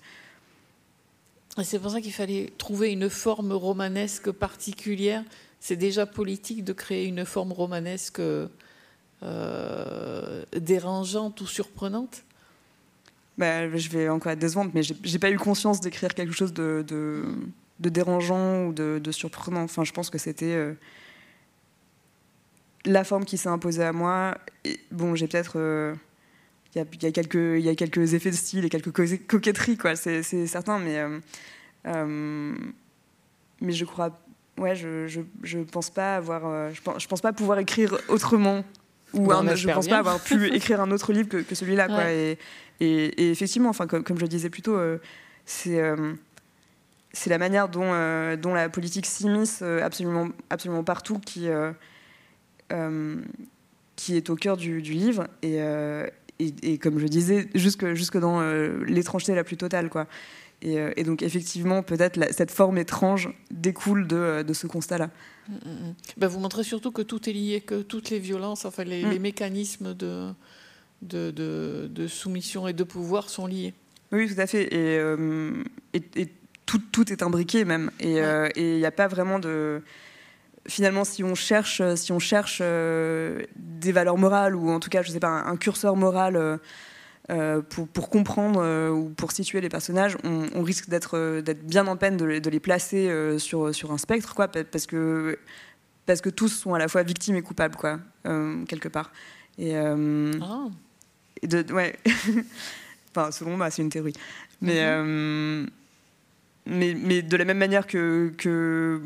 C'est 1.62 1.78
pour 1.78 1.90
ça 1.90 2.02
qu'il 2.02 2.12
fallait 2.12 2.52
trouver 2.58 2.92
une 2.92 3.08
forme 3.08 3.52
romanesque 3.52 4.30
particulière. 4.30 5.24
C'est 5.60 5.76
déjà 5.76 6.04
politique 6.04 6.64
de 6.64 6.74
créer 6.74 7.06
une 7.06 7.24
forme 7.24 7.52
romanesque 7.52 8.20
euh, 9.22 10.44
dérangeante 10.54 11.40
ou 11.40 11.46
surprenante 11.46 12.24
bah, 13.38 13.74
Je 13.76 13.88
vais 13.88 14.08
encore 14.08 14.32
être 14.32 14.38
décevante, 14.38 14.74
mais 14.74 14.82
j'ai 14.82 15.18
pas 15.18 15.30
eu 15.30 15.38
conscience 15.38 15.80
d'écrire 15.80 16.14
quelque 16.14 16.34
chose 16.34 16.52
de, 16.52 16.84
dérangeant 17.80 18.66
ou 18.66 18.72
de, 18.72 19.12
surprenant. 19.12 19.62
Enfin, 19.62 19.84
je 19.84 19.92
pense 19.92 20.10
que 20.10 20.18
c'était. 20.18 20.54
Euh, 20.54 20.74
la 22.84 23.02
forme 23.04 23.24
qui 23.24 23.36
s'est 23.36 23.48
imposée 23.48 23.82
à 23.82 23.92
moi, 23.92 24.36
bon, 24.90 25.14
j'ai 25.14 25.26
peut-être. 25.26 25.58
Euh, 25.58 25.94
il 26.74 26.78
y, 27.02 27.06
a, 27.06 27.10
quelques, 27.10 27.34
y 27.34 27.68
a 27.70 28.14
effets 28.14 28.30
de 28.30 28.36
style 28.36 28.66
et 28.66 28.68
quelques 28.68 28.92
coquetteries, 29.26 29.78
quoi, 29.78 29.96
c'est 29.96 30.22
certain, 30.46 30.78
mais. 30.78 31.02
Mais 33.62 33.72
je 33.72 33.84
crois. 33.86 34.10
Ouais, 34.58 34.76
je, 34.76 35.60
pense 35.72 35.88
pas 35.88 36.16
avoir. 36.16 36.70
je 36.74 37.06
pense 37.06 37.20
pas 37.22 37.32
pouvoir 37.32 37.58
écrire 37.58 37.98
autrement. 38.08 38.62
Ou 39.16 39.32
un, 39.32 39.54
je 39.54 39.68
pense 39.68 39.88
pas 39.88 39.98
avoir 39.98 40.20
pu 40.20 40.46
écrire 40.54 40.80
un 40.80 40.90
autre 40.90 41.12
livre 41.12 41.28
que, 41.28 41.54
celui-là, 41.54 41.88
quoi. 41.88 42.12
Et, 42.12 42.38
et, 42.80 43.30
effectivement, 43.30 43.70
enfin, 43.70 43.86
comme, 43.86 44.04
comme, 44.04 44.16
je 44.16 44.22
le 44.22 44.28
disais 44.28 44.50
plus 44.50 44.62
tôt, 44.62 44.78
c'est 45.44 45.80
c'est 47.12 47.30
la 47.30 47.38
manière 47.38 47.70
dont, 47.70 47.92
dont 48.36 48.52
la 48.52 48.68
politique 48.68 49.06
s'immisce 49.06 49.62
absolument, 49.62 50.28
absolument 50.50 50.84
partout 50.84 51.18
qui, 51.18 51.48
euh, 52.72 53.16
qui 53.94 54.16
est 54.16 54.28
au 54.28 54.36
cœur 54.36 54.56
du, 54.56 54.80
livre. 54.80 55.26
Et, 55.42 55.56
euh, 55.62 56.06
et, 56.38 56.76
comme 56.76 56.98
je 56.98 57.06
disais, 57.06 57.48
jusque, 57.54 57.94
jusque 57.94 58.18
dans 58.18 58.42
l'étrangeté 58.86 59.34
la 59.34 59.42
plus 59.42 59.56
totale. 59.56 59.88
Quoi. 59.88 60.06
Et, 60.62 61.04
donc, 61.04 61.22
effectivement, 61.22 61.82
peut-être 61.82 62.18
cette 62.32 62.50
forme 62.50 62.78
étrange 62.78 63.28
découle 63.50 64.06
de, 64.08 64.42
de 64.42 64.52
ce 64.52 64.66
constat-là. 64.66 65.10
Mm, 65.48 65.52
mm, 65.52 65.56
mm. 65.56 65.94
Ben, 66.16 66.26
vous 66.28 66.40
montrez 66.40 66.64
surtout 66.64 66.90
que 66.90 67.02
tout 67.02 67.28
est 67.28 67.32
lié, 67.32 67.60
que 67.60 67.82
toutes 67.82 68.10
les 68.10 68.18
violences, 68.18 68.64
enfin, 68.64 68.84
les, 68.84 69.02
les 69.02 69.18
mécanismes 69.18 69.94
de, 69.94 70.32
de, 71.02 71.30
de, 71.30 71.88
de, 71.90 72.06
soumission 72.08 72.66
et 72.66 72.72
de 72.72 72.84
pouvoir 72.84 73.28
sont 73.28 73.46
liés. 73.46 73.74
Oui, 74.12 74.32
tout 74.32 74.40
à 74.40 74.46
fait. 74.46 74.72
Et, 74.74 74.98
et 75.94 76.28
tout, 76.64 76.80
tout, 76.90 77.12
est 77.12 77.22
imbriqué, 77.22 77.64
même. 77.64 77.90
Et 78.00 78.18
il 78.56 78.78
n'y 78.78 78.86
a 78.86 78.92
pas 78.92 79.08
vraiment 79.08 79.38
de 79.38 79.82
finalement, 80.68 81.04
si 81.04 81.24
on 81.24 81.34
cherche, 81.34 81.82
si 81.94 82.12
on 82.12 82.18
cherche 82.18 82.58
euh, 82.62 83.42
des 83.56 83.92
valeurs 83.92 84.18
morales 84.18 84.54
ou 84.54 84.70
en 84.70 84.80
tout 84.80 84.90
cas, 84.90 85.02
je 85.02 85.10
sais 85.10 85.20
pas, 85.20 85.28
un, 85.28 85.56
curseur 85.56 85.96
moral 85.96 86.36
euh, 86.36 86.58
euh, 87.30 87.60
pour, 87.60 87.88
pour, 87.88 88.08
comprendre 88.08 88.90
ou 88.90 89.08
pour 89.10 89.32
situer 89.32 89.60
les 89.60 89.68
personnages, 89.68 90.16
on, 90.24 90.62
risque 90.62 90.88
d'être 90.88 91.40
d'être 91.40 91.66
bien 91.66 91.86
en 91.86 91.96
peine 91.96 92.16
de, 92.16 92.24
les 92.24 92.60
placer 92.60 93.10
sur 93.38 93.74
sur 93.74 93.92
un 93.92 93.98
spectre, 93.98 94.34
quoi, 94.34 94.48
parce 94.48 94.86
que 94.86 95.38
parce 96.06 96.20
que 96.20 96.30
tous 96.30 96.48
sont 96.48 96.74
à 96.74 96.78
la 96.78 96.88
fois 96.88 97.02
victimes 97.02 97.36
et 97.36 97.42
coupables, 97.42 97.76
quoi, 97.76 97.98
quelque 98.68 98.88
part. 98.88 99.10
Et, 99.58 99.76
ah. 99.76 100.68
et 101.42 101.48
de, 101.48 101.72
ouais. 101.72 101.96
enfin, 103.10 103.30
selon 103.32 103.56
moi, 103.56 103.70
c'est 103.70 103.82
une 103.82 103.90
théorie. 103.90 104.12
Mais, 104.60 104.82
mm-hmm. 104.82 105.68
mais, 106.66 106.94
mais 106.94 107.22
de 107.22 107.36
la 107.36 107.44
même 107.44 107.58
manière 107.58 107.86
que, 107.86 108.32
que 108.38 109.02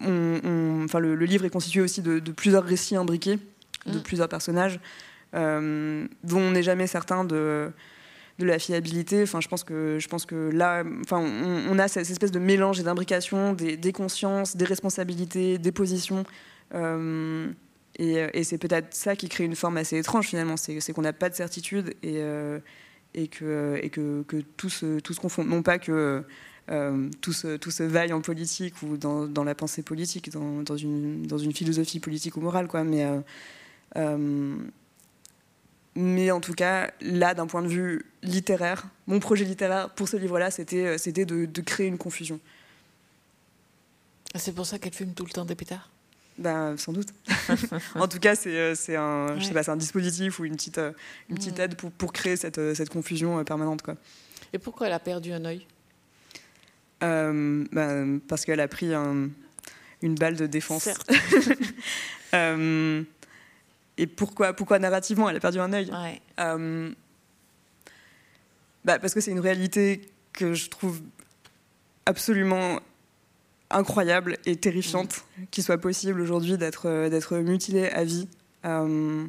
enfin, 0.00 0.98
le, 0.98 1.14
livre 1.24 1.44
est 1.44 1.50
constitué 1.50 1.80
aussi 1.80 2.02
de, 2.02 2.18
plusieurs 2.32 2.64
récits 2.64 2.96
imbriqués, 2.96 3.38
de 3.86 3.98
mm. 3.98 4.02
plusieurs 4.02 4.28
personnages, 4.28 4.76
euh, 4.76 4.80
dont 5.32 6.08
on 6.38 6.50
n'est 6.50 6.62
jamais 6.62 6.86
certain 6.86 7.24
de, 7.24 7.70
de 8.38 8.44
la 8.44 8.58
fiabilité. 8.58 9.22
Enfin, 9.22 9.40
je 9.40 9.48
pense 9.48 9.64
que, 9.64 9.98
je 9.98 10.08
pense 10.08 10.26
que 10.26 10.50
là, 10.52 10.84
enfin, 11.00 11.18
on, 11.18 11.78
a 11.78 11.88
cette, 11.88 12.10
espèce 12.10 12.32
de 12.32 12.38
mélange 12.38 12.80
et 12.80 12.82
d'imbrication 12.82 13.52
des, 13.52 13.92
consciences, 13.92 14.56
des 14.56 14.64
responsabilités, 14.64 15.58
des 15.58 15.72
positions. 15.72 16.24
Euh, 16.74 17.50
et, 17.98 18.44
c'est 18.44 18.58
peut-être 18.58 18.94
ça 18.94 19.16
qui 19.16 19.28
crée 19.28 19.44
une 19.44 19.56
forme 19.56 19.76
assez 19.76 19.98
étrange 19.98 20.28
finalement, 20.28 20.56
c'est 20.56 20.92
qu'on 20.92 21.02
n'a 21.02 21.12
pas 21.12 21.28
de 21.28 21.34
certitude 21.34 21.94
et, 22.02 22.16
euh, 22.18 22.58
et, 23.14 23.28
que, 23.28 23.78
et 23.82 23.90
que, 23.90 24.22
que 24.22 24.38
tout, 24.56 24.70
se, 24.70 25.00
tout 25.00 25.12
se 25.12 25.20
confond. 25.20 25.44
Non 25.44 25.62
pas 25.62 25.78
que 25.78 26.24
euh, 26.70 27.10
tout, 27.20 27.32
se, 27.32 27.56
tout 27.56 27.70
se 27.70 27.82
vaille 27.82 28.12
en 28.12 28.20
politique 28.20 28.82
ou 28.82 28.96
dans, 28.96 29.26
dans 29.26 29.44
la 29.44 29.54
pensée 29.54 29.82
politique, 29.82 30.30
dans, 30.30 30.62
dans, 30.62 30.76
une, 30.76 31.26
dans 31.26 31.38
une 31.38 31.52
philosophie 31.52 32.00
politique 32.00 32.36
ou 32.36 32.40
morale, 32.40 32.68
quoi. 32.68 32.84
Mais, 32.84 33.04
euh, 33.04 33.20
euh, 33.96 34.56
mais 35.94 36.30
en 36.30 36.40
tout 36.40 36.54
cas, 36.54 36.90
là, 37.00 37.34
d'un 37.34 37.46
point 37.46 37.62
de 37.62 37.68
vue 37.68 38.04
littéraire, 38.22 38.86
mon 39.06 39.20
projet 39.20 39.44
littéraire 39.44 39.90
pour 39.90 40.08
ce 40.08 40.16
livre-là, 40.16 40.50
c'était, 40.50 40.96
c'était 40.98 41.24
de, 41.24 41.44
de, 41.44 41.60
créer 41.60 41.86
une 41.86 41.98
confusion. 41.98 42.40
C'est 44.34 44.54
pour 44.54 44.64
ça 44.64 44.78
qu'elle 44.78 44.94
fume 44.94 45.12
tout 45.12 45.24
le 45.24 45.30
temps 45.30 45.44
des 45.44 45.54
pétards? 45.54 45.90
Ben, 46.38 46.76
sans 46.78 46.92
doute. 46.92 47.08
en 47.94 48.08
tout 48.08 48.18
cas, 48.18 48.34
c'est, 48.34 48.74
c'est 48.74 48.96
un, 48.96 49.38
je 49.38 49.44
sais 49.44 49.52
pas, 49.52 49.62
c'est 49.62 49.70
un 49.70 49.76
dispositif 49.76 50.38
ou 50.38 50.46
une 50.46 50.56
petite, 50.56 50.80
une 51.28 51.36
petite 51.36 51.58
aide 51.58 51.74
pour, 51.74 51.90
pour 51.90 52.12
créer 52.12 52.36
cette, 52.36 52.74
cette 52.74 52.88
confusion 52.88 53.44
permanente. 53.44 53.82
Quoi. 53.82 53.96
Et 54.52 54.58
pourquoi 54.58 54.86
elle 54.86 54.92
a 54.94 54.98
perdu 54.98 55.32
un 55.32 55.44
œil? 55.44 55.66
Euh, 57.02 57.64
ben, 57.72 58.20
parce 58.28 58.44
qu'elle 58.44 58.60
a 58.60 58.68
pris 58.68 58.92
une 58.94 60.14
balle 60.14 60.36
de 60.36 60.46
défense. 60.46 60.88
euh, 62.34 63.02
et 64.02 64.08
pourquoi, 64.08 64.52
pourquoi 64.52 64.80
narrativement 64.80 65.30
elle 65.30 65.36
a 65.36 65.40
perdu 65.40 65.60
un 65.60 65.72
œil 65.72 65.88
euh, 66.40 66.90
bah, 68.84 68.98
Parce 68.98 69.14
que 69.14 69.20
c'est 69.20 69.30
une 69.30 69.38
réalité 69.38 70.00
que 70.32 70.54
je 70.54 70.68
trouve 70.68 71.00
absolument 72.04 72.80
incroyable 73.70 74.38
et 74.44 74.56
terrifiante 74.56 75.24
mm. 75.38 75.44
qu'il 75.52 75.62
soit 75.62 75.78
possible 75.78 76.20
aujourd'hui 76.20 76.58
d'être, 76.58 77.08
d'être 77.10 77.36
mutilé 77.36 77.90
à 77.90 78.02
vie 78.02 78.26
euh, 78.64 79.24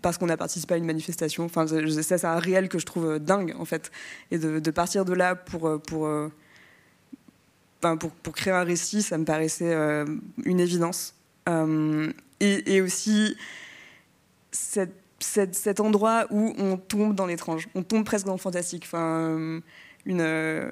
parce 0.00 0.16
qu'on 0.16 0.30
a 0.30 0.38
participé 0.38 0.72
à 0.72 0.76
une 0.78 0.86
manifestation. 0.86 1.44
Enfin, 1.44 1.66
ça, 1.66 2.16
c'est 2.16 2.24
un 2.24 2.38
réel 2.38 2.70
que 2.70 2.78
je 2.78 2.86
trouve 2.86 3.18
dingue, 3.18 3.54
en 3.58 3.66
fait. 3.66 3.90
Et 4.30 4.38
de, 4.38 4.58
de 4.58 4.70
partir 4.70 5.04
de 5.04 5.12
là 5.12 5.34
pour, 5.34 5.82
pour, 5.82 6.08
pour, 7.80 8.10
pour, 8.22 8.34
créer 8.34 8.54
un 8.54 8.64
récit, 8.64 9.02
ça 9.02 9.18
me 9.18 9.26
paraissait 9.26 9.74
euh, 9.74 10.06
une 10.44 10.60
évidence. 10.60 11.14
Euh, 11.50 12.12
et, 12.40 12.80
aussi 12.80 13.36
cet 14.52 15.80
endroit 15.80 16.26
où 16.30 16.54
on 16.56 16.78
tombe 16.78 17.14
dans 17.14 17.26
l'étrange, 17.26 17.68
on 17.74 17.82
tombe 17.82 18.04
presque 18.04 18.26
dans 18.26 18.32
le 18.32 18.38
fantastique. 18.38 18.84
Enfin, 18.86 19.18
euh, 19.18 19.60
une, 20.06 20.20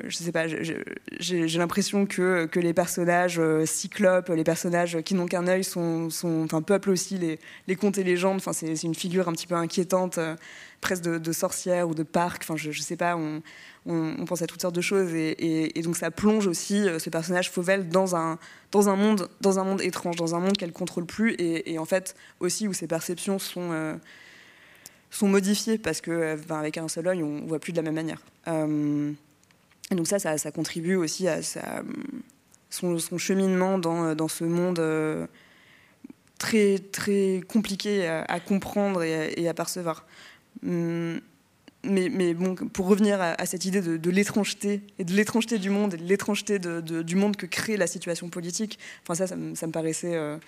je 0.06 0.16
sais 0.16 0.32
pas, 0.32 0.46
j'ai 0.48 1.58
l'impression 1.58 2.06
que, 2.06 2.46
que 2.46 2.60
les 2.60 2.72
personnages 2.72 3.40
cyclopes, 3.66 4.30
les 4.30 4.44
personnages 4.44 5.02
qui 5.02 5.14
n'ont 5.14 5.26
qu'un 5.26 5.46
œil 5.46 5.64
sont, 5.64 6.08
sont, 6.10 6.44
enfin, 6.44 6.62
peuplent 6.62 6.90
aussi 6.90 7.18
les, 7.18 7.38
les 7.66 7.76
contes 7.76 7.98
et 7.98 8.04
légendes. 8.04 8.36
Enfin, 8.36 8.52
c'est 8.52 8.82
une 8.82 8.94
figure 8.94 9.28
un 9.28 9.32
petit 9.32 9.46
peu 9.46 9.54
inquiétante, 9.54 10.18
presque 10.80 11.04
de, 11.04 11.32
sorcière 11.32 11.88
ou 11.88 11.94
de 11.94 12.04
parc. 12.04 12.42
Enfin, 12.42 12.56
je, 12.56 12.70
je 12.70 12.80
sais 12.80 12.96
pas, 12.96 13.16
on, 13.16 13.42
on, 13.88 14.24
pense 14.24 14.42
à 14.42 14.46
toutes 14.46 14.60
sortes 14.60 14.74
de 14.74 14.80
choses 14.80 15.14
et, 15.14 15.72
donc 15.82 15.96
ça 15.96 16.10
plonge 16.10 16.46
aussi 16.46 16.76
euh, 16.88 16.98
ce 16.98 17.10
personnage 17.10 17.50
Fauvel 17.50 17.88
dans 17.88 18.14
un, 18.14 18.38
dans 18.70 18.88
un 18.88 18.96
monde 18.96 19.28
dans 19.40 19.58
un 19.58 19.64
monde 19.64 19.80
étrange, 19.80 20.16
dans 20.16 20.34
un 20.34 20.40
monde 20.40 20.56
qu'elle 20.56 20.72
contrôle 20.72 21.06
plus 21.06 21.34
et, 21.38 21.78
en 21.78 21.84
fait 21.84 22.14
aussi 22.40 22.68
où 22.68 22.72
ses 22.72 22.86
perceptions 22.86 23.38
sont 23.38 23.70
euh, 23.72 23.94
sont 25.10 25.28
modifiées 25.28 25.78
parce 25.78 26.00
que 26.00 26.10
euh, 26.10 26.36
avec 26.50 26.78
un 26.78 26.88
seul 26.88 27.08
œil 27.08 27.22
on 27.22 27.46
voit 27.46 27.58
plus 27.58 27.72
de 27.72 27.78
la 27.78 27.82
même 27.82 27.94
manière. 27.94 28.20
et 28.46 29.94
donc 29.94 30.06
ça, 30.06 30.18
ça, 30.18 30.50
contribue 30.52 30.96
aussi 30.96 31.28
à 31.28 31.40
son, 32.70 33.18
cheminement 33.18 33.78
dans, 33.78 34.14
dans 34.14 34.28
ce 34.28 34.44
monde 34.44 35.28
très 36.38 36.78
très 36.78 37.42
compliqué 37.48 38.06
à, 38.06 38.40
comprendre 38.40 39.02
et 39.02 39.48
à, 39.48 39.54
percevoir. 39.54 40.06
Hum, 40.64 41.20
mais, 41.84 42.08
mais, 42.08 42.34
bon, 42.34 42.54
pour 42.54 42.88
revenir 42.88 43.20
à, 43.20 43.46
cette 43.46 43.64
idée 43.64 43.80
de, 43.80 44.10
l'étrangeté 44.10 44.82
et 44.98 45.04
de 45.04 45.12
l'étrangeté 45.12 45.58
du 45.58 45.70
monde 45.70 45.94
et 45.94 45.96
de 45.96 46.04
l'étrangeté 46.04 46.58
du 46.58 47.16
monde 47.16 47.36
que 47.36 47.46
crée 47.46 47.76
la 47.76 47.86
situation 47.86 48.28
politique, 48.28 48.78
enfin 49.02 49.14
ça, 49.14 49.26
ça, 49.26 49.36
me, 49.36 49.70
paraissait, 49.70 50.16
euh, 50.16 50.38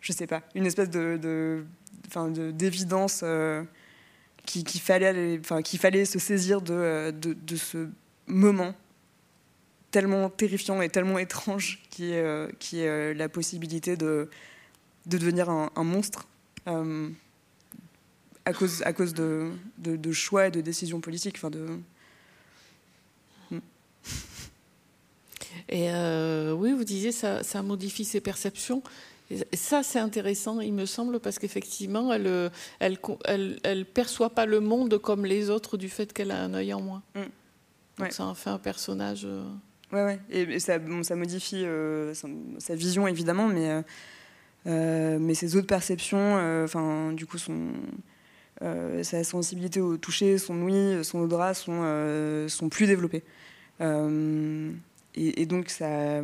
je 0.00 0.12
sais 0.12 0.26
pas, 0.26 0.42
une 0.54 0.66
espèce 0.66 0.90
de, 0.90 1.64
d'évidence 2.52 3.20
euh, 3.22 3.62
qu'il 4.44 4.80
fallait, 4.80 6.04
se 6.04 6.18
saisir 6.18 6.60
de, 6.60 7.10
de, 7.12 7.56
ce 7.56 7.88
moment 8.26 8.74
tellement 9.90 10.30
terrifiant 10.30 10.82
et 10.82 10.88
tellement 10.88 11.18
étrange 11.18 11.82
qui 11.90 12.12
est, 12.12 12.22
euh, 12.22 12.48
est 12.72 13.14
la 13.14 13.28
possibilité 13.28 13.96
de, 13.96 14.28
de 15.06 15.18
devenir 15.18 15.50
un, 15.50 15.84
monstre 15.84 16.26
à 18.44 18.52
cause, 18.52 18.82
à 18.82 18.92
cause 18.92 19.14
de, 19.14 19.52
choix 20.12 20.48
et 20.48 20.50
de 20.50 20.60
décisions 20.60 21.00
politiques. 21.00 21.36
Enfin 21.36 21.50
de... 21.50 21.66
Et 25.68 25.90
euh, 25.90 26.52
oui, 26.52 26.72
vous 26.72 26.84
disiez 26.84 27.12
ça, 27.12 27.42
ça 27.42 27.62
modifie 27.62 28.04
ses 28.04 28.20
perceptions. 28.20 28.82
Et 29.52 29.56
ça, 29.56 29.82
c'est 29.82 29.98
intéressant, 29.98 30.60
il 30.60 30.72
me 30.72 30.86
semble, 30.86 31.20
parce 31.20 31.38
qu'effectivement, 31.38 32.12
elle, 32.12 32.26
euh, 32.26 32.50
elle, 32.80 32.98
elle, 33.24 33.58
elle, 33.62 33.86
perçoit 33.86 34.30
pas 34.30 34.46
le 34.46 34.60
monde 34.60 34.98
comme 34.98 35.24
les 35.24 35.50
autres 35.50 35.76
du 35.76 35.88
fait 35.88 36.12
qu'elle 36.12 36.30
a 36.30 36.42
un 36.42 36.54
œil 36.54 36.74
en 36.74 36.80
moins. 36.80 37.02
Hmm. 37.14 37.22
Donc 37.98 38.12
ça 38.12 38.24
en 38.24 38.34
fait 38.34 38.50
un 38.50 38.58
personnage. 38.58 39.24
Euh, 39.24 39.44
ouais, 39.92 40.02
ouais. 40.04 40.20
Et, 40.30 40.58
ça, 40.58 40.78
ça 41.02 41.16
modifie 41.16 41.64
sa, 42.58 42.74
vision 42.74 43.06
évidemment, 43.06 43.48
mais 43.48 43.82
mais 44.64 45.34
ses 45.34 45.56
autres 45.56 45.66
perceptions, 45.66 46.64
enfin, 46.64 47.12
du 47.12 47.26
coup, 47.26 47.38
euh, 48.62 49.02
sa 49.02 49.24
sensibilité 49.24 49.80
au 49.80 49.96
toucher, 49.96 50.38
son 50.38 50.60
ouïe, 50.62 51.04
son 51.04 51.20
odorat 51.20 51.54
sont, 51.54 51.80
euh, 51.82 52.48
sont 52.48 52.68
plus 52.68 52.86
développés. 52.86 53.24
Euh, 53.80 54.70
et, 55.14 55.46
donc 55.46 55.68
ça, 55.68 56.22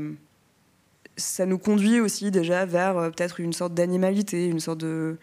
ça 1.18 1.44
nous 1.44 1.58
conduit 1.58 2.00
aussi 2.00 2.30
déjà 2.30 2.64
vers 2.64 2.94
peut-être 3.14 3.40
une 3.40 3.52
sorte 3.52 3.74
d'animalité, 3.74 4.46
une 4.46 4.60
sorte 4.60 4.78
de, 4.78 5.18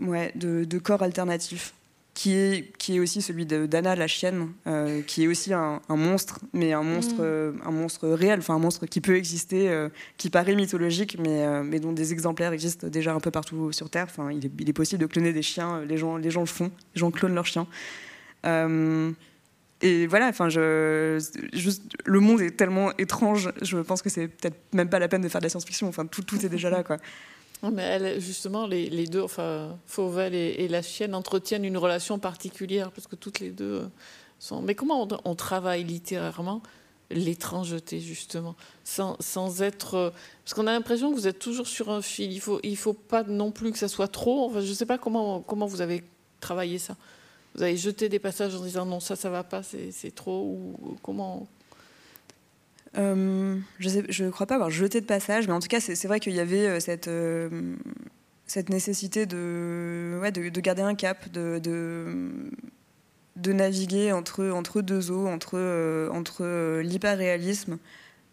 ouais, 0.00 0.32
de, 0.34 0.64
de 0.64 0.78
corps 0.78 1.02
alternatif 1.02 1.72
qui 2.14 2.34
est, 2.34 2.76
qui 2.76 2.96
est 2.96 3.00
aussi 3.00 3.22
celui 3.22 3.46
d'Anna 3.46 3.96
la 3.96 4.06
chienne, 4.06 4.52
euh, 4.66 5.00
qui 5.02 5.24
est 5.24 5.26
aussi 5.26 5.52
un, 5.54 5.80
monstre, 5.88 6.40
mais 6.52 6.72
un 6.72 6.82
monstre, 6.82 7.14
mm. 7.14 7.20
euh, 7.20 7.52
un 7.64 7.70
monstre 7.70 8.08
réel, 8.08 8.40
enfin 8.40 8.54
un 8.54 8.58
monstre 8.58 8.86
qui 8.86 9.00
peut 9.00 9.16
exister, 9.16 9.70
euh, 9.70 9.88
qui 10.18 10.28
paraît 10.28 10.54
mythologique, 10.54 11.16
mais, 11.18 11.62
mais 11.62 11.80
dont 11.80 11.92
des 11.92 12.12
exemplaires 12.12 12.52
existent 12.52 12.88
déjà 12.88 13.14
un 13.14 13.20
peu 13.20 13.30
partout 13.30 13.72
sur 13.72 13.88
Terre. 13.88 14.06
Enfin, 14.10 14.30
il 14.30 14.44
est, 14.44 14.50
il 14.58 14.68
est 14.68 14.74
possible 14.74 15.00
de 15.00 15.06
cloner 15.06 15.32
des 15.32 15.42
chiens, 15.42 15.82
les 15.86 15.96
gens, 15.96 16.16
les 16.16 16.30
gens 16.30 16.40
le 16.40 16.46
font, 16.46 16.70
les 16.94 17.00
gens 17.00 17.10
clonent 17.10 17.34
leurs 17.34 17.46
chiens. 17.46 17.66
Et 19.82 20.06
voilà, 20.06 20.28
enfin, 20.28 20.48
je, 20.48 21.18
juste, 21.52 21.82
le 22.04 22.20
monde 22.20 22.40
est 22.40 22.56
tellement 22.56 22.96
étrange, 22.98 23.52
je 23.62 23.78
pense 23.78 24.00
que 24.00 24.08
c'est 24.08 24.28
peut-être 24.28 24.56
même 24.72 24.88
pas 24.88 25.00
la 25.00 25.08
peine 25.08 25.22
de 25.22 25.28
faire 25.28 25.40
de 25.40 25.46
la 25.46 25.50
science-fiction. 25.50 25.88
Enfin, 25.88 26.06
tout, 26.06 26.22
est 26.44 26.48
déjà 26.48 26.70
là, 26.70 26.84
quoi. 26.84 26.98
Mais 27.72 28.20
justement, 28.20 28.66
les, 28.66 29.06
deux, 29.06 29.20
enfin, 29.20 29.76
Fauvel 29.86 30.34
et, 30.34 30.68
la 30.68 30.82
chienne, 30.82 31.14
entretiennent 31.14 31.64
une 31.64 31.76
relation 31.76 32.18
particulière 32.20 32.92
parce 32.92 33.08
que 33.08 33.16
toutes 33.16 33.40
les 33.40 33.50
deux 33.50 33.82
sont. 34.38 34.62
Mais 34.62 34.76
comment 34.76 35.08
on, 35.24 35.34
travaille 35.34 35.82
littérairement 35.82 36.62
l'étrangeté, 37.10 37.98
justement, 37.98 38.54
sans, 38.84 39.62
être. 39.62 40.12
Parce 40.44 40.54
qu'on 40.54 40.68
a 40.68 40.72
l'impression 40.72 41.10
que 41.10 41.16
vous 41.16 41.26
êtes 41.26 41.40
toujours 41.40 41.66
sur 41.66 41.90
un 41.90 42.02
fil. 42.02 42.32
Il 42.32 42.40
faut, 42.40 42.60
il 42.62 42.76
faut 42.76 42.94
pas 42.94 43.24
non 43.24 43.50
plus 43.50 43.72
que 43.72 43.78
ça 43.78 43.88
soit 43.88 44.08
trop. 44.08 44.46
Enfin, 44.46 44.60
je 44.60 44.68
ne 44.68 44.74
sais 44.74 44.86
pas 44.86 44.98
comment, 44.98 45.40
comment 45.40 45.66
vous 45.66 45.80
avez 45.80 46.04
travaillé 46.40 46.78
ça. 46.78 46.96
Vous 47.54 47.62
avez 47.62 47.76
jeté 47.76 48.08
des 48.08 48.18
passages 48.18 48.54
en 48.54 48.62
disant 48.62 48.86
non, 48.86 49.00
ça, 49.00 49.16
ça 49.16 49.30
va 49.30 49.44
pas, 49.44 49.62
c'est 49.62 50.14
trop, 50.14 50.42
ou 50.42 50.96
comment 51.02 51.48
euh, 52.98 53.58
je 53.78 54.24
ne 54.24 54.30
crois 54.30 54.46
pas 54.46 54.56
avoir 54.56 54.70
jeté 54.70 55.00
de 55.00 55.06
passage, 55.06 55.46
mais 55.46 55.54
en 55.54 55.60
tout 55.60 55.68
cas, 55.68 55.80
c'est 55.80 56.06
vrai 56.06 56.20
qu'il 56.20 56.34
y 56.34 56.40
avait 56.40 56.66
euh, 56.66 56.80
cette, 56.80 57.08
euh, 57.08 57.74
cette 58.46 58.68
nécessité 58.68 59.24
de, 59.24 60.18
ouais, 60.20 60.30
de, 60.30 60.60
garder 60.60 60.82
un 60.82 60.94
cap, 60.94 61.30
de, 61.30 61.58
de, 61.58 63.52
naviguer 63.52 64.12
entre, 64.12 64.48
entre 64.50 64.82
deux 64.82 65.10
eaux, 65.10 65.26
entre, 65.26 66.08
entre 66.12 66.80
l'hyper-réalisme, 66.80 67.78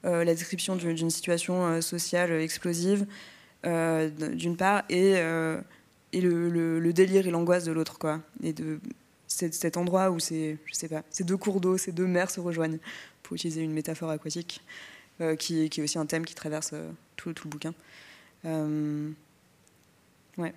la 0.04 0.26
description 0.26 0.76
d'une 0.76 1.10
situation 1.10 1.82
sociale 1.82 2.32
explosive, 2.32 3.06
d'une 3.64 4.58
part, 4.58 4.84
et, 4.90 5.14
et 6.12 6.22
le, 6.22 6.50
le, 6.80 6.94
délire 6.94 7.28
et 7.28 7.32
l'angoisse 7.32 7.64
de 7.64 7.72
l'autre. 7.72 7.98
quoi. 7.98 8.20
Et 8.44 8.54
de 8.54 8.80
cet 9.52 9.78
endroit 9.78 10.12
où 10.12 10.20
c'est, 10.20 10.58
je 10.66 10.74
sais 10.74 10.88
pas, 10.88 11.04
ces 11.10 11.24
deux 11.24 11.38
cours 11.38 11.62
d'eau, 11.62 11.78
ces 11.78 11.92
deux 11.92 12.08
mers 12.08 12.30
se 12.30 12.40
rejoignent 12.40 12.80
pour 13.24 13.36
utiliser 13.36 13.62
une 13.62 13.72
métaphore 13.72 14.10
aquatique, 14.10 14.62
euh, 15.22 15.36
qui, 15.36 15.70
qui, 15.70 15.82
est 15.82 15.84
aussi 15.84 15.98
un 15.98 16.06
thème 16.06 16.26
qui 16.26 16.36
traverse 16.36 16.72
euh, 16.74 16.90
tout, 17.16 17.34
tout, 17.34 17.48
le 17.48 17.52
bouquin. 17.52 17.74
Euh, 18.46 19.10
ouais. 20.38 20.54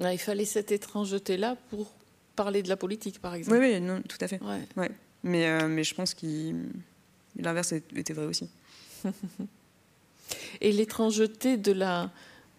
il 0.00 0.18
fallait 0.18 0.44
cette 0.44 0.72
étrangeté-là 0.72 1.56
pour 1.70 1.92
parler 2.36 2.62
de 2.62 2.68
la 2.68 2.76
politique, 2.76 3.20
par 3.20 3.34
exemple. 3.34 3.58
Oui, 3.58 3.74
oui, 3.74 3.80
non, 3.80 4.02
tout 4.02 4.18
à 4.20 4.28
fait. 4.28 4.40
Ouais. 4.76 4.90
Mais, 5.22 5.68
mais 5.68 5.84
je 5.84 5.94
pense 5.94 6.14
que 6.14 6.26
l'inverse 7.36 7.72
était 7.72 8.14
vrai 8.14 8.24
aussi. 8.24 8.48
Et 10.60 10.72
l'étrangeté 10.72 11.56
de 11.56 11.72
la, 11.72 12.10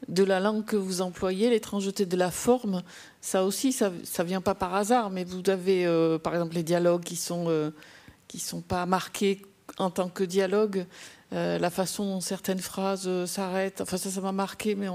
de 0.07 0.23
la 0.23 0.39
langue 0.39 0.65
que 0.65 0.75
vous 0.75 1.01
employez, 1.01 1.49
l'étrangeté 1.49 2.05
de 2.05 2.17
la 2.17 2.31
forme, 2.31 2.81
ça 3.21 3.45
aussi, 3.45 3.71
ça 3.71 3.89
ne 3.91 4.23
vient 4.23 4.41
pas 4.41 4.55
par 4.55 4.73
hasard, 4.75 5.09
mais 5.09 5.23
vous 5.23 5.41
avez, 5.47 5.85
par 6.23 6.33
exemple, 6.33 6.55
les 6.55 6.63
dialogues 6.63 7.03
qui 7.03 7.15
sont 7.15 7.71
qui 8.27 8.37
ne 8.37 8.41
sont 8.41 8.61
pas 8.61 8.85
marqués 8.85 9.41
en 9.77 9.89
tant 9.89 10.07
que 10.07 10.23
dialogue. 10.23 10.85
Euh, 11.33 11.57
la 11.59 11.69
façon 11.69 12.05
dont 12.05 12.21
certaines 12.21 12.59
phrases 12.59 13.05
euh, 13.07 13.25
s'arrêtent, 13.25 13.79
enfin 13.79 13.95
ça, 13.95 14.09
ça 14.09 14.19
m'a 14.19 14.33
marqué, 14.33 14.75
mais 14.75 14.87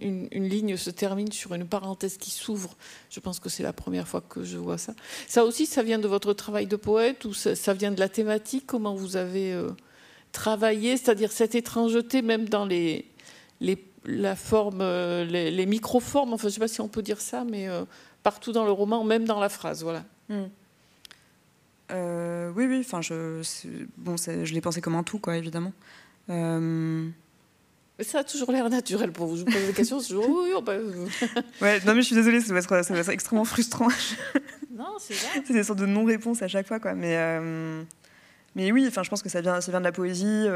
une, 0.00 0.28
ligne 0.30 0.76
se 0.76 0.90
termine 0.90 1.32
sur 1.32 1.54
une 1.54 1.66
parenthèse 1.66 2.18
qui 2.18 2.30
s'ouvre. 2.30 2.76
Je 3.08 3.20
pense 3.20 3.40
que 3.40 3.48
c'est 3.48 3.62
la 3.62 3.72
première 3.72 4.06
fois 4.06 4.20
que 4.20 4.44
je 4.44 4.58
vois 4.58 4.76
ça. 4.76 4.94
Ça 5.26 5.44
aussi, 5.44 5.64
ça 5.64 5.82
vient 5.82 5.98
de 5.98 6.08
votre 6.08 6.34
travail 6.34 6.66
de 6.66 6.76
poète 6.76 7.24
ou 7.24 7.32
ça, 7.32 7.72
vient 7.72 7.90
de 7.90 8.00
la 8.00 8.10
thématique? 8.10 8.64
Comment 8.66 8.94
vous 8.94 9.16
avez 9.16 9.52
euh, 9.52 9.70
travaillé, 10.32 10.98
c'est-à-dire 10.98 11.32
cette 11.32 11.54
étrangeté, 11.54 12.20
même 12.20 12.50
dans 12.50 12.66
les, 12.66 13.06
les 13.60 13.82
la 14.08 14.36
forme, 14.36 14.80
les, 14.80 15.50
les 15.50 15.66
microformes, 15.66 16.32
enfin 16.32 16.42
je 16.42 16.46
ne 16.48 16.52
sais 16.52 16.60
pas 16.60 16.68
si 16.68 16.80
on 16.80 16.88
peut 16.88 17.02
dire 17.02 17.20
ça, 17.20 17.44
mais 17.44 17.68
partout 18.22 18.52
dans 18.52 18.64
le 18.64 18.72
roman, 18.72 19.04
même 19.04 19.24
dans 19.24 19.40
la 19.40 19.48
phrase, 19.48 19.82
voilà. 19.82 20.04
Hmm. 20.28 20.46
Euh, 21.90 22.50
oui, 22.54 22.66
oui. 22.66 22.80
Enfin, 22.80 23.00
je, 23.00 23.42
bon, 23.96 24.16
je 24.16 24.52
l'ai 24.52 24.60
pensé 24.60 24.80
comme 24.80 24.94
un 24.94 25.02
tout, 25.02 25.18
quoi, 25.18 25.36
évidemment. 25.36 25.72
Euh, 26.30 27.08
ça 28.00 28.20
a 28.20 28.24
toujours 28.24 28.52
l'air 28.52 28.68
naturel 28.68 29.12
pour 29.12 29.26
vous. 29.26 29.36
Je 29.36 29.44
vous 29.44 29.50
pose 29.50 29.66
des 29.66 29.72
questions, 29.72 30.00
c'est 30.00 30.08
toujours 30.08 30.28
oui, 30.28 30.52
ouais, 31.62 31.80
non, 31.84 31.94
mais 31.94 32.02
je 32.02 32.06
suis 32.06 32.14
désolée, 32.14 32.40
ça 32.40 32.52
va 32.52 32.60
être, 32.60 32.84
ça 32.84 32.94
va 32.94 33.00
être 33.00 33.08
extrêmement 33.08 33.44
frustrant. 33.44 33.88
non, 34.70 34.96
c'est 34.98 35.14
vrai. 35.14 35.42
C'est 35.46 35.54
des 35.54 35.64
sortes 35.64 35.78
de 35.78 35.86
non-réponses 35.86 36.42
à 36.42 36.48
chaque 36.48 36.66
fois, 36.66 36.78
quoi. 36.78 36.94
Mais, 36.94 37.16
euh, 37.16 37.82
mais 38.58 38.72
oui, 38.72 38.84
enfin, 38.88 39.02
je 39.02 39.08
pense 39.08 39.22
que 39.22 39.28
ça 39.28 39.40
vient, 39.40 39.60
ça 39.60 39.70
vient 39.70 39.80
de 39.80 39.84
la 39.84 39.92
poésie, 39.92 40.46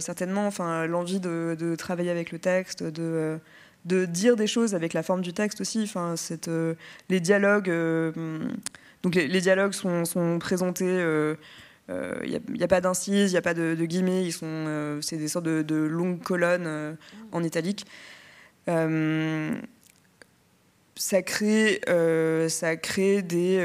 certainement. 0.00 0.46
Enfin, 0.46 0.86
l'envie 0.86 1.20
de, 1.20 1.74
travailler 1.76 2.10
avec 2.10 2.32
le 2.32 2.38
texte, 2.38 2.82
de 2.82 3.40
dire 3.84 4.36
des 4.36 4.46
choses 4.46 4.74
avec 4.74 4.94
la 4.94 5.02
forme 5.02 5.20
du 5.20 5.32
texte 5.32 5.60
aussi. 5.60 5.82
Enfin, 5.82 6.16
cette, 6.16 6.50
les 7.08 7.20
dialogues 7.20 7.70
donc 9.02 9.14
les, 9.14 9.40
dialogues 9.40 9.72
sont, 9.72 10.38
présentés. 10.38 10.84
Il 10.84 11.00
euh, 11.00 11.34
n'y 11.88 12.36
euh, 12.36 12.64
a, 12.64 12.68
pas 12.68 12.80
d'incises, 12.80 13.30
il 13.30 13.34
n'y 13.34 13.38
a 13.38 13.42
pas 13.42 13.54
de, 13.54 13.74
guillemets, 13.84 14.24
ils 14.24 14.32
sont, 14.32 14.46
euh, 14.46 15.00
c'est 15.00 15.16
des 15.16 15.28
sortes 15.28 15.46
de, 15.46 15.74
longues 15.74 16.22
colonnes 16.22 16.96
en 17.32 17.42
italique. 17.42 17.86
Ça 21.00 21.22
crée, 21.22 21.80
ça 22.48 22.76
crée 22.76 23.22
des, 23.22 23.58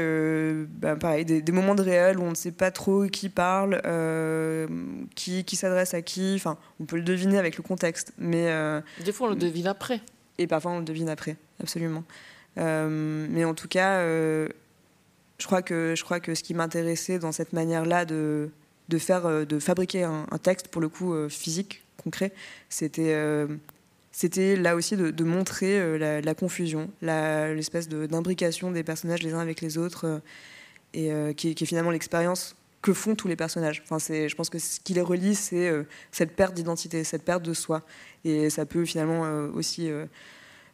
ben, 0.68 0.96
pareil, 0.96 1.24
des, 1.24 1.52
moments 1.52 1.74
de 1.74 1.82
réel 1.82 2.18
où 2.18 2.22
on 2.22 2.30
ne 2.30 2.34
sait 2.34 2.52
pas 2.52 2.70
trop 2.70 3.06
qui 3.06 3.28
parle, 3.28 3.80
qui, 5.14 5.44
qui 5.44 5.56
s'adresse 5.56 5.94
à 5.94 6.02
qui. 6.02 6.34
Enfin, 6.36 6.56
on 6.80 6.84
peut 6.84 6.96
le 6.96 7.02
deviner 7.02 7.38
avec 7.38 7.56
le 7.56 7.62
contexte, 7.62 8.12
mais 8.18 8.50
des 9.04 9.12
fois 9.12 9.28
on 9.28 9.30
le 9.30 9.36
devine 9.36 9.66
après. 9.66 10.00
Et 10.38 10.46
parfois 10.46 10.72
on 10.72 10.78
le 10.78 10.84
devine 10.84 11.08
après, 11.08 11.36
absolument. 11.60 12.04
mais 12.56 13.44
en 13.44 13.54
tout 13.54 13.68
cas, 13.68 14.00
je 15.38 15.46
crois 15.46 15.62
que, 15.62 15.94
je 15.96 16.02
crois 16.04 16.20
que 16.20 16.34
ce 16.34 16.42
qui 16.42 16.54
m'intéressait 16.54 17.18
dans 17.18 17.32
cette 17.32 17.52
manière-là 17.52 18.04
de, 18.04 18.50
de, 18.88 18.98
faire, 18.98 19.26
euh, 19.26 19.44
de 19.44 19.58
fabriquer 19.58 20.04
un, 20.04 20.26
texte, 20.42 20.68
pour 20.68 20.80
le 20.80 20.88
coup, 20.88 21.12
euh, 21.12 21.28
physique, 21.28 21.82
concret, 22.02 22.32
c'était 22.68 23.12
euh, 23.14 23.46
c'était 24.18 24.56
là 24.56 24.76
aussi 24.76 24.96
de, 24.96 25.24
montrer 25.24 25.98
la, 25.98 26.34
confusion, 26.34 26.90
l'espèce 27.02 27.86
d'imbrication 27.88 28.70
des 28.70 28.82
personnages 28.82 29.22
les 29.22 29.34
uns 29.34 29.40
avec 29.40 29.60
les 29.60 29.76
autres, 29.76 30.22
et 30.94 31.10
qui, 31.36 31.50
est 31.50 31.66
finalement 31.66 31.90
l'expérience 31.90 32.56
que 32.80 32.94
font 32.94 33.14
tous 33.14 33.28
les 33.28 33.36
personnages. 33.36 33.82
Enfin, 33.84 33.98
je 33.98 34.34
pense 34.34 34.48
que 34.48 34.58
ce 34.58 34.80
qui 34.80 34.94
les 34.94 35.02
relie, 35.02 35.34
c'est 35.34 35.70
cette 36.12 36.34
perte 36.34 36.54
d'identité, 36.54 37.04
cette 37.04 37.24
perte 37.24 37.42
de 37.42 37.52
soi. 37.52 37.82
Et 38.24 38.48
ça 38.48 38.64
peut 38.64 38.86
finalement 38.86 39.50
aussi 39.52 39.90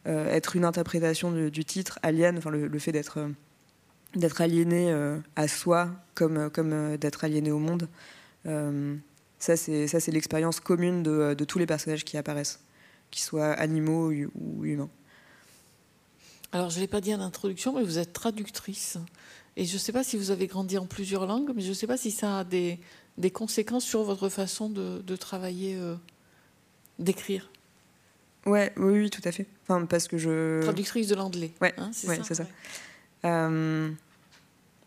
être 0.05 0.55
une 0.55 0.63
interprétation 0.63 1.33
du, 1.33 1.65
titre, 1.65 1.99
Alien, 2.01 2.37
enfin, 2.37 2.49
le 2.49 2.79
fait 2.79 2.93
d'être 2.93 4.41
aliéné 4.41 4.91
euh, 4.91 5.17
à 5.35 5.47
soi 5.47 5.89
comme, 6.15 6.37
euh, 6.37 6.49
comme 6.49 6.73
euh, 6.73 6.97
d'être 6.97 7.23
aliéné 7.23 7.51
au 7.51 7.59
monde. 7.59 7.87
ça, 9.39 9.55
c'est, 9.57 10.11
l'expérience 10.11 10.59
commune 10.59 11.03
de, 11.03 11.43
tous 11.43 11.59
les 11.59 11.65
personnages 11.65 12.03
qui 12.03 12.17
apparaissent, 12.17 12.62
qu'ils 13.13 13.23
soient 13.23 13.53
animaux 13.53 14.11
ou 14.11 14.65
humains. 14.65 14.89
Alors, 16.51 16.69
je 16.69 16.77
ne 16.77 16.81
l'ai 16.81 16.87
pas 16.87 16.99
dit 16.99 17.13
en 17.15 17.21
introduction, 17.21 17.73
mais 17.73 17.83
vous 17.83 17.99
êtes 17.99 18.11
traductrice. 18.11 18.97
Et 19.55 19.65
je 19.65 19.73
ne 19.73 19.79
sais 19.79 19.91
pas 19.91 20.03
si 20.03 20.17
vous 20.17 20.31
avez 20.31 20.47
grandi 20.47 20.77
en 20.77 20.85
plusieurs 20.85 21.25
langues, 21.25 21.51
mais 21.55 21.61
je 21.61 21.69
ne 21.69 21.73
sais 21.73 21.87
pas 21.87 21.97
si 21.97 22.11
ça 22.11 22.39
a 22.39 22.43
des, 22.43 22.79
des 23.17 23.31
conséquences 23.31 23.85
sur 23.85 24.03
votre 24.03 24.29
façon 24.29 24.69
de, 24.69 25.01
de 25.01 25.15
travailler, 25.15 25.79
d'écrire. 26.99 27.49
Ouais, 28.45 28.73
oui, 28.77 29.01
oui, 29.01 29.09
tout 29.09 29.21
à 29.23 29.31
fait. 29.31 29.47
Enfin, 29.63 29.85
parce 29.85 30.07
que 30.07 30.17
je... 30.17 30.61
Traductrice 30.63 31.07
de 31.07 31.15
l'anglais. 31.15 31.51
Ouais, 31.61 31.73
hein, 31.77 31.91
c'est 31.93 32.23
ça. 32.23 32.35
ça. 32.35 32.45
Euh, 33.25 33.89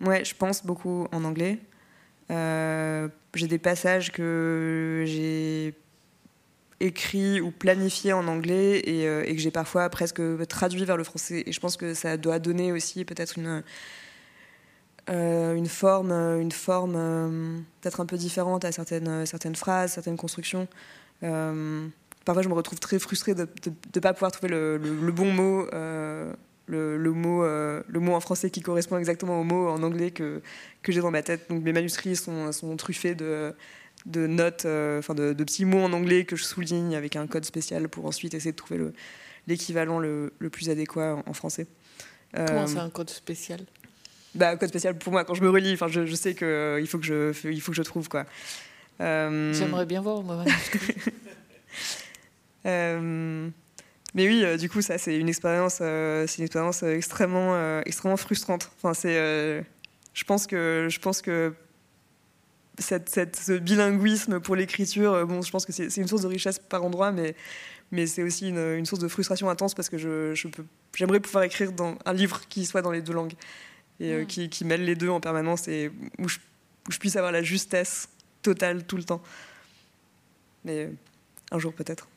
ouais, 0.03 0.25
je 0.25 0.35
pense 0.35 0.65
beaucoup 0.65 1.07
en 1.13 1.25
anglais. 1.25 1.59
Euh, 2.31 3.09
j'ai 3.35 3.47
des 3.47 3.59
passages 3.59 4.13
que 4.13 5.05
j'ai 5.07 5.75
écrits 6.81 7.41
ou 7.41 7.51
planifiés 7.51 8.13
en 8.13 8.29
anglais 8.29 8.81
et, 8.85 9.07
euh, 9.07 9.25
et 9.27 9.35
que 9.35 9.41
j'ai 9.41 9.51
parfois 9.51 9.89
presque 9.89 10.21
traduit 10.49 10.85
vers 10.85 10.97
le 10.97 11.05
français. 11.05 11.43
Et 11.47 11.53
je 11.53 11.61
pense 11.61 11.77
que 11.77 11.95
ça 11.95 12.17
doit 12.17 12.39
donner 12.39 12.73
aussi 12.73 13.05
peut-être 13.05 13.39
une, 13.39 13.63
une 15.09 15.69
forme, 15.69 16.13
une 16.13 16.53
forme 16.53 17.65
peut-être 17.81 18.01
un 18.01 18.07
peu 18.07 18.17
différente 18.17 18.65
à 18.65 18.73
certaines, 18.73 19.25
certaines 19.25 19.57
phrases, 19.57 19.93
certaines 19.93 20.17
constructions. 20.17 20.69
parfois, 21.21 22.43
je 22.43 22.49
me 22.49 22.55
retrouve 22.55 22.81
très 22.81 22.99
frustrée 22.99 23.35
de 23.35 23.49
ne 23.95 24.01
pas 24.01 24.13
pouvoir 24.13 24.33
trouver 24.33 24.49
le, 24.49 24.79
bon 25.13 25.33
mot 25.33 25.67
le, 26.69 27.13
mot, 27.13 27.45
euh, 27.45 27.83
le 27.89 28.01
mot 28.01 28.15
en 28.15 28.21
français 28.21 28.51
qui 28.51 28.61
correspond 28.61 28.99
exactement 28.99 29.41
au 29.41 29.45
mot 29.45 29.69
en 29.69 29.83
anglais 29.83 30.11
que, 30.11 30.43
que 30.83 30.93
j'ai 30.93 31.01
dans 31.01 31.11
ma 31.11 31.23
tête. 31.23 31.49
Donc 31.49 31.63
mes 31.63 31.73
manuscrits 31.73 32.17
sont, 32.17 32.53
sont 32.53 32.77
truffés 32.77 33.15
de, 33.15 33.55
de 34.07 34.27
notes, 34.27 34.65
euh, 34.65 34.99
enfin 34.99 35.15
de, 35.15 35.33
petits 35.35 35.65
mots 35.65 35.83
en 35.83 35.93
anglais 35.93 36.25
que 36.25 36.37
je 36.37 36.45
souligne 36.45 36.97
avec 36.97 37.17
un 37.17 37.27
code 37.27 37.45
spécial 37.45 37.89
pour 37.89 38.07
ensuite 38.07 38.35
essayer 38.35 38.53
de 38.53 38.57
trouver 38.57 38.81
l'équivalent 39.47 39.99
le, 39.99 40.33
le, 40.39 40.51
plus 40.51 40.71
adéquat 40.71 41.23
en, 41.27 41.33
français. 41.33 41.67
Comment 42.35 42.63
euh, 42.63 42.67
c'est 42.67 42.79
un 42.79 42.91
code 42.91 43.11
spécial? 43.11 43.61
Bah, 44.35 44.51
un 44.51 44.57
code 44.57 44.69
spécial 44.69 44.97
pour 44.97 45.13
moi 45.13 45.25
quand 45.25 45.35
je 45.35 45.43
me 45.43 45.51
relis. 45.51 45.75
Enfin, 45.75 45.89
je, 45.89 46.07
je 46.07 46.15
sais 46.15 46.35
qu'il 46.35 46.79
il 46.81 46.87
faut 46.87 46.99
que 46.99 47.07
je, 47.07 47.49
il 47.49 47.61
faut 47.61 47.73
que 47.73 47.77
je 47.77 47.83
trouve 47.83 48.09
quoi. 48.09 48.25
J'aimerais 48.99 49.87
bien 49.87 50.01
voir 50.01 50.23
manuscrit. 50.23 50.95
mais 54.17 54.27
oui, 54.27 54.43
euh, 54.45 54.57
du 54.57 54.71
coup, 54.71 54.81
ça, 54.81 54.97
c'est 54.97 55.19
une 55.19 55.29
expérience, 55.29 55.79
euh, 55.83 56.27
c'est 56.27 56.39
une 56.39 56.45
expérience 56.45 56.83
euh, 56.83 56.97
extrêmement, 56.97 57.81
extrêmement 57.83 58.17
frustrante. 58.17 58.71
Enfin, 58.79 58.95
c'est, 58.95 59.63
je 60.15 60.25
pense 60.25 60.47
que, 60.47 60.89
je 60.91 60.99
pense 60.99 61.21
que 61.21 61.53
ce 62.79 63.59
bilinguisme 63.59 64.41
pour 64.41 64.57
l'écriture, 64.57 65.27
bon, 65.27 65.43
je 65.43 65.51
pense 65.51 65.65
que 65.65 65.73
c'est 65.73 65.97
une 65.97 66.09
source 66.09 66.23
de 66.23 66.29
richesse 66.29 66.59
par 66.59 66.85
endroit, 66.85 67.13
mais, 67.13 67.35
mais 67.91 68.07
c'est 68.07 68.23
aussi 68.23 68.49
une, 68.49 68.85
source 68.87 69.01
de 69.01 69.09
frustration 69.09 69.49
intense 69.49 69.75
parce 69.75 69.89
que 69.89 69.99
je, 69.99 70.35
je 70.35 70.49
j'aimerais 70.95 71.21
pouvoir 71.21 71.45
écrire 71.45 71.73
dans 71.73 71.97
un 72.05 72.13
livre 72.13 72.41
qui 72.49 72.67
soit 72.67 72.83
dans 72.83 72.91
les 72.91 73.03
deux 73.03 73.13
langues 73.13 73.35
et 74.01 74.23
mm. 74.23 74.27
qui, 74.27 74.49
qui, 74.49 74.65
mêle 74.65 74.85
les 74.85 74.95
deux 74.95 75.09
en 75.09 75.21
permanence 75.21 75.69
et 75.69 75.91
où 76.19 76.29
je, 76.29 76.39
où 76.89 76.93
je 76.93 76.99
puisse 76.99 77.17
avoir 77.17 77.33
la 77.33 77.43
justesse 77.43 78.09
totale 78.43 78.85
tout 78.85 78.97
le 78.97 79.05
temps. 79.05 79.23
Mais 80.65 80.91
un 81.51 81.59
jour 81.59 81.73
peut-être. 81.73 82.09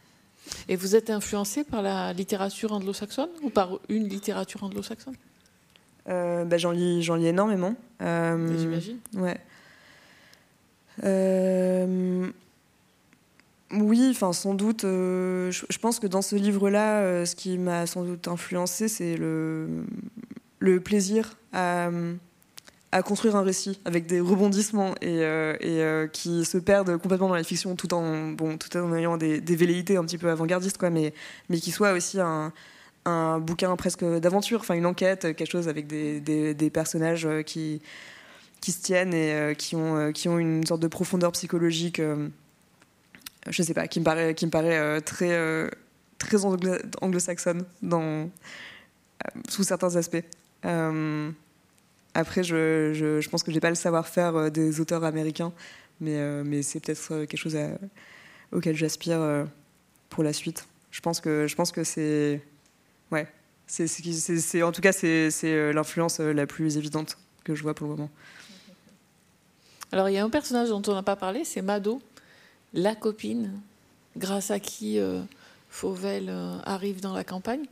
Et 0.67 0.75
vous 0.75 0.95
êtes 0.95 1.09
influencé 1.09 1.63
par 1.63 1.81
la 1.81 2.13
littérature 2.13 2.71
anglo-saxonne 2.71 3.29
ou 3.43 3.49
par 3.49 3.79
une 3.89 4.07
littérature 4.07 4.63
anglo-saxonne? 4.63 5.15
Euh, 6.07 6.45
bah, 6.45 6.57
J'en 6.57 6.71
lis, 6.71 7.01
lis 7.01 7.27
énormément. 7.27 7.75
Euh, 8.01 8.57
J'imagine. 8.57 8.97
Ouais. 9.15 9.37
Euh, 11.03 12.27
oui, 13.71 14.07
enfin 14.11 14.33
sans 14.33 14.53
doute. 14.53 14.81
Je, 14.83 15.49
je, 15.69 15.77
pense 15.77 15.99
que 15.99 16.07
dans 16.07 16.21
ce 16.21 16.35
livre-là, 16.35 17.25
ce 17.25 17.35
qui 17.35 17.57
m'a 17.57 17.85
sans 17.85 18.03
doute 18.03 18.27
influencé, 18.27 18.87
c'est 18.87 19.15
le, 19.17 19.85
plaisir 20.83 21.37
à 22.91 23.03
construire 23.03 23.35
un 23.35 23.43
récit 23.43 23.79
avec 23.85 24.07
des 24.07 24.19
rebondissements 24.19 24.95
et, 25.01 25.21
euh, 25.23 25.55
euh, 25.63 26.07
qui 26.07 26.43
se 26.45 26.57
perdent 26.57 26.97
complètement 26.97 27.29
dans 27.29 27.35
la 27.35 27.43
fiction 27.43 27.75
tout 27.75 27.93
en, 27.93 28.35
ayant 28.95 29.17
des, 29.17 29.39
velléités 29.39 29.97
un 29.97 30.03
petit 30.03 30.17
peu 30.17 30.29
avant-gardistes, 30.29 30.81
mais, 30.81 31.13
qui 31.59 31.71
soit 31.71 31.93
aussi 31.93 32.19
un, 32.19 32.51
bouquin 33.39 33.75
presque 33.75 34.03
d'aventure, 34.03 34.59
enfin 34.61 34.75
une 34.75 34.85
enquête, 34.85 35.35
quelque 35.35 35.49
chose 35.49 35.67
avec 35.67 35.87
des, 35.87 36.71
personnages 36.73 37.25
euh, 37.25 37.41
qui, 37.41 37.81
qui 38.61 38.71
se 38.71 38.81
tiennent 38.81 39.13
et 39.13 39.55
qui, 39.57 39.75
ont, 39.75 40.11
qui 40.11 40.27
ont 40.27 40.37
une 40.37 40.65
sorte 40.65 40.81
de 40.81 40.87
profondeur 40.87 41.31
psychologique, 41.31 42.01
je 43.47 43.63
sais 43.63 43.73
pas, 43.73 43.87
qui 43.87 43.99
me 43.99 44.05
paraît, 44.05 44.35
qui 44.35 44.45
me 44.45 44.51
paraît 44.51 44.99
très, 45.01 45.69
très 46.17 46.45
anglo-saxonne 46.45 47.65
dans, 47.81 48.29
sous 49.47 49.63
certains 49.63 49.95
aspects. 49.95 50.23
Après, 52.13 52.43
je, 52.43 52.91
je, 52.93 53.29
pense 53.29 53.43
que 53.43 53.51
je 53.51 53.55
n'ai 53.55 53.61
pas 53.61 53.69
le 53.69 53.75
savoir-faire 53.75 54.35
euh, 54.35 54.49
des 54.49 54.79
auteurs 54.79 55.03
américains, 55.03 55.53
mais, 56.01 56.17
euh, 56.17 56.43
mais 56.45 56.63
c'est 56.63 56.79
peut-être 56.79 57.13
euh, 57.13 57.25
quelque 57.25 57.39
chose 57.39 57.57
auquel 58.51 58.75
j'aspire 58.75 59.45
pour 60.09 60.23
la 60.23 60.33
suite. 60.33 60.65
Je 60.91 61.01
pense 61.01 61.21
que, 61.21 61.47
je 61.47 61.55
pense 61.55 61.71
que 61.71 61.83
c'est. 61.83 62.41
Ouais. 63.11 63.27
C'est, 63.67 64.63
en 64.63 64.71
tout 64.71 64.81
cas, 64.81 64.91
c'est, 64.91 65.71
l'influence 65.71 66.19
la 66.19 66.47
plus 66.47 66.77
évidente 66.77 67.19
que 67.43 67.53
je 67.53 67.61
vois 67.61 67.75
pour 67.75 67.87
le 67.87 67.95
moment. 67.95 68.09
Alors, 69.91 70.09
il 70.09 70.13
y 70.13 70.17
a 70.17 70.23
un 70.23 70.29
personnage 70.29 70.69
dont 70.69 70.81
on 70.87 70.93
n'a 70.93 71.03
pas 71.03 71.15
parlé, 71.15 71.43
c'est 71.43 71.61
Mado, 71.61 72.01
la 72.73 72.95
copine, 72.95 73.51
grâce 74.17 74.51
à 74.51 74.59
qui 74.59 74.99
Fauvel 75.69 76.31
arrive 76.65 77.01
dans 77.01 77.13
la 77.13 77.23
campagne. 77.23 77.65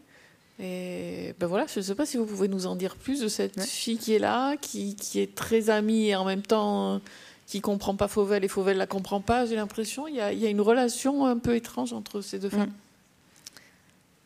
Et 0.59 1.36
ben 1.39 1.45
voilà, 1.45 1.65
je 1.72 1.80
ne 1.80 1.84
sais 1.84 1.95
pas 1.95 2.05
si 2.05 2.18
vous 2.18 2.26
pouvez 2.26 2.47
nous 2.47 2.65
en 2.65 2.76
dire 2.76 2.95
plus 2.95 3.22
de 3.22 3.28
cette 3.28 3.61
fille 3.61 3.97
qui 3.97 4.13
est 4.13 4.20
là, 4.20 4.57
qui, 4.57 4.95
qui, 4.95 5.20
est 5.20 5.36
très 5.36 5.70
amie 5.70 6.07
et 6.07 6.15
en 6.15 6.26
même 6.26 6.41
temps 6.41 6.95
euh, 6.95 6.99
qui 7.45 7.61
comprend 7.61 7.95
pas 7.95 8.07
Fauvel 8.07 8.43
et 8.43 8.47
Fauvel 8.47 8.78
la 8.78 8.88
comprend 8.88 9.22
pas. 9.22 9.45
J'ai 9.45 9.55
l'impression 9.55 10.07
il 10.07 10.15
y, 10.15 10.18
y 10.18 10.47
a 10.47 10.49
une 10.49 10.61
relation 10.61 11.28
un 11.28 11.38
peu 11.38 11.55
étrange 11.55 11.93
entre 11.93 12.22
ces 12.22 12.39
deux 12.39 12.49
femmes. 12.49 12.72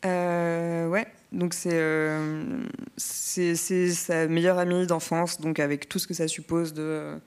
Euh, 0.06 0.88
ouais, 0.88 1.06
donc 1.34 1.54
c'est 1.54 1.74
euh, 1.74 2.64
c'est 2.96 3.56
sa 3.56 4.28
meilleure 4.28 4.58
amie 4.58 4.88
d'enfance, 4.88 5.42
donc 5.42 5.60
avec 5.60 5.90
tout 5.90 6.00
ce 6.00 6.08
que 6.08 6.14
ça 6.14 6.30
suppose 6.30 6.74
de 6.74 7.20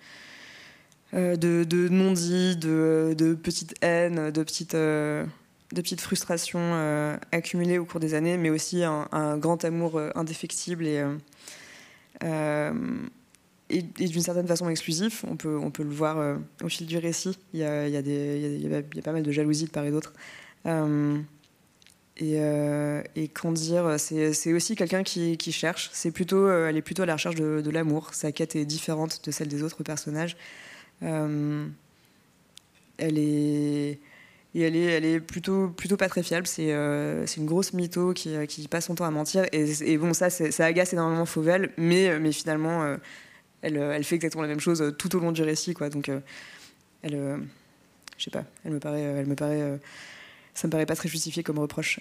de, 1.15 1.65
de 1.65 1.89
non-dit, 1.89 2.57
de, 2.57 3.39
petites 3.41 3.75
haines, 3.83 4.31
de 4.31 4.43
petites 4.43 4.77
petites 5.83 6.01
frustrations 6.01 6.61
euh, 6.61 7.17
accumulées 7.33 7.79
au 7.79 7.85
cours 7.85 8.01
des 8.01 8.15
années, 8.15 8.39
mais 8.39 8.51
aussi 8.51 8.85
un, 8.85 9.37
grand 9.39 9.65
amour 9.65 9.97
euh, 9.97 10.11
indéfectible 10.15 10.87
et, 10.87 11.05
euh, 12.23 12.73
d'une 13.69 14.23
certaine 14.23 14.47
façon 14.47 14.69
exclusif. 14.69 15.25
On 15.29 15.37
peut, 15.37 15.59
on 15.59 15.71
peut 15.71 15.83
le 15.83 15.91
voir 15.91 16.39
au 16.63 16.69
fil 16.69 16.87
du 16.87 16.99
récit. 16.99 17.39
Il 17.53 17.61
y 17.61 17.65
a, 17.65 17.89
il 17.89 17.95
y 17.95 17.97
a, 17.97 18.01
il 18.01 18.63
y 18.63 18.75
a, 18.75 18.79
il 18.79 18.97
y 18.97 18.99
a 18.99 19.03
pas 19.03 19.13
mal 19.13 19.23
de 19.23 19.33
jalousie 19.33 19.65
de 19.65 19.71
part 19.71 19.85
et 19.85 19.91
d'autre. 19.91 20.13
Et, 22.17 23.29
qu'en 23.29 23.53
dire, 23.53 23.97
c'est 23.99 24.53
aussi 24.53 24.77
quelqu'un 24.77 25.03
qui, 25.03 25.53
cherche. 25.53 25.91
C'est 25.93 26.13
plutôt, 26.13 26.49
elle 26.49 26.77
est 26.77 26.83
plutôt 26.83 27.03
à 27.03 27.07
la 27.07 27.15
recherche 27.15 27.37
de 27.37 27.71
l'amour. 27.71 28.15
Sa 28.15 28.31
quête 28.33 28.55
est 28.55 28.65
différente 28.65 29.21
de 29.25 29.31
celle 29.33 29.49
des 29.49 29.63
autres 29.63 29.83
personnages. 29.83 30.37
Elle 31.01 31.73
est 33.19 33.99
et 34.55 34.63
elle 34.63 35.05
est, 35.05 35.21
plutôt, 35.21 35.75
pas 35.99 36.09
très 36.09 36.23
fiable. 36.23 36.47
C'est 36.47 36.73
euh, 36.73 37.27
une 37.37 37.47
grosse 37.47 37.73
mytho 37.73 38.13
qui, 38.13 38.37
euh, 38.37 38.47
qui, 38.47 38.69
passe 38.69 38.87
son 38.87 38.95
temps 38.95 39.05
à 39.05 39.11
mentir. 39.11 39.47
Et, 39.53 39.99
bon, 39.99 40.15
ça, 40.15 40.31
ça 40.31 40.65
agace 40.65 40.93
énormément 40.93 41.27
Fauvel, 41.27 41.73
mais, 41.77 42.09
euh, 42.09 42.33
finalement, 42.33 42.97
elle, 43.63 44.05
fait 44.05 44.15
exactement 44.15 44.43
la 44.43 44.49
même 44.49 44.61
chose 44.61 44.95
tout 44.99 45.17
au 45.17 45.19
long 45.19 45.33
du 45.33 45.43
récit. 45.43 45.75
Donc, 45.75 46.09
elle, 47.03 47.41
je 48.17 48.25
sais 48.25 48.31
pas, 48.31 48.45
ça 48.63 48.71
me 50.69 50.71
paraît 50.71 50.87
pas 50.87 50.95
très 50.95 51.09
justifié 51.09 51.43
comme 51.43 51.59
reproche. 51.59 51.99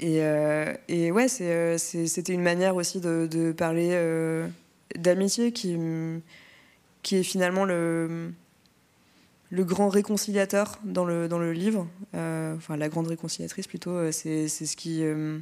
et, 0.00 0.20
et, 0.88 1.12
ouais, 1.12 1.28
c'était 1.28 2.32
une 2.32 2.42
manière 2.42 2.74
aussi 2.74 3.00
de, 3.00 3.28
de 3.30 3.52
parler 3.52 3.96
d'amitié 4.96 5.52
qui, 5.52 5.76
qui 7.06 7.14
est 7.14 7.22
finalement 7.22 7.64
le 7.64 8.32
le 9.50 9.62
grand 9.62 9.88
réconciliateur 9.88 10.80
dans 10.82 11.04
le, 11.04 11.28
dans 11.28 11.38
le 11.38 11.52
livre, 11.52 11.86
euh, 12.16 12.56
enfin 12.56 12.76
la 12.76 12.88
grande 12.88 13.06
réconciliatrice 13.06 13.68
plutôt, 13.68 13.92
euh, 13.92 14.10
c'est 14.10 14.48
ce 14.48 14.76
qui 14.76 15.04
euh, 15.04 15.38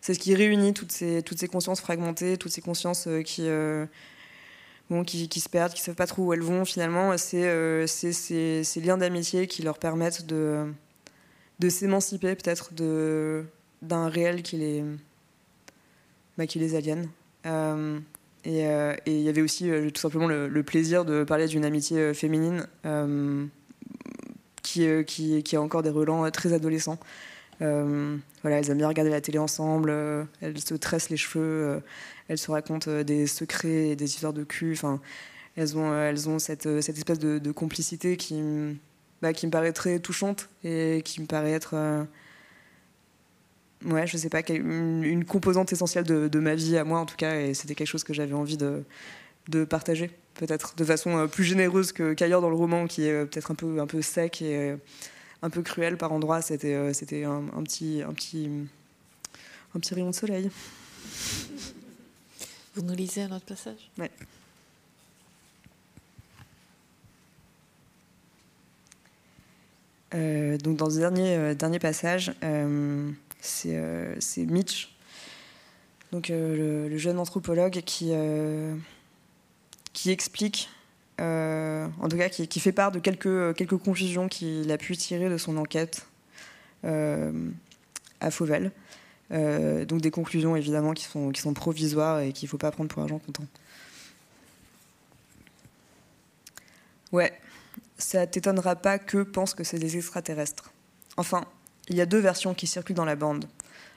c'est 0.00 0.12
ce 0.12 0.18
qui 0.18 0.34
réunit 0.34 0.74
toutes 0.74 0.90
ces, 0.90 1.22
toutes 1.22 1.38
ces 1.38 1.46
consciences 1.46 1.80
fragmentées, 1.80 2.36
toutes 2.36 2.50
ces 2.50 2.60
consciences 2.60 3.08
qui, 3.24 3.48
bon, 4.90 5.04
qui, 5.04 5.28
qui, 5.28 5.40
se 5.40 5.48
perdent, 5.48 5.72
qui 5.72 5.80
ne 5.80 5.84
savent 5.84 5.94
pas 5.94 6.08
trop 6.08 6.24
où 6.24 6.32
elles 6.34 6.42
vont 6.42 6.66
finalement. 6.66 7.16
C'est 7.16 7.86
ces, 7.86 8.80
liens 8.82 8.98
d'amitié 8.98 9.46
qui 9.46 9.62
leur 9.62 9.78
permettent 9.78 10.26
de, 10.26 10.70
de 11.60 11.68
s'émanciper 11.70 12.34
peut-être 12.34 12.72
d'un 13.80 14.08
réel 14.08 14.42
qui 14.42 14.58
les, 14.58 14.84
bah, 16.36 16.46
qui 16.46 16.58
les 16.58 16.74
aliène. 16.74 17.08
Et 18.44 18.98
il 19.06 19.20
y 19.22 19.28
avait 19.28 19.40
aussi 19.40 19.70
euh, 19.70 19.90
tout 19.90 20.00
simplement 20.00 20.26
le, 20.26 20.62
plaisir 20.62 21.04
de 21.04 21.24
parler 21.24 21.46
d'une 21.46 21.64
amitié 21.64 21.98
euh, 21.98 22.14
féminine 22.14 22.66
qui, 24.62 24.88
qui, 25.06 25.56
a 25.56 25.60
encore 25.60 25.82
des 25.82 25.90
relents 25.90 26.30
très 26.30 26.52
adolescents. 26.52 26.98
voilà, 27.60 28.58
elles 28.58 28.70
aiment 28.70 28.78
bien 28.78 28.88
regarder 28.88 29.10
la 29.10 29.20
télé 29.20 29.38
ensemble, 29.38 29.90
elles 30.40 30.58
se 30.58 30.74
tressent 30.74 31.10
les 31.10 31.16
cheveux, 31.16 31.82
elles 32.28 32.38
se 32.38 32.50
racontent 32.50 33.02
des 33.02 33.26
secrets 33.26 33.88
et 33.88 33.96
des 33.96 34.06
histoires 34.06 34.32
de 34.32 34.42
cul. 34.42 34.78
Elles 35.56 35.76
ont, 35.76 35.94
elles 35.94 36.28
ont 36.28 36.38
cette, 36.38 36.80
cette 36.80 36.96
espèce 36.96 37.18
de, 37.18 37.38
de 37.38 37.52
complicité 37.52 38.16
qui, 38.16 38.42
bah, 39.22 39.32
qui 39.32 39.46
me 39.46 39.52
paraît 39.52 39.72
très 39.72 40.00
touchante 40.00 40.48
et 40.64 41.02
qui 41.04 41.20
me 41.20 41.26
paraît 41.26 41.52
être 41.52 42.06
ouais, 43.84 44.06
je 44.06 44.16
sais 44.16 44.28
pas, 44.28 44.42
une, 44.48 45.24
composante 45.24 45.72
essentielle 45.72 46.04
de, 46.04 46.38
ma 46.38 46.54
vie 46.54 46.76
à 46.76 46.84
moi 46.84 47.00
en 47.00 47.06
tout 47.06 47.16
cas, 47.16 47.40
et 47.40 47.54
c'était 47.54 47.74
quelque 47.74 47.88
chose 47.88 48.04
que 48.04 48.12
j'avais 48.12 48.34
envie 48.34 48.56
de, 48.56 48.82
de 49.48 49.64
partager, 49.64 50.10
peut-être 50.34 50.74
de 50.76 50.84
façon 50.84 51.16
euh, 51.18 51.26
plus 51.26 51.44
généreuse 51.44 51.92
qu'ailleurs 51.92 52.40
dans 52.40 52.50
le 52.50 52.56
roman, 52.56 52.86
qui 52.86 53.06
est 53.06 53.12
euh, 53.12 53.24
peut-être 53.26 53.50
un 53.50 53.54
peu, 53.54 53.80
un 53.80 53.86
peu 53.86 54.02
sec 54.02 54.42
et 54.42 54.56
euh, 54.56 54.76
un 55.42 55.50
peu 55.50 55.62
cruel 55.62 55.96
par 55.96 56.12
endroits. 56.12 56.42
C'était, 56.42 56.92
c'était 56.94 57.24
un, 57.24 57.42
petit, 57.62 58.02
un, 58.06 58.12
petit, 58.12 58.48
un 59.74 59.80
petit 59.80 59.94
rayon 59.94 60.10
de 60.10 60.14
soleil. 60.14 60.50
Vous 62.74 62.82
nous 62.82 62.94
lisez 62.94 63.22
un 63.22 63.32
autre 63.32 63.46
passage? 63.46 63.90
Ouais. 63.98 64.10
donc 70.58 70.76
dans 70.76 70.86
le 70.86 70.96
dernier, 70.96 71.54
dernier 71.54 71.78
passage, 71.78 72.32
euh, 72.44 73.10
c'est 73.44 74.46
Mitch, 74.46 74.94
donc 76.12 76.30
euh, 76.30 76.88
le, 76.88 76.98
jeune 76.98 77.18
anthropologue 77.18 77.82
qui, 77.84 78.10
euh, 78.12 78.74
qui 79.92 80.10
explique, 80.10 80.70
en 81.18 82.08
tout 82.08 82.16
cas 82.16 82.28
qui, 82.28 82.60
fait 82.60 82.72
part 82.72 82.92
de 82.92 82.98
quelques, 82.98 83.54
quelques 83.56 83.76
confusions 83.76 84.28
qu'il 84.28 84.70
a 84.70 84.78
pu 84.78 84.96
tirer 84.96 85.28
de 85.28 85.38
son 85.38 85.56
enquête 85.56 86.06
à 86.82 88.30
Fauvel. 88.30 88.72
donc 89.30 90.00
des 90.00 90.10
conclusions 90.10 90.56
évidemment 90.56 90.92
qui 90.92 91.04
sont, 91.04 91.30
qui 91.30 91.40
sont 91.40 91.54
provisoires 91.54 92.20
et 92.20 92.32
qu'il 92.32 92.46
ne 92.46 92.50
faut 92.50 92.58
pas 92.58 92.70
prendre 92.70 92.88
pour 92.88 93.02
argent 93.02 93.18
comptant. 93.18 93.46
Ouais, 97.12 97.32
ça 97.96 98.26
t'étonnera 98.26 98.74
pas 98.76 98.98
que 98.98 99.22
pensent 99.22 99.54
que 99.54 99.62
c'est 99.62 99.78
des 99.78 99.96
extraterrestres. 99.96 100.72
Enfin, 101.16 101.44
il 101.88 101.96
y 101.96 102.00
a 102.00 102.06
deux 102.06 102.18
versions 102.18 102.54
qui 102.54 102.66
circulent 102.66 102.96
dans 102.96 103.04
la 103.04 103.16
bande. 103.16 103.46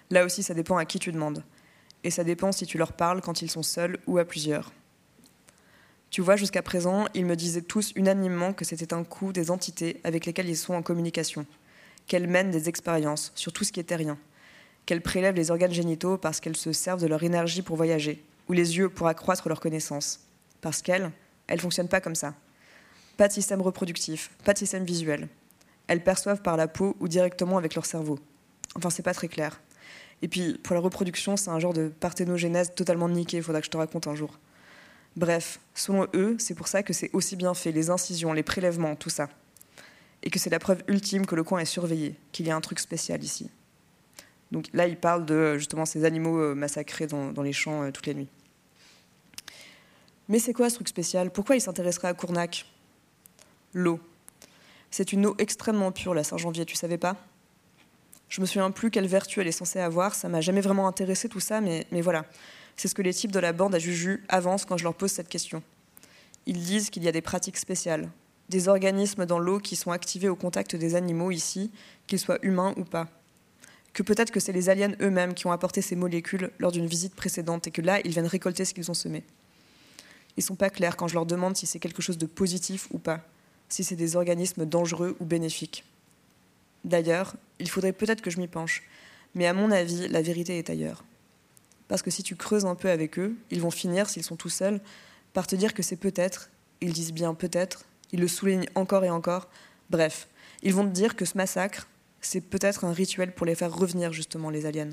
Là 0.10 0.26
aussi, 0.26 0.44
ça 0.44 0.54
dépend 0.54 0.78
à 0.78 0.86
qui 0.86 1.00
tu 1.00 1.12
demandes. 1.12 1.44
Et 2.04 2.12
ça 2.12 2.24
dépend 2.24 2.52
si 2.52 2.66
tu 2.66 2.78
leur 2.78 2.94
parles 2.94 3.22
quand 3.22 3.42
ils 3.42 3.52
sont 3.52 3.64
seuls 3.64 4.00
ou 4.08 4.18
à 4.18 4.26
plusieurs. 4.26 4.72
Tu 6.10 6.22
vois, 6.22 6.36
jusqu'à 6.36 6.62
présent, 6.62 7.06
ils 7.14 7.26
me 7.26 7.36
disaient 7.36 7.62
tous 7.62 7.92
unanimement 7.96 8.54
que 8.54 8.64
c'était 8.64 8.94
un 8.94 9.04
coup 9.04 9.34
des 9.34 9.52
entités 9.52 10.00
avec 10.04 10.26
lesquelles 10.26 10.50
ils 10.50 10.58
sont 10.58 10.74
en 10.74 10.82
communication, 10.82 11.46
qu'elles 12.08 12.28
mènent 12.28 12.52
des 12.52 12.70
expériences 12.70 13.32
sur 13.36 13.52
tout 13.52 13.64
ce 13.64 13.74
qui 13.74 13.82
est 13.82 13.84
terrien, 13.84 14.18
qu'elles 14.86 15.02
prélèvent 15.02 15.36
les 15.36 15.52
organes 15.52 15.74
génitaux 15.74 16.18
parce 16.18 16.40
qu'elles 16.40 16.56
se 16.56 16.72
servent 16.72 17.02
de 17.02 17.08
leur 17.08 17.24
énergie 17.24 17.62
pour 17.62 17.76
voyager, 17.76 18.24
ou 18.48 18.54
les 18.54 18.78
yeux 18.78 18.88
pour 18.88 19.08
accroître 19.08 19.50
leur 19.50 19.60
connaissance, 19.60 20.22
parce 20.62 20.82
qu'elles, 20.82 21.12
elles 21.48 21.60
fonctionnent 21.60 21.90
pas 21.90 22.02
comme 22.02 22.16
ça. 22.16 22.34
Pas 23.18 23.28
de 23.28 23.34
système 23.34 23.62
reproductif, 23.62 24.32
pas 24.46 24.54
de 24.54 24.60
système 24.60 24.86
visuel. 24.86 25.28
Elles 25.88 26.04
perçoivent 26.04 26.42
par 26.42 26.58
la 26.58 26.68
peau 26.68 26.96
ou 27.00 27.08
directement 27.08 27.58
avec 27.58 27.76
leur 27.76 27.86
cerveau. 27.86 28.20
Enfin, 28.76 28.90
c'est 28.90 29.04
pas 29.04 29.14
très 29.14 29.28
clair. 29.28 29.62
Et 30.22 30.28
puis, 30.28 30.58
pour 30.64 30.74
la 30.74 30.82
reproduction, 30.82 31.38
c'est 31.38 31.50
un 31.50 31.60
genre 31.60 31.74
de 31.74 31.88
parthénogénèse 31.88 32.74
totalement 32.76 33.08
niqué, 33.08 33.42
faudra 33.42 33.62
que 33.62 33.66
je 33.66 33.72
te 33.72 33.78
raconte 33.78 34.08
un 34.08 34.16
jour. 34.16 34.38
Bref, 35.16 35.60
selon 35.74 36.08
eux, 36.14 36.36
c'est 36.40 36.54
pour 36.54 36.68
ça 36.68 36.84
que 36.84 36.94
c'est 36.94 37.10
aussi 37.14 37.36
bien 37.36 37.54
fait, 37.54 37.72
les 37.72 37.90
incisions, 37.90 38.34
les 38.34 38.44
prélèvements, 38.44 38.96
tout 38.96 39.10
ça. 39.10 39.30
Et 40.24 40.30
que 40.30 40.40
c'est 40.40 40.50
la 40.50 40.60
preuve 40.60 40.84
ultime 40.88 41.26
que 41.26 41.36
le 41.36 41.44
coin 41.44 41.60
est 41.60 41.66
surveillé, 41.66 42.16
qu'il 42.32 42.48
y 42.48 42.52
a 42.52 42.56
un 42.56 42.62
truc 42.62 42.80
spécial 42.80 43.24
ici. 43.24 43.50
Donc 44.52 44.66
là, 44.74 44.88
il 44.88 44.98
parle 44.98 45.26
de 45.26 45.58
justement 45.58 45.86
ces 45.86 46.06
animaux 46.06 46.40
euh, 46.40 46.56
massacrés 46.56 47.08
dans, 47.08 47.42
les 47.42 47.54
champs 47.54 47.84
euh, 47.84 47.92
toutes 47.92 48.06
les 48.06 48.14
nuits. 48.14 48.30
Mais 50.30 50.40
c'est 50.40 50.54
quoi 50.54 50.70
ce 50.70 50.76
truc 50.76 50.88
spécial? 50.88 51.32
Pourquoi 51.32 51.56
il 51.56 51.62
s'intéresserait 51.62 52.08
à 52.08 52.14
Cournac? 52.14 52.66
L'eau. 53.74 54.00
C'est 54.98 55.14
une 55.14 55.28
eau 55.28 55.36
extrêmement 55.38 55.92
pure, 55.92 56.16
la 56.16 56.24
Saint-Janvier, 56.24 56.66
tu 56.66 56.76
savais 56.76 56.98
pas? 56.98 57.18
Je 58.30 58.42
me 58.42 58.48
souviens 58.48 58.72
plus 58.72 58.90
quelle 58.90 59.06
vertu 59.06 59.40
elle 59.40 59.46
est 59.46 59.52
censée 59.52 59.80
avoir, 59.80 60.16
ça 60.16 60.28
m'a 60.28 60.42
jamais 60.42 60.60
vraiment 60.60 60.88
intéressé 60.88 61.30
tout 61.30 61.40
ça, 61.40 61.62
mais, 61.62 61.86
voilà. 62.02 62.26
C'est 62.76 62.88
ce 62.88 62.96
que 62.96 63.04
les 63.04 63.14
types 63.14 63.32
de 63.32 63.38
la 63.38 63.54
bande 63.54 63.76
à 63.76 63.78
Juju 63.78 64.24
avancent 64.28 64.66
quand 64.66 64.76
je 64.76 64.84
leur 64.84 64.96
pose 64.96 65.12
cette 65.12 65.30
question. 65.30 65.62
Ils 66.48 66.64
disent 66.64 66.90
qu'il 66.90 67.04
y 67.04 67.08
a 67.08 67.12
des 67.12 67.22
pratiques 67.22 67.58
spéciales, 67.58 68.10
des 68.50 68.70
organismes 68.70 69.28
dans 69.28 69.38
l'eau 69.38 69.60
qui 69.60 69.76
sont 69.76 69.92
activés 69.92 70.30
au 70.30 70.36
contact 70.36 70.76
des 70.76 70.96
animaux 70.96 71.30
ici, 71.30 71.70
qu'ils 72.08 72.18
soient 72.18 72.40
humains 72.42 72.74
ou 72.76 72.84
pas. 72.84 73.08
Que 73.94 74.02
peut-être 74.02 74.32
que 74.32 74.40
c'est 74.40 74.52
les 74.52 74.68
aliens 74.68 74.96
eux-mêmes 75.00 75.36
qui 75.36 75.46
ont 75.46 75.52
apporté 75.52 75.84
ces 75.84 75.96
molécules 75.96 76.50
lors 76.58 76.72
d'une 76.72 76.88
visite 76.88 77.14
précédente 77.14 77.68
et 77.68 77.72
que 77.72 77.84
là, 77.84 78.00
ils 78.04 78.14
viennent 78.14 78.26
récolter 78.26 78.66
ce 78.66 78.74
qu'ils 78.74 78.90
ont 78.90 78.96
semé. 78.96 79.24
Ils 80.38 80.44
sont 80.44 80.56
pas 80.56 80.72
clairs 80.72 80.98
quand 80.98 81.08
je 81.08 81.14
leur 81.14 81.28
demande 81.28 81.56
si 81.56 81.68
c'est 81.68 81.78
quelque 81.78 82.02
chose 82.02 82.18
de 82.18 82.26
positif 82.26 82.88
ou 82.90 82.98
pas, 82.98 83.24
si 83.70 83.84
c'est 83.84 83.96
des 83.96 84.16
organismes 84.16 84.66
dangereux 84.66 85.16
ou 85.20 85.26
bénéfiques. 85.26 85.84
D'ailleurs, 86.84 87.36
il 87.60 87.70
faudrait 87.70 87.94
peut-être 87.94 88.22
que 88.22 88.30
je 88.30 88.40
m'y 88.40 88.48
penche, 88.48 88.84
mais 89.36 89.48
à 89.48 89.54
mon 89.54 89.72
avis, 89.72 90.08
la 90.08 90.22
vérité 90.22 90.58
est 90.58 90.70
ailleurs. 90.70 91.04
Parce 91.88 92.02
que 92.02 92.12
si 92.12 92.24
tu 92.24 92.36
creuses 92.36 92.66
un 92.66 92.76
peu 92.76 92.90
avec 92.90 93.18
eux, 93.20 93.36
ils 93.52 93.62
vont 93.62 93.72
finir, 93.72 94.10
s'ils 94.10 94.24
sont 94.24 94.36
tout 94.36 94.50
seuls, 94.50 94.80
par 95.34 95.48
te 95.48 95.56
dire 95.56 95.74
que 95.74 95.84
c'est 95.84 95.96
peut-être, 95.96 96.50
ils 96.82 96.94
disent 96.94 97.14
bien 97.14 97.34
peut-être, 97.34 97.86
ils 98.12 98.20
le 98.20 98.28
soulignent 98.28 98.68
encore 98.76 99.04
et 99.04 99.10
encore, 99.10 99.50
bref, 99.90 100.28
ils 100.64 100.74
vont 100.74 100.86
te 100.86 100.94
dire 100.94 101.16
que 101.16 101.26
ce 101.26 101.38
massacre, 101.38 101.88
c'est 102.22 102.42
peut-être 102.42 102.86
un 102.86 102.92
rituel 102.92 103.34
pour 103.34 103.46
les 103.46 103.56
faire 103.56 103.74
revenir 103.74 104.12
justement, 104.12 104.50
les 104.50 104.66
aliens. 104.66 104.90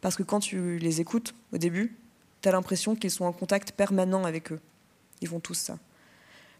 Parce 0.00 0.16
que 0.16 0.22
quand 0.22 0.40
tu 0.40 0.78
les 0.78 1.00
écoutes 1.00 1.34
au 1.52 1.58
début, 1.58 1.96
tu 2.42 2.48
as 2.48 2.52
l'impression 2.52 2.94
qu'ils 2.94 3.10
sont 3.10 3.24
en 3.24 3.32
contact 3.32 3.72
permanent 3.72 4.24
avec 4.24 4.52
eux. 4.52 4.60
Ils 5.22 5.28
font 5.28 5.40
tous 5.40 5.54
ça. 5.54 5.78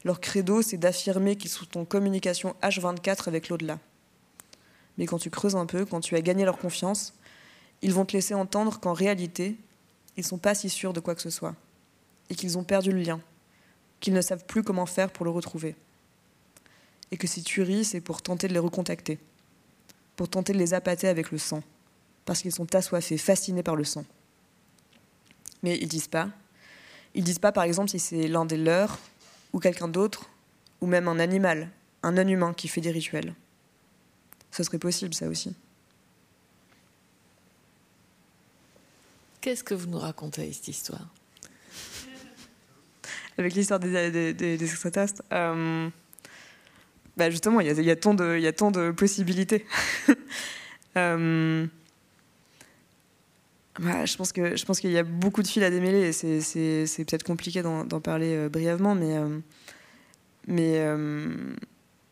Leur 0.05 0.21
credo, 0.21 0.61
c'est 0.61 0.77
d'affirmer 0.77 1.37
qu'ils 1.37 1.51
sont 1.51 1.79
en 1.79 1.85
communication 1.85 2.55
H24 2.63 3.27
avec 3.27 3.49
l'au-delà. 3.49 3.79
Mais 4.99 5.07
quand 5.07 5.19
tu 5.19 5.31
creuses 5.31 5.57
un 5.57 5.67
peu, 5.67 5.85
quand 5.87 6.01
tu 6.01 6.15
as 6.15 6.21
gagné 6.21 6.45
leur 6.45 6.59
confiance, 6.59 7.15
ils 7.83 7.93
vont 7.93 8.05
te 8.05 8.13
laisser 8.13 8.35
entendre 8.35 8.79
qu'en 8.81 8.93
réalité, 8.93 9.57
ils 10.17 10.21
ne 10.21 10.27
sont 10.27 10.39
pas 10.39 10.55
si 10.55 10.69
sûrs 10.69 10.93
de 10.93 11.01
quoi 11.01 11.15
que 11.15 11.23
ce 11.23 11.31
soit, 11.31 11.55
et 12.31 12.35
qu'ils 12.35 12.59
ont 12.59 12.65
perdu 12.65 12.93
le 12.93 13.01
lien, 13.01 13.21
qu'ils 14.01 14.15
ne 14.15 14.21
savent 14.21 14.45
plus 14.45 14.63
comment 14.63 14.87
faire 14.87 15.11
pour 15.11 15.25
le 15.25 15.31
retrouver. 15.31 15.75
Et 17.11 17.17
que 17.17 17.27
si 17.27 17.43
tu 17.43 17.63
ris, 17.63 17.85
c'est 17.85 18.01
pour 18.01 18.23
tenter 18.23 18.47
de 18.47 18.53
les 18.53 18.59
recontacter, 18.59 19.19
pour 20.17 20.29
tenter 20.29 20.53
de 20.53 20.59
les 20.59 20.75
appâter 20.75 21.09
avec 21.09 21.31
le 21.31 21.39
sang, 21.39 21.63
parce 22.25 22.43
qu'ils 22.43 22.53
sont 22.53 22.75
assoiffés, 22.75 23.19
fascinés 23.19 23.63
par 23.63 23.77
le 23.77 23.85
sang. 23.85 24.05
Mais 25.63 25.79
ils 25.79 25.89
disent 25.89 26.09
pas. 26.09 26.29
Ils 27.15 27.25
disent 27.25 27.39
pas, 27.39 27.53
par 27.53 27.65
exemple, 27.65 27.91
si 27.91 27.99
c'est 27.99 28.29
l'un 28.29 28.45
des 28.45 28.57
leurs, 28.57 28.99
ou 29.55 29.61
quelqu'un 29.61 29.89
d'autre, 29.89 30.29
ou 30.81 30.87
même 30.87 31.07
un 31.07 31.21
animal, 31.21 31.71
un 32.03 32.13
non-humain 32.13 32.53
qui 32.53 32.67
fait 32.67 32.81
des 32.81 32.91
rituels. 32.91 33.35
Ce 34.51 34.65
serait 34.65 34.81
possible, 34.81 35.15
ça 35.15 35.29
aussi. 35.29 35.55
Qu'est-ce 39.41 39.63
que 39.63 39.75
vous 39.75 39.87
nous 39.87 39.99
racontez, 39.99 40.53
cette 40.53 40.69
histoire? 40.69 41.09
Avec 43.39 43.55
l'histoire 43.55 43.79
des, 43.79 44.33
des, 44.33 44.65
extraterrestres 44.65 45.23
euh, 45.33 45.89
bah 47.17 47.31
Justement, 47.31 47.61
il 47.61 47.67
y, 47.67 47.91
a, 47.91 47.97
tant 47.97 48.15
de, 48.15 48.39
y 48.39 48.47
a 48.49 48.53
tant 48.53 48.73
de 48.73 48.91
possibilités. 48.91 49.67
euh, 50.97 51.67
bah, 53.81 54.05
je 54.05 54.17
pense 54.17 54.33
que 54.33 54.57
je 54.57 54.65
pense 54.65 54.81
qu'il 54.81 54.93
y 54.93 54.99
a 54.99 55.03
beaucoup 55.03 55.43
de 55.43 55.49
fils 55.49 55.63
à 55.63 55.71
démêler. 55.71 56.13
C'est, 56.13 56.41
c'est, 56.41 57.05
peut-être 57.05 57.25
compliqué 57.25 57.63
d'en, 57.63 57.85
parler 58.01 58.35
euh, 58.35 58.49
brièvement, 58.49 58.95
mais 58.95 59.17
euh, 59.17 59.39
mais 60.47 60.81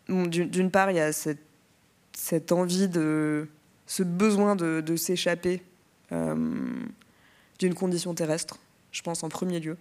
d'une, 0.09 0.71
part, 0.71 0.91
il 0.91 0.97
y 0.97 1.01
a 1.01 1.13
cette, 1.13 2.53
envie 2.53 2.89
de 2.89 3.47
ce 3.87 4.03
besoin 4.03 4.57
de, 4.57 4.97
s'échapper 4.97 5.63
d'une 6.11 7.75
condition 7.75 8.15
terrestre, 8.15 8.59
je 8.91 9.03
pense 9.03 9.23
en 9.23 9.29
premier 9.29 9.61
lieu, 9.61 9.77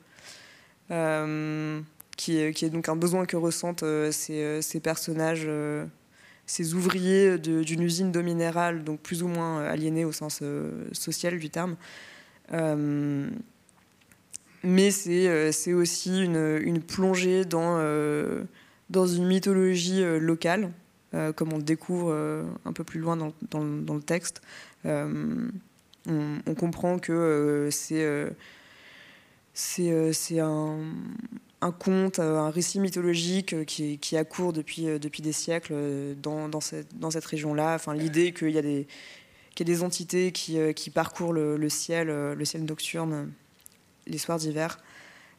euh, 0.91 1.81
qui, 2.17 2.37
est, 2.37 2.69
donc 2.69 2.89
un 2.89 2.95
besoin 2.95 3.25
que 3.25 3.37
ressentent 3.37 3.83
euh, 3.83 4.11
euh, 4.29 4.61
ces, 4.61 4.79
personnages, 4.79 5.49
ces 6.45 6.73
ouvriers 6.73 7.37
d'une 7.37 7.81
usine 7.81 8.11
d'eau 8.11 8.23
minérale, 8.23 8.83
donc 8.83 8.99
plus 8.99 9.23
ou 9.23 9.27
moins 9.27 9.63
aliénés 9.63 10.05
au 10.05 10.11
sens 10.11 10.43
social 10.91 11.39
du 11.39 11.49
terme. 11.49 11.75
mais 14.63 14.91
c'est 14.91 15.73
aussi 15.73 16.23
une, 16.23 16.59
une, 16.61 16.81
plongée 16.81 17.45
dans, 17.45 17.79
dans 18.89 19.07
une 19.07 19.27
mythologie 19.27 20.03
locale, 20.19 20.71
comme 21.35 21.53
on 21.53 21.57
le 21.57 21.63
découvre 21.63 22.13
un 22.65 22.73
peu 22.73 22.83
plus 22.83 22.99
loin 22.99 23.15
dans, 23.15 23.33
dans, 23.49 23.95
le 23.95 24.01
texte 24.01 24.41
on, 26.07 26.55
comprend 26.55 26.99
que 26.99 27.11
euh, 27.11 27.71
c'est 27.71 28.03
euh, 28.03 28.29
euh, 29.79 30.13
c'est 30.13 30.39
un, 30.39 30.79
un, 31.61 31.71
conte, 31.71 32.19
un 32.19 32.49
récit 32.49 32.79
mythologique 32.79 33.65
qui, 33.65 33.97
qui 33.99 34.17
accourt 34.17 34.53
depuis, 34.53 34.99
depuis 34.99 35.21
des 35.21 35.31
siècles 35.31 35.75
dans, 36.21 36.49
dans 36.49 36.61
cette, 36.61 36.97
dans 36.97 37.11
cette 37.11 37.25
région-là. 37.25 37.75
Enfin, 37.75 37.93
L'idée 37.93 38.33
qu'il 38.33 38.51
y, 38.51 38.57
a 38.57 38.61
des, 38.61 38.87
y 39.59 39.61
a 39.61 39.65
des 39.65 39.83
entités 39.83 40.31
qui, 40.31 40.57
qui 40.73 40.89
parcourent 40.89 41.33
le, 41.33 41.69
ciel, 41.69 42.07
le 42.07 42.45
ciel 42.45 42.65
nocturne 42.65 43.31
les 44.07 44.17
soirs 44.17 44.37
d'hiver. 44.37 44.79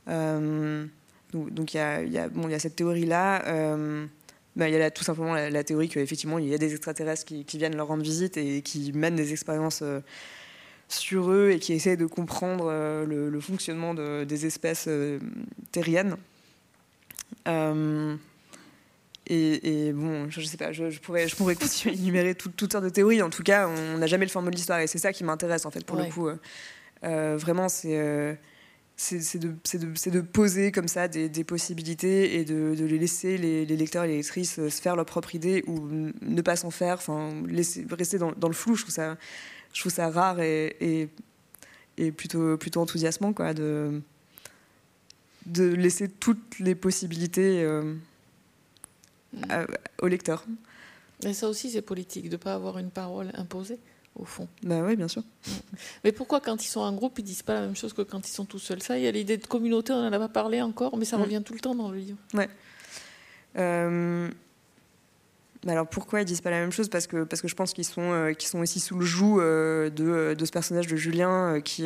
donc 0.06 1.74
il 1.74 1.76
y 1.76 1.80
a, 1.80 2.02
y, 2.02 2.12
y 2.12 2.54
a 2.54 2.58
cette 2.58 2.76
théorie-là. 2.76 3.76
Bah, 4.54 4.68
il 4.68 4.74
y 4.74 4.82
a 4.82 4.90
tout 4.90 5.04
simplement 5.04 5.34
la, 5.34 5.64
théorie 5.64 5.88
qu'effectivement 5.88 6.38
il 6.38 6.48
y 6.48 6.54
a 6.54 6.58
des 6.58 6.72
extraterrestres 6.72 7.24
qui, 7.24 7.56
viennent 7.56 7.76
leur 7.76 7.86
rendre 7.86 8.02
visite 8.02 8.36
et 8.36 8.60
qui 8.60 8.92
mènent 8.92 9.16
des 9.16 9.32
expériences 9.32 9.82
sur 10.92 11.30
eux 11.30 11.50
et 11.50 11.58
qui 11.58 11.72
essaient 11.72 11.96
de 11.96 12.06
comprendre 12.06 12.66
euh, 12.68 13.06
le, 13.06 13.40
fonctionnement 13.40 13.94
des 13.94 14.46
espèces 14.46 14.86
euh, 14.88 15.18
terriennes. 15.72 16.16
Euh, 17.48 18.14
et, 19.26 19.92
bon, 19.94 20.28
je, 20.28 20.40
ne 20.40 20.44
sais 20.44 20.58
pas, 20.58 20.72
je, 20.72 20.98
pourrais, 21.00 21.26
je 21.26 21.36
pourrais 21.36 21.54
continuer 21.54 21.94
à 21.94 21.98
énumérer 21.98 22.34
toutes 22.34 22.70
sortes 22.70 22.84
de 22.84 22.90
théories. 22.90 23.22
En 23.22 23.30
tout 23.30 23.42
cas, 23.42 23.68
on 23.68 23.98
n'a 23.98 24.06
jamais 24.06 24.26
le 24.26 24.30
format 24.30 24.50
de 24.50 24.56
l'histoire 24.56 24.80
et 24.80 24.86
c'est 24.86 24.98
ça 24.98 25.12
qui 25.12 25.24
m'intéresse 25.24 25.64
en 25.64 25.70
fait 25.70 25.84
pour 25.86 25.96
le 25.96 26.04
coup. 26.04 26.28
vraiment, 27.02 27.68
c'est 27.68 28.38
c'est 28.96 29.38
de, 29.38 29.48
de, 29.48 30.10
de, 30.10 30.20
poser 30.20 30.70
comme 30.70 30.86
ça 30.86 31.08
des, 31.08 31.44
possibilités 31.44 32.36
et 32.36 32.44
de, 32.44 32.74
les 32.78 32.98
laisser 32.98 33.38
les, 33.38 33.64
lecteurs 33.64 34.04
et 34.04 34.08
les 34.08 34.16
lectrices 34.18 34.68
se 34.68 34.82
faire 34.82 34.96
leur 34.96 35.06
propre 35.06 35.34
idée 35.34 35.64
ou 35.66 35.88
ne 36.20 36.42
pas 36.42 36.56
s'en 36.56 36.70
faire, 36.70 36.96
enfin 36.96 37.30
laisser, 37.48 37.86
rester 37.90 38.18
dans, 38.18 38.32
dans, 38.32 38.48
le 38.48 38.54
flou. 38.54 38.74
Je 38.76 38.82
trouve 38.82 38.94
ça 38.94 39.16
je 39.72 39.80
trouve 39.80 39.92
ça 39.92 40.10
rare 40.10 40.40
et, 40.40 41.08
et, 41.96 42.12
plutôt, 42.12 42.56
plutôt 42.56 42.80
enthousiasmant 42.80 43.32
quoi, 43.32 43.54
de, 43.54 44.00
de 45.46 45.64
laisser 45.64 46.08
toutes 46.08 46.58
les 46.58 46.74
possibilités 46.74 47.62
euh, 47.62 47.94
mm. 49.34 49.66
au 50.00 50.08
lecteur. 50.08 50.44
Mais 51.24 51.34
ça 51.34 51.48
aussi, 51.48 51.70
c'est 51.70 51.82
politique, 51.82 52.24
de 52.24 52.32
ne 52.32 52.36
pas 52.36 52.54
avoir 52.54 52.78
une 52.78 52.90
parole 52.90 53.30
imposée, 53.34 53.78
au 54.16 54.24
fond. 54.24 54.48
Ben 54.62 54.84
oui, 54.84 54.96
bien 54.96 55.08
sûr. 55.08 55.22
Mm. 55.22 55.50
Mais 56.04 56.12
pourquoi, 56.12 56.40
quand 56.40 56.64
ils 56.64 56.68
sont 56.68 56.80
en 56.80 56.92
groupe, 56.92 57.18
ils 57.18 57.24
disent 57.24 57.42
pas 57.42 57.54
la 57.54 57.60
même 57.62 57.76
chose 57.76 57.92
que 57.92 58.02
quand 58.02 58.26
ils 58.26 58.32
sont 58.32 58.44
tout 58.44 58.58
seuls? 58.58 58.82
Ça, 58.82 58.98
il 58.98 59.04
y 59.04 59.06
a 59.06 59.12
l'idée 59.12 59.36
de 59.36 59.46
communauté, 59.46 59.92
on 59.92 60.02
n'en 60.02 60.12
a 60.12 60.18
pas 60.18 60.28
parlé 60.28 60.60
encore, 60.60 60.96
mais 60.96 61.04
ça 61.04 61.16
mm. 61.16 61.22
revient 61.22 61.42
tout 61.44 61.54
le 61.54 61.60
temps 61.60 61.74
dans 61.74 61.90
le 61.90 61.98
livre. 61.98 62.18
Ouais. 62.34 62.48
Euh, 63.56 64.30
alors 65.70 65.86
pourquoi 65.86 66.20
ils 66.20 66.24
disent 66.24 66.40
pas 66.40 66.50
la 66.50 66.60
même 66.60 66.72
chose? 66.72 66.88
Parce 66.88 67.06
que 67.06 67.24
parce 67.24 67.40
que 67.40 67.48
je 67.48 67.54
pense 67.54 67.72
qu'ils 67.72 67.84
sont 67.84 68.12
euh, 68.12 68.32
sont 68.40 68.60
aussi 68.60 68.80
sous 68.80 68.98
le 68.98 69.04
joug 69.04 69.40
euh, 69.40 69.90
de, 69.90 70.34
de, 70.34 70.44
ce 70.44 70.50
personnage 70.50 70.88
de 70.88 70.96
Julien 70.96 71.54
euh, 71.54 71.60
qui 71.60 71.84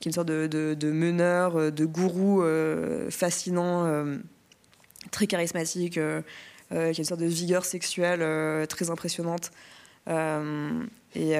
qui 0.00 0.08
est 0.08 0.10
une 0.10 0.12
sorte 0.12 0.28
de, 0.28 0.92
meneur, 0.92 1.72
de 1.72 1.84
gourou 1.84 2.44
fascinant, 3.10 4.06
très 5.10 5.26
charismatique, 5.26 5.94
qui 5.94 5.98
a 5.98 6.92
une 6.96 7.04
sorte 7.04 7.20
de 7.20 7.26
vigueur 7.26 7.64
sexuelle 7.64 8.66
très 8.68 8.90
impressionnante. 8.90 9.50
et, 10.06 11.34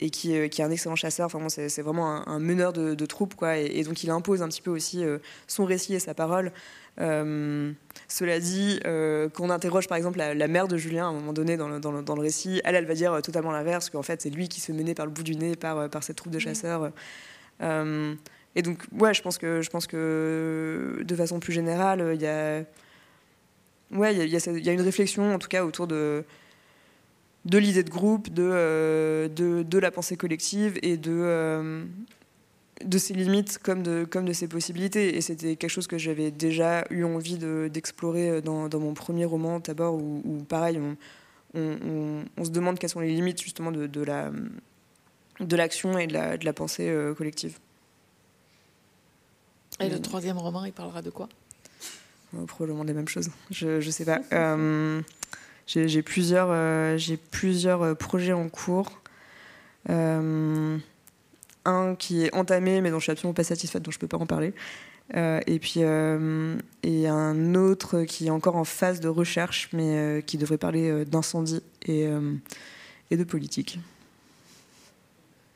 et 0.00 0.10
qui, 0.10 0.48
qui, 0.48 0.60
est 0.60 0.64
un 0.64 0.70
excellent 0.70 0.96
chasseur. 0.96 1.26
Enfin, 1.26 1.48
c'est 1.48 1.82
vraiment 1.82 2.26
un, 2.28 2.38
meneur 2.38 2.72
de, 2.72 2.94
de 2.94 3.06
troupes, 3.06 3.34
quoi. 3.34 3.58
Et, 3.58 3.82
donc, 3.84 4.02
il 4.02 4.10
impose 4.10 4.42
un 4.42 4.48
petit 4.48 4.62
peu 4.62 4.70
aussi 4.70 5.04
son 5.46 5.64
récit 5.64 5.94
et 5.94 6.00
sa 6.00 6.14
parole. 6.14 6.52
Euh, 7.00 7.72
cela 8.08 8.40
dit, 8.40 8.80
euh, 8.86 9.28
quand 9.28 9.44
on 9.44 9.50
interroge 9.50 9.88
par 9.88 9.96
exemple 9.96 10.18
la, 10.18 10.48
mère 10.48 10.68
de 10.68 10.76
Julien 10.76 11.06
à 11.06 11.08
un 11.08 11.12
moment 11.12 11.32
donné 11.32 11.56
dans 11.56 11.68
le, 11.68 11.80
dans 11.80 12.14
le, 12.14 12.20
récit, 12.20 12.60
elle, 12.64 12.74
elle 12.74 12.86
va 12.86 12.94
dire 12.94 13.20
totalement 13.22 13.52
l'inverse, 13.52 13.90
qu'en 13.90 14.02
fait 14.02 14.20
c'est 14.20 14.30
lui 14.30 14.48
qui 14.48 14.60
se 14.60 14.72
menait 14.72 14.94
par 14.94 15.06
le 15.06 15.12
bout 15.12 15.22
du 15.22 15.36
nez 15.36 15.56
par, 15.56 15.78
euh, 15.78 15.88
par 15.88 16.02
cette 16.02 16.16
troupe 16.16 16.32
de 16.32 16.38
chasseurs. 16.38 16.90
et 17.62 18.62
donc, 18.62 18.82
ouais, 18.98 19.14
je 19.14 19.22
pense 19.22 19.38
que, 19.38 19.62
je 19.62 19.70
pense 19.70 19.86
que 19.86 21.02
de 21.02 21.14
façon 21.14 21.40
plus 21.40 21.52
générale, 21.52 22.12
il 22.14 22.20
y 22.20 22.26
a, 22.26 22.64
ouais, 23.92 24.14
il 24.14 24.22
y, 24.24 24.36
y, 24.36 24.68
a 24.68 24.72
une 24.72 24.80
réflexion 24.80 25.34
en 25.34 25.38
tout 25.38 25.48
cas 25.48 25.64
autour 25.64 25.86
de, 25.86 26.24
de 27.44 27.58
l'idée 27.58 27.82
de 27.82 27.90
groupe, 27.90 28.30
de, 28.30 29.30
de, 29.34 29.62
de, 29.62 29.78
la 29.78 29.90
pensée 29.90 30.16
collective 30.16 30.78
et 30.82 30.96
de, 30.96 31.86
de 32.84 32.98
ses 32.98 33.14
limites 33.14 33.58
comme 33.58 33.82
de, 33.82 34.04
comme 34.04 34.26
de 34.26 34.32
ses 34.32 34.46
possibilités. 34.46 35.16
Et 35.16 35.20
c'était 35.20 35.56
quelque 35.56 35.70
chose 35.70 35.86
que 35.86 35.98
j'avais 35.98 36.30
déjà 36.30 36.84
eu 36.90 37.04
envie 37.04 37.38
d'explorer 37.70 38.42
dans, 38.42 38.68
dans, 38.68 38.80
mon 38.80 38.92
premier 38.92 39.24
roman, 39.24 39.58
d'abord, 39.60 39.94
où, 39.94 40.44
pareil, 40.48 40.78
on, 40.78 40.96
on, 42.36 42.44
se 42.44 42.50
demande 42.50 42.78
quelles 42.78 42.90
sont 42.90 43.00
les 43.00 43.14
limites 43.14 43.42
justement 43.42 43.72
de, 43.72 43.86
de 43.86 44.02
la 44.02 44.30
de 45.40 45.56
l'action 45.56 45.98
et 45.98 46.06
de 46.06 46.12
la, 46.12 46.36
de 46.36 46.44
la 46.44 46.52
pensée 46.52 46.88
euh, 46.88 47.14
collective. 47.14 47.58
Et 49.80 49.88
le 49.88 50.00
troisième 50.00 50.38
roman, 50.38 50.64
il 50.64 50.72
parlera 50.72 51.00
de 51.00 51.10
quoi? 51.10 51.28
Euh, 52.34 52.44
Probablement 52.44 52.84
des 52.84 52.92
mêmes 52.92 53.08
choses. 53.08 53.30
Je 53.50 53.84
ne 53.84 53.90
sais 53.90 54.04
pas. 54.04 54.20
Euh, 54.32 55.00
j'ai 55.66 56.02
plusieurs, 56.02 56.98
j'ai 56.98 57.16
plusieurs 57.16 57.96
projets 57.96 58.32
en 58.32 58.48
cours 58.48 59.00
un 61.64 61.94
qui 61.94 62.24
est 62.24 62.34
entamé, 62.34 62.80
mais 62.80 62.90
dont 62.90 62.98
je 62.98 63.04
suis 63.04 63.12
absolument 63.12 63.34
pas 63.34 63.44
satisfaite, 63.44 63.82
donc 63.82 63.92
je 63.94 63.98
peux 63.98 64.08
pas 64.08 64.16
en 64.18 64.26
parler. 64.26 64.54
Euh, 65.16 65.40
et 65.46 65.58
puis 65.58 65.76
euh, 65.78 66.56
et 66.84 67.08
un 67.08 67.54
autre 67.56 68.02
qui 68.02 68.28
est 68.28 68.30
encore 68.30 68.54
en 68.56 68.64
phase 68.64 69.00
de 69.00 69.08
recherche, 69.08 69.68
mais 69.72 69.96
euh, 69.96 70.20
qui 70.20 70.38
devrait 70.38 70.58
parler 70.58 71.04
d'incendie 71.04 71.62
et, 71.86 72.08
et 73.10 73.16
de 73.16 73.24
politique. 73.24 73.80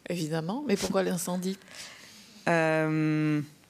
Évidemment, 0.09 0.65
mais 0.67 0.77
pourquoi 0.77 1.03
l'incendie? 1.03 1.59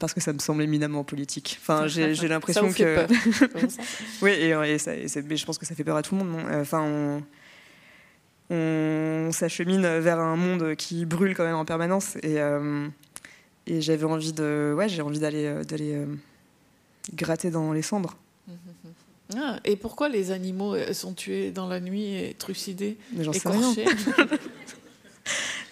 Parce 0.04 0.14
que 0.14 0.20
ça 0.20 0.32
me 0.32 0.38
semble 0.38 0.62
éminemment 0.62 1.02
politique. 1.04 1.58
Enfin, 1.60 1.86
j'ai 1.86 2.28
l'impression 2.28 2.72
que. 2.72 3.06
oui, 4.22 4.30
et, 4.30 4.50
et, 4.50 4.78
ça, 4.78 4.92
mais 5.24 5.36
je 5.36 5.46
pense 5.46 5.58
que 5.58 5.66
ça 5.66 5.74
fait 5.74 5.84
peur 5.84 5.96
à 5.96 6.02
tout 6.02 6.14
le 6.14 6.24
monde. 6.24 6.40
Enfin, 6.52 6.82
on 6.82 7.22
on 8.50 9.30
s'achemine 9.32 9.82
vers 9.98 10.20
un 10.20 10.36
monde 10.36 10.74
qui 10.76 11.06
brûle 11.06 11.34
quand 11.34 11.44
même 11.44 11.56
en 11.56 11.64
permanence. 11.64 12.16
Et, 12.16 12.40
euh, 12.40 12.86
et 13.66 13.80
j'avais 13.80 14.04
envie 14.04 14.32
de, 14.32 14.74
ouais, 14.76 14.88
j'ai 14.88 15.02
envie 15.02 15.18
d'aller, 15.18 15.46
euh, 15.46 15.64
d'aller 15.64 15.94
euh, 15.94 16.06
gratter 17.14 17.50
dans 17.50 17.72
les 17.72 17.82
cendres. 17.82 18.16
Ah, 19.36 19.58
et 19.64 19.76
pourquoi 19.76 20.10
les 20.10 20.30
animaux 20.30 20.76
sont 20.92 21.14
tués 21.14 21.50
dans 21.50 21.66
la 21.66 21.80
nuit 21.80 22.14
et 22.14 22.34
trucidés, 22.34 22.98
écorchés? 23.18 23.86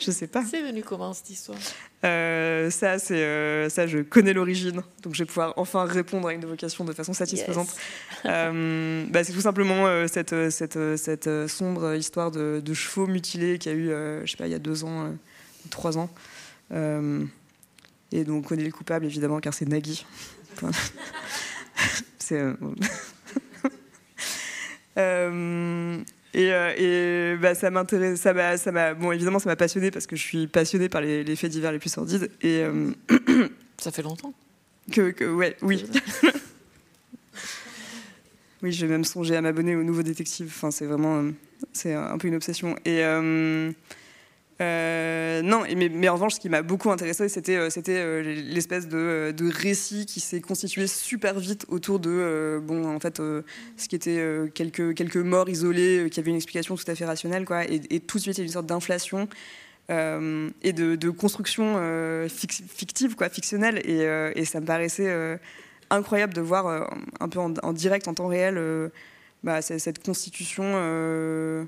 Je 0.04 0.10
sais 0.10 0.26
pas. 0.26 0.44
C'est 0.44 0.62
venu 0.62 0.82
comment 0.82 1.12
cette 1.12 1.30
histoire? 1.30 1.58
Euh, 2.04 2.70
Ça, 2.70 2.98
c'est 2.98 3.22
euh, 3.22 3.68
ça, 3.68 3.86
je 3.86 3.98
connais 3.98 4.32
l'origine, 4.32 4.82
donc 5.02 5.14
je 5.14 5.22
vais 5.22 5.26
pouvoir 5.26 5.52
enfin 5.56 5.84
répondre 5.84 6.28
à 6.28 6.32
une 6.32 6.44
vocation 6.44 6.84
de 6.84 6.92
façon 6.92 7.12
satisfaisante. 7.12 7.68
Euh, 8.24 9.04
bah, 9.08 9.24
c'est 9.24 9.32
tout 9.32 9.40
simplement 9.40 10.06
cette, 10.06 10.50
cette, 10.50 10.96
cette, 10.96 11.48
sombre 11.48 11.96
histoire 11.96 12.30
de, 12.30 12.62
de, 12.64 12.72
chevaux 12.72 13.08
mutilés 13.08 13.58
qui 13.58 13.68
a 13.68 13.72
eu, 13.72 13.88
je 13.88 14.30
sais 14.30 14.36
pas, 14.36 14.46
il 14.46 14.52
y 14.52 14.54
a 14.54 14.60
deux 14.60 14.84
ans, 14.84 15.12
trois 15.68 15.98
ans. 15.98 16.08
et 16.70 18.24
donc 18.24 18.36
on 18.36 18.42
connaît 18.42 18.62
les 18.62 18.70
coupables 18.70 19.06
évidemment, 19.06 19.40
car 19.40 19.54
c'est 19.54 19.68
Nagui. 19.68 20.06
c'est 22.20 22.40
et, 26.34 26.52
euh, 26.52 27.34
et 27.34 27.36
bah, 27.36 27.54
ça 27.54 27.70
m'intéresse, 27.70 28.20
ça 28.20 28.32
m'a, 28.32 28.56
ça 28.56 28.72
m'a, 28.72 28.94
bon 28.94 29.12
évidemment 29.12 29.38
ça 29.38 29.50
m'a 29.50 29.56
passionné 29.56 29.90
parce 29.90 30.06
que 30.06 30.16
je 30.16 30.22
suis 30.22 30.46
passionnée 30.46 30.88
par 30.88 31.02
les, 31.02 31.36
faits 31.36 31.50
divers 31.50 31.72
les 31.72 31.78
plus 31.78 31.90
sordides. 31.90 32.30
Et 32.40 32.62
euh, 32.62 32.90
ça 33.78 33.90
fait 33.90 34.02
longtemps. 34.02 34.34
Que, 34.90 35.12
que 35.12 35.24
ouais, 35.24 35.56
oui. 35.62 35.86
oui, 38.62 38.72
j'ai 38.72 38.88
même 38.88 39.04
songé 39.04 39.36
à 39.36 39.40
m'abonner 39.40 39.76
au 39.76 39.84
nouveau 39.84 40.02
détective. 40.02 40.48
Enfin, 40.48 40.72
c'est 40.72 40.86
vraiment, 40.86 41.20
euh, 41.20 41.30
c'est 41.72 41.94
un 41.94 42.18
peu 42.18 42.26
une 42.26 42.34
obsession. 42.34 42.74
Et 42.84 43.04
euh, 44.60 45.42
non, 45.42 45.64
mais, 45.76 46.08
en 46.08 46.14
revanche, 46.14 46.34
ce 46.34 46.40
qui 46.40 46.48
m'a 46.48 46.62
beaucoup 46.62 46.90
intéressé, 46.90 47.28
c'était 47.28 47.56
euh, 47.56 47.68
euh, 47.88 48.22
l'espèce 48.22 48.86
de, 48.86 49.50
récit 49.52 50.06
qui 50.06 50.20
s'est 50.20 50.40
constitué 50.40 50.86
super 50.86 51.38
vite 51.38 51.66
autour 51.68 51.98
de 51.98 52.60
bon, 52.62 52.94
en 52.94 53.00
fait, 53.00 53.18
ce 53.18 53.88
qui 53.88 53.96
était 53.96 54.22
quelques 54.54 55.16
morts 55.16 55.48
isolées, 55.48 56.08
qui 56.10 56.20
avaient 56.20 56.30
une 56.30 56.36
explication 56.36 56.76
tout 56.76 56.84
à 56.86 56.94
fait 56.94 57.04
rationnelle, 57.04 57.44
quoi, 57.44 57.64
et, 57.64 58.00
tout 58.00 58.18
de 58.18 58.22
suite 58.22 58.38
il 58.38 58.40
y 58.40 58.42
a 58.42 58.46
une 58.46 58.52
sorte 58.52 58.66
d'inflation. 58.66 59.28
et 59.88 60.72
de, 60.72 61.10
construction 61.10 61.78
fictive, 62.28 63.16
quoi, 63.16 63.28
fictionnelle, 63.28 63.80
et, 63.84 64.44
ça 64.44 64.60
me 64.60 64.66
paraissait 64.66 65.38
incroyable 65.90 66.34
de 66.34 66.40
voir 66.40 66.90
un 67.20 67.28
peu 67.28 67.40
en, 67.40 67.54
en, 67.62 67.72
direct, 67.72 68.06
en 68.06 68.14
temps 68.14 68.28
réel, 68.28 68.60
bah, 69.42 69.60
cette 69.62 70.04
constitution, 70.04 71.66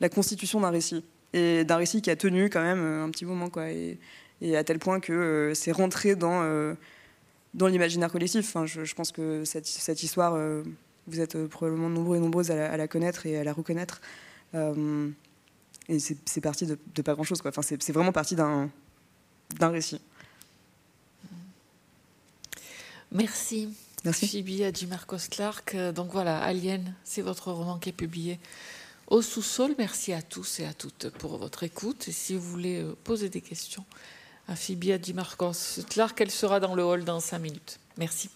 la 0.00 0.08
constitution 0.08 0.60
d'un 0.60 0.70
récit 0.70 1.04
et 1.36 1.64
d'un 1.64 1.76
récit 1.76 2.00
qui 2.00 2.10
a 2.10 2.16
tenu 2.16 2.48
quand 2.48 2.62
même 2.62 2.80
euh, 2.80 3.04
un 3.04 3.10
petit 3.10 3.24
moment, 3.24 3.50
quoi. 3.50 3.70
Et, 3.70 3.98
à 4.54 4.64
tel 4.64 4.78
point 4.78 5.00
que 5.00 5.12
euh, 5.12 5.54
c'est 5.54 5.72
rentré 5.72 6.14
dans, 6.14 6.42
euh, 6.42 6.74
dans 7.54 7.66
l'imaginaire 7.68 8.10
collectif. 8.10 8.46
Enfin, 8.48 8.66
je, 8.66 8.94
pense 8.94 9.12
que 9.12 9.44
cette, 9.44 9.66
cette 9.66 10.02
histoire, 10.02 10.38
vous 11.06 11.20
êtes 11.20 11.46
probablement 11.46 11.88
nombreux 11.88 12.16
et 12.16 12.20
nombreuses 12.20 12.50
à 12.50 12.76
la, 12.76 12.88
connaître 12.88 13.26
et 13.26 13.38
à 13.38 13.44
la 13.44 13.52
reconnaître. 13.52 14.00
et 14.54 15.98
c'est 15.98 16.40
parti 16.42 16.66
de, 16.66 17.02
pas 17.02 17.14
grand-chose, 17.14 17.40
quoi. 17.40 17.50
Enfin, 17.50 17.62
c'est 17.62 17.92
vraiment 17.92 18.12
parti 18.12 18.34
d'un 18.36 18.70
récit. 19.60 20.00
Merci. 23.10 23.70
Merci. 24.04 24.28
Phoebe 24.28 24.88
Marcos 24.88 25.16
Clark. 25.30 25.76
Donc 25.94 26.12
voilà, 26.12 26.38
Alien, 26.38 26.94
c'est 27.04 27.22
votre 27.22 27.52
roman 27.52 27.78
qui 27.78 27.88
est 27.88 27.92
publié 27.92 28.38
au 29.06 29.22
sous-sol. 29.22 29.74
Merci 29.78 30.12
à 30.12 30.22
tous 30.22 30.60
et 30.60 30.66
à 30.66 30.74
toutes 30.74 31.10
pour 31.10 31.38
votre 31.38 31.62
écoute. 31.62 32.08
Et 32.08 32.12
si 32.12 32.34
vous 32.34 32.42
voulez 32.42 32.82
euh, 32.82 32.96
poser 33.04 33.28
des 33.28 33.40
questions 33.40 33.84
à 34.48 34.56
Phoebe 34.56 34.98
Di 34.98 35.14
Marcos 35.14 35.52
Clark, 35.88 36.20
elle 36.20 36.30
sera 36.30 36.60
dans 36.60 36.74
le 36.74 36.84
hall 36.84 37.04
dans 37.04 37.20
cinq 37.20 37.40
minutes. 37.40 37.78
Merci. 37.96 38.30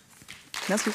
Merci. 0.68 0.90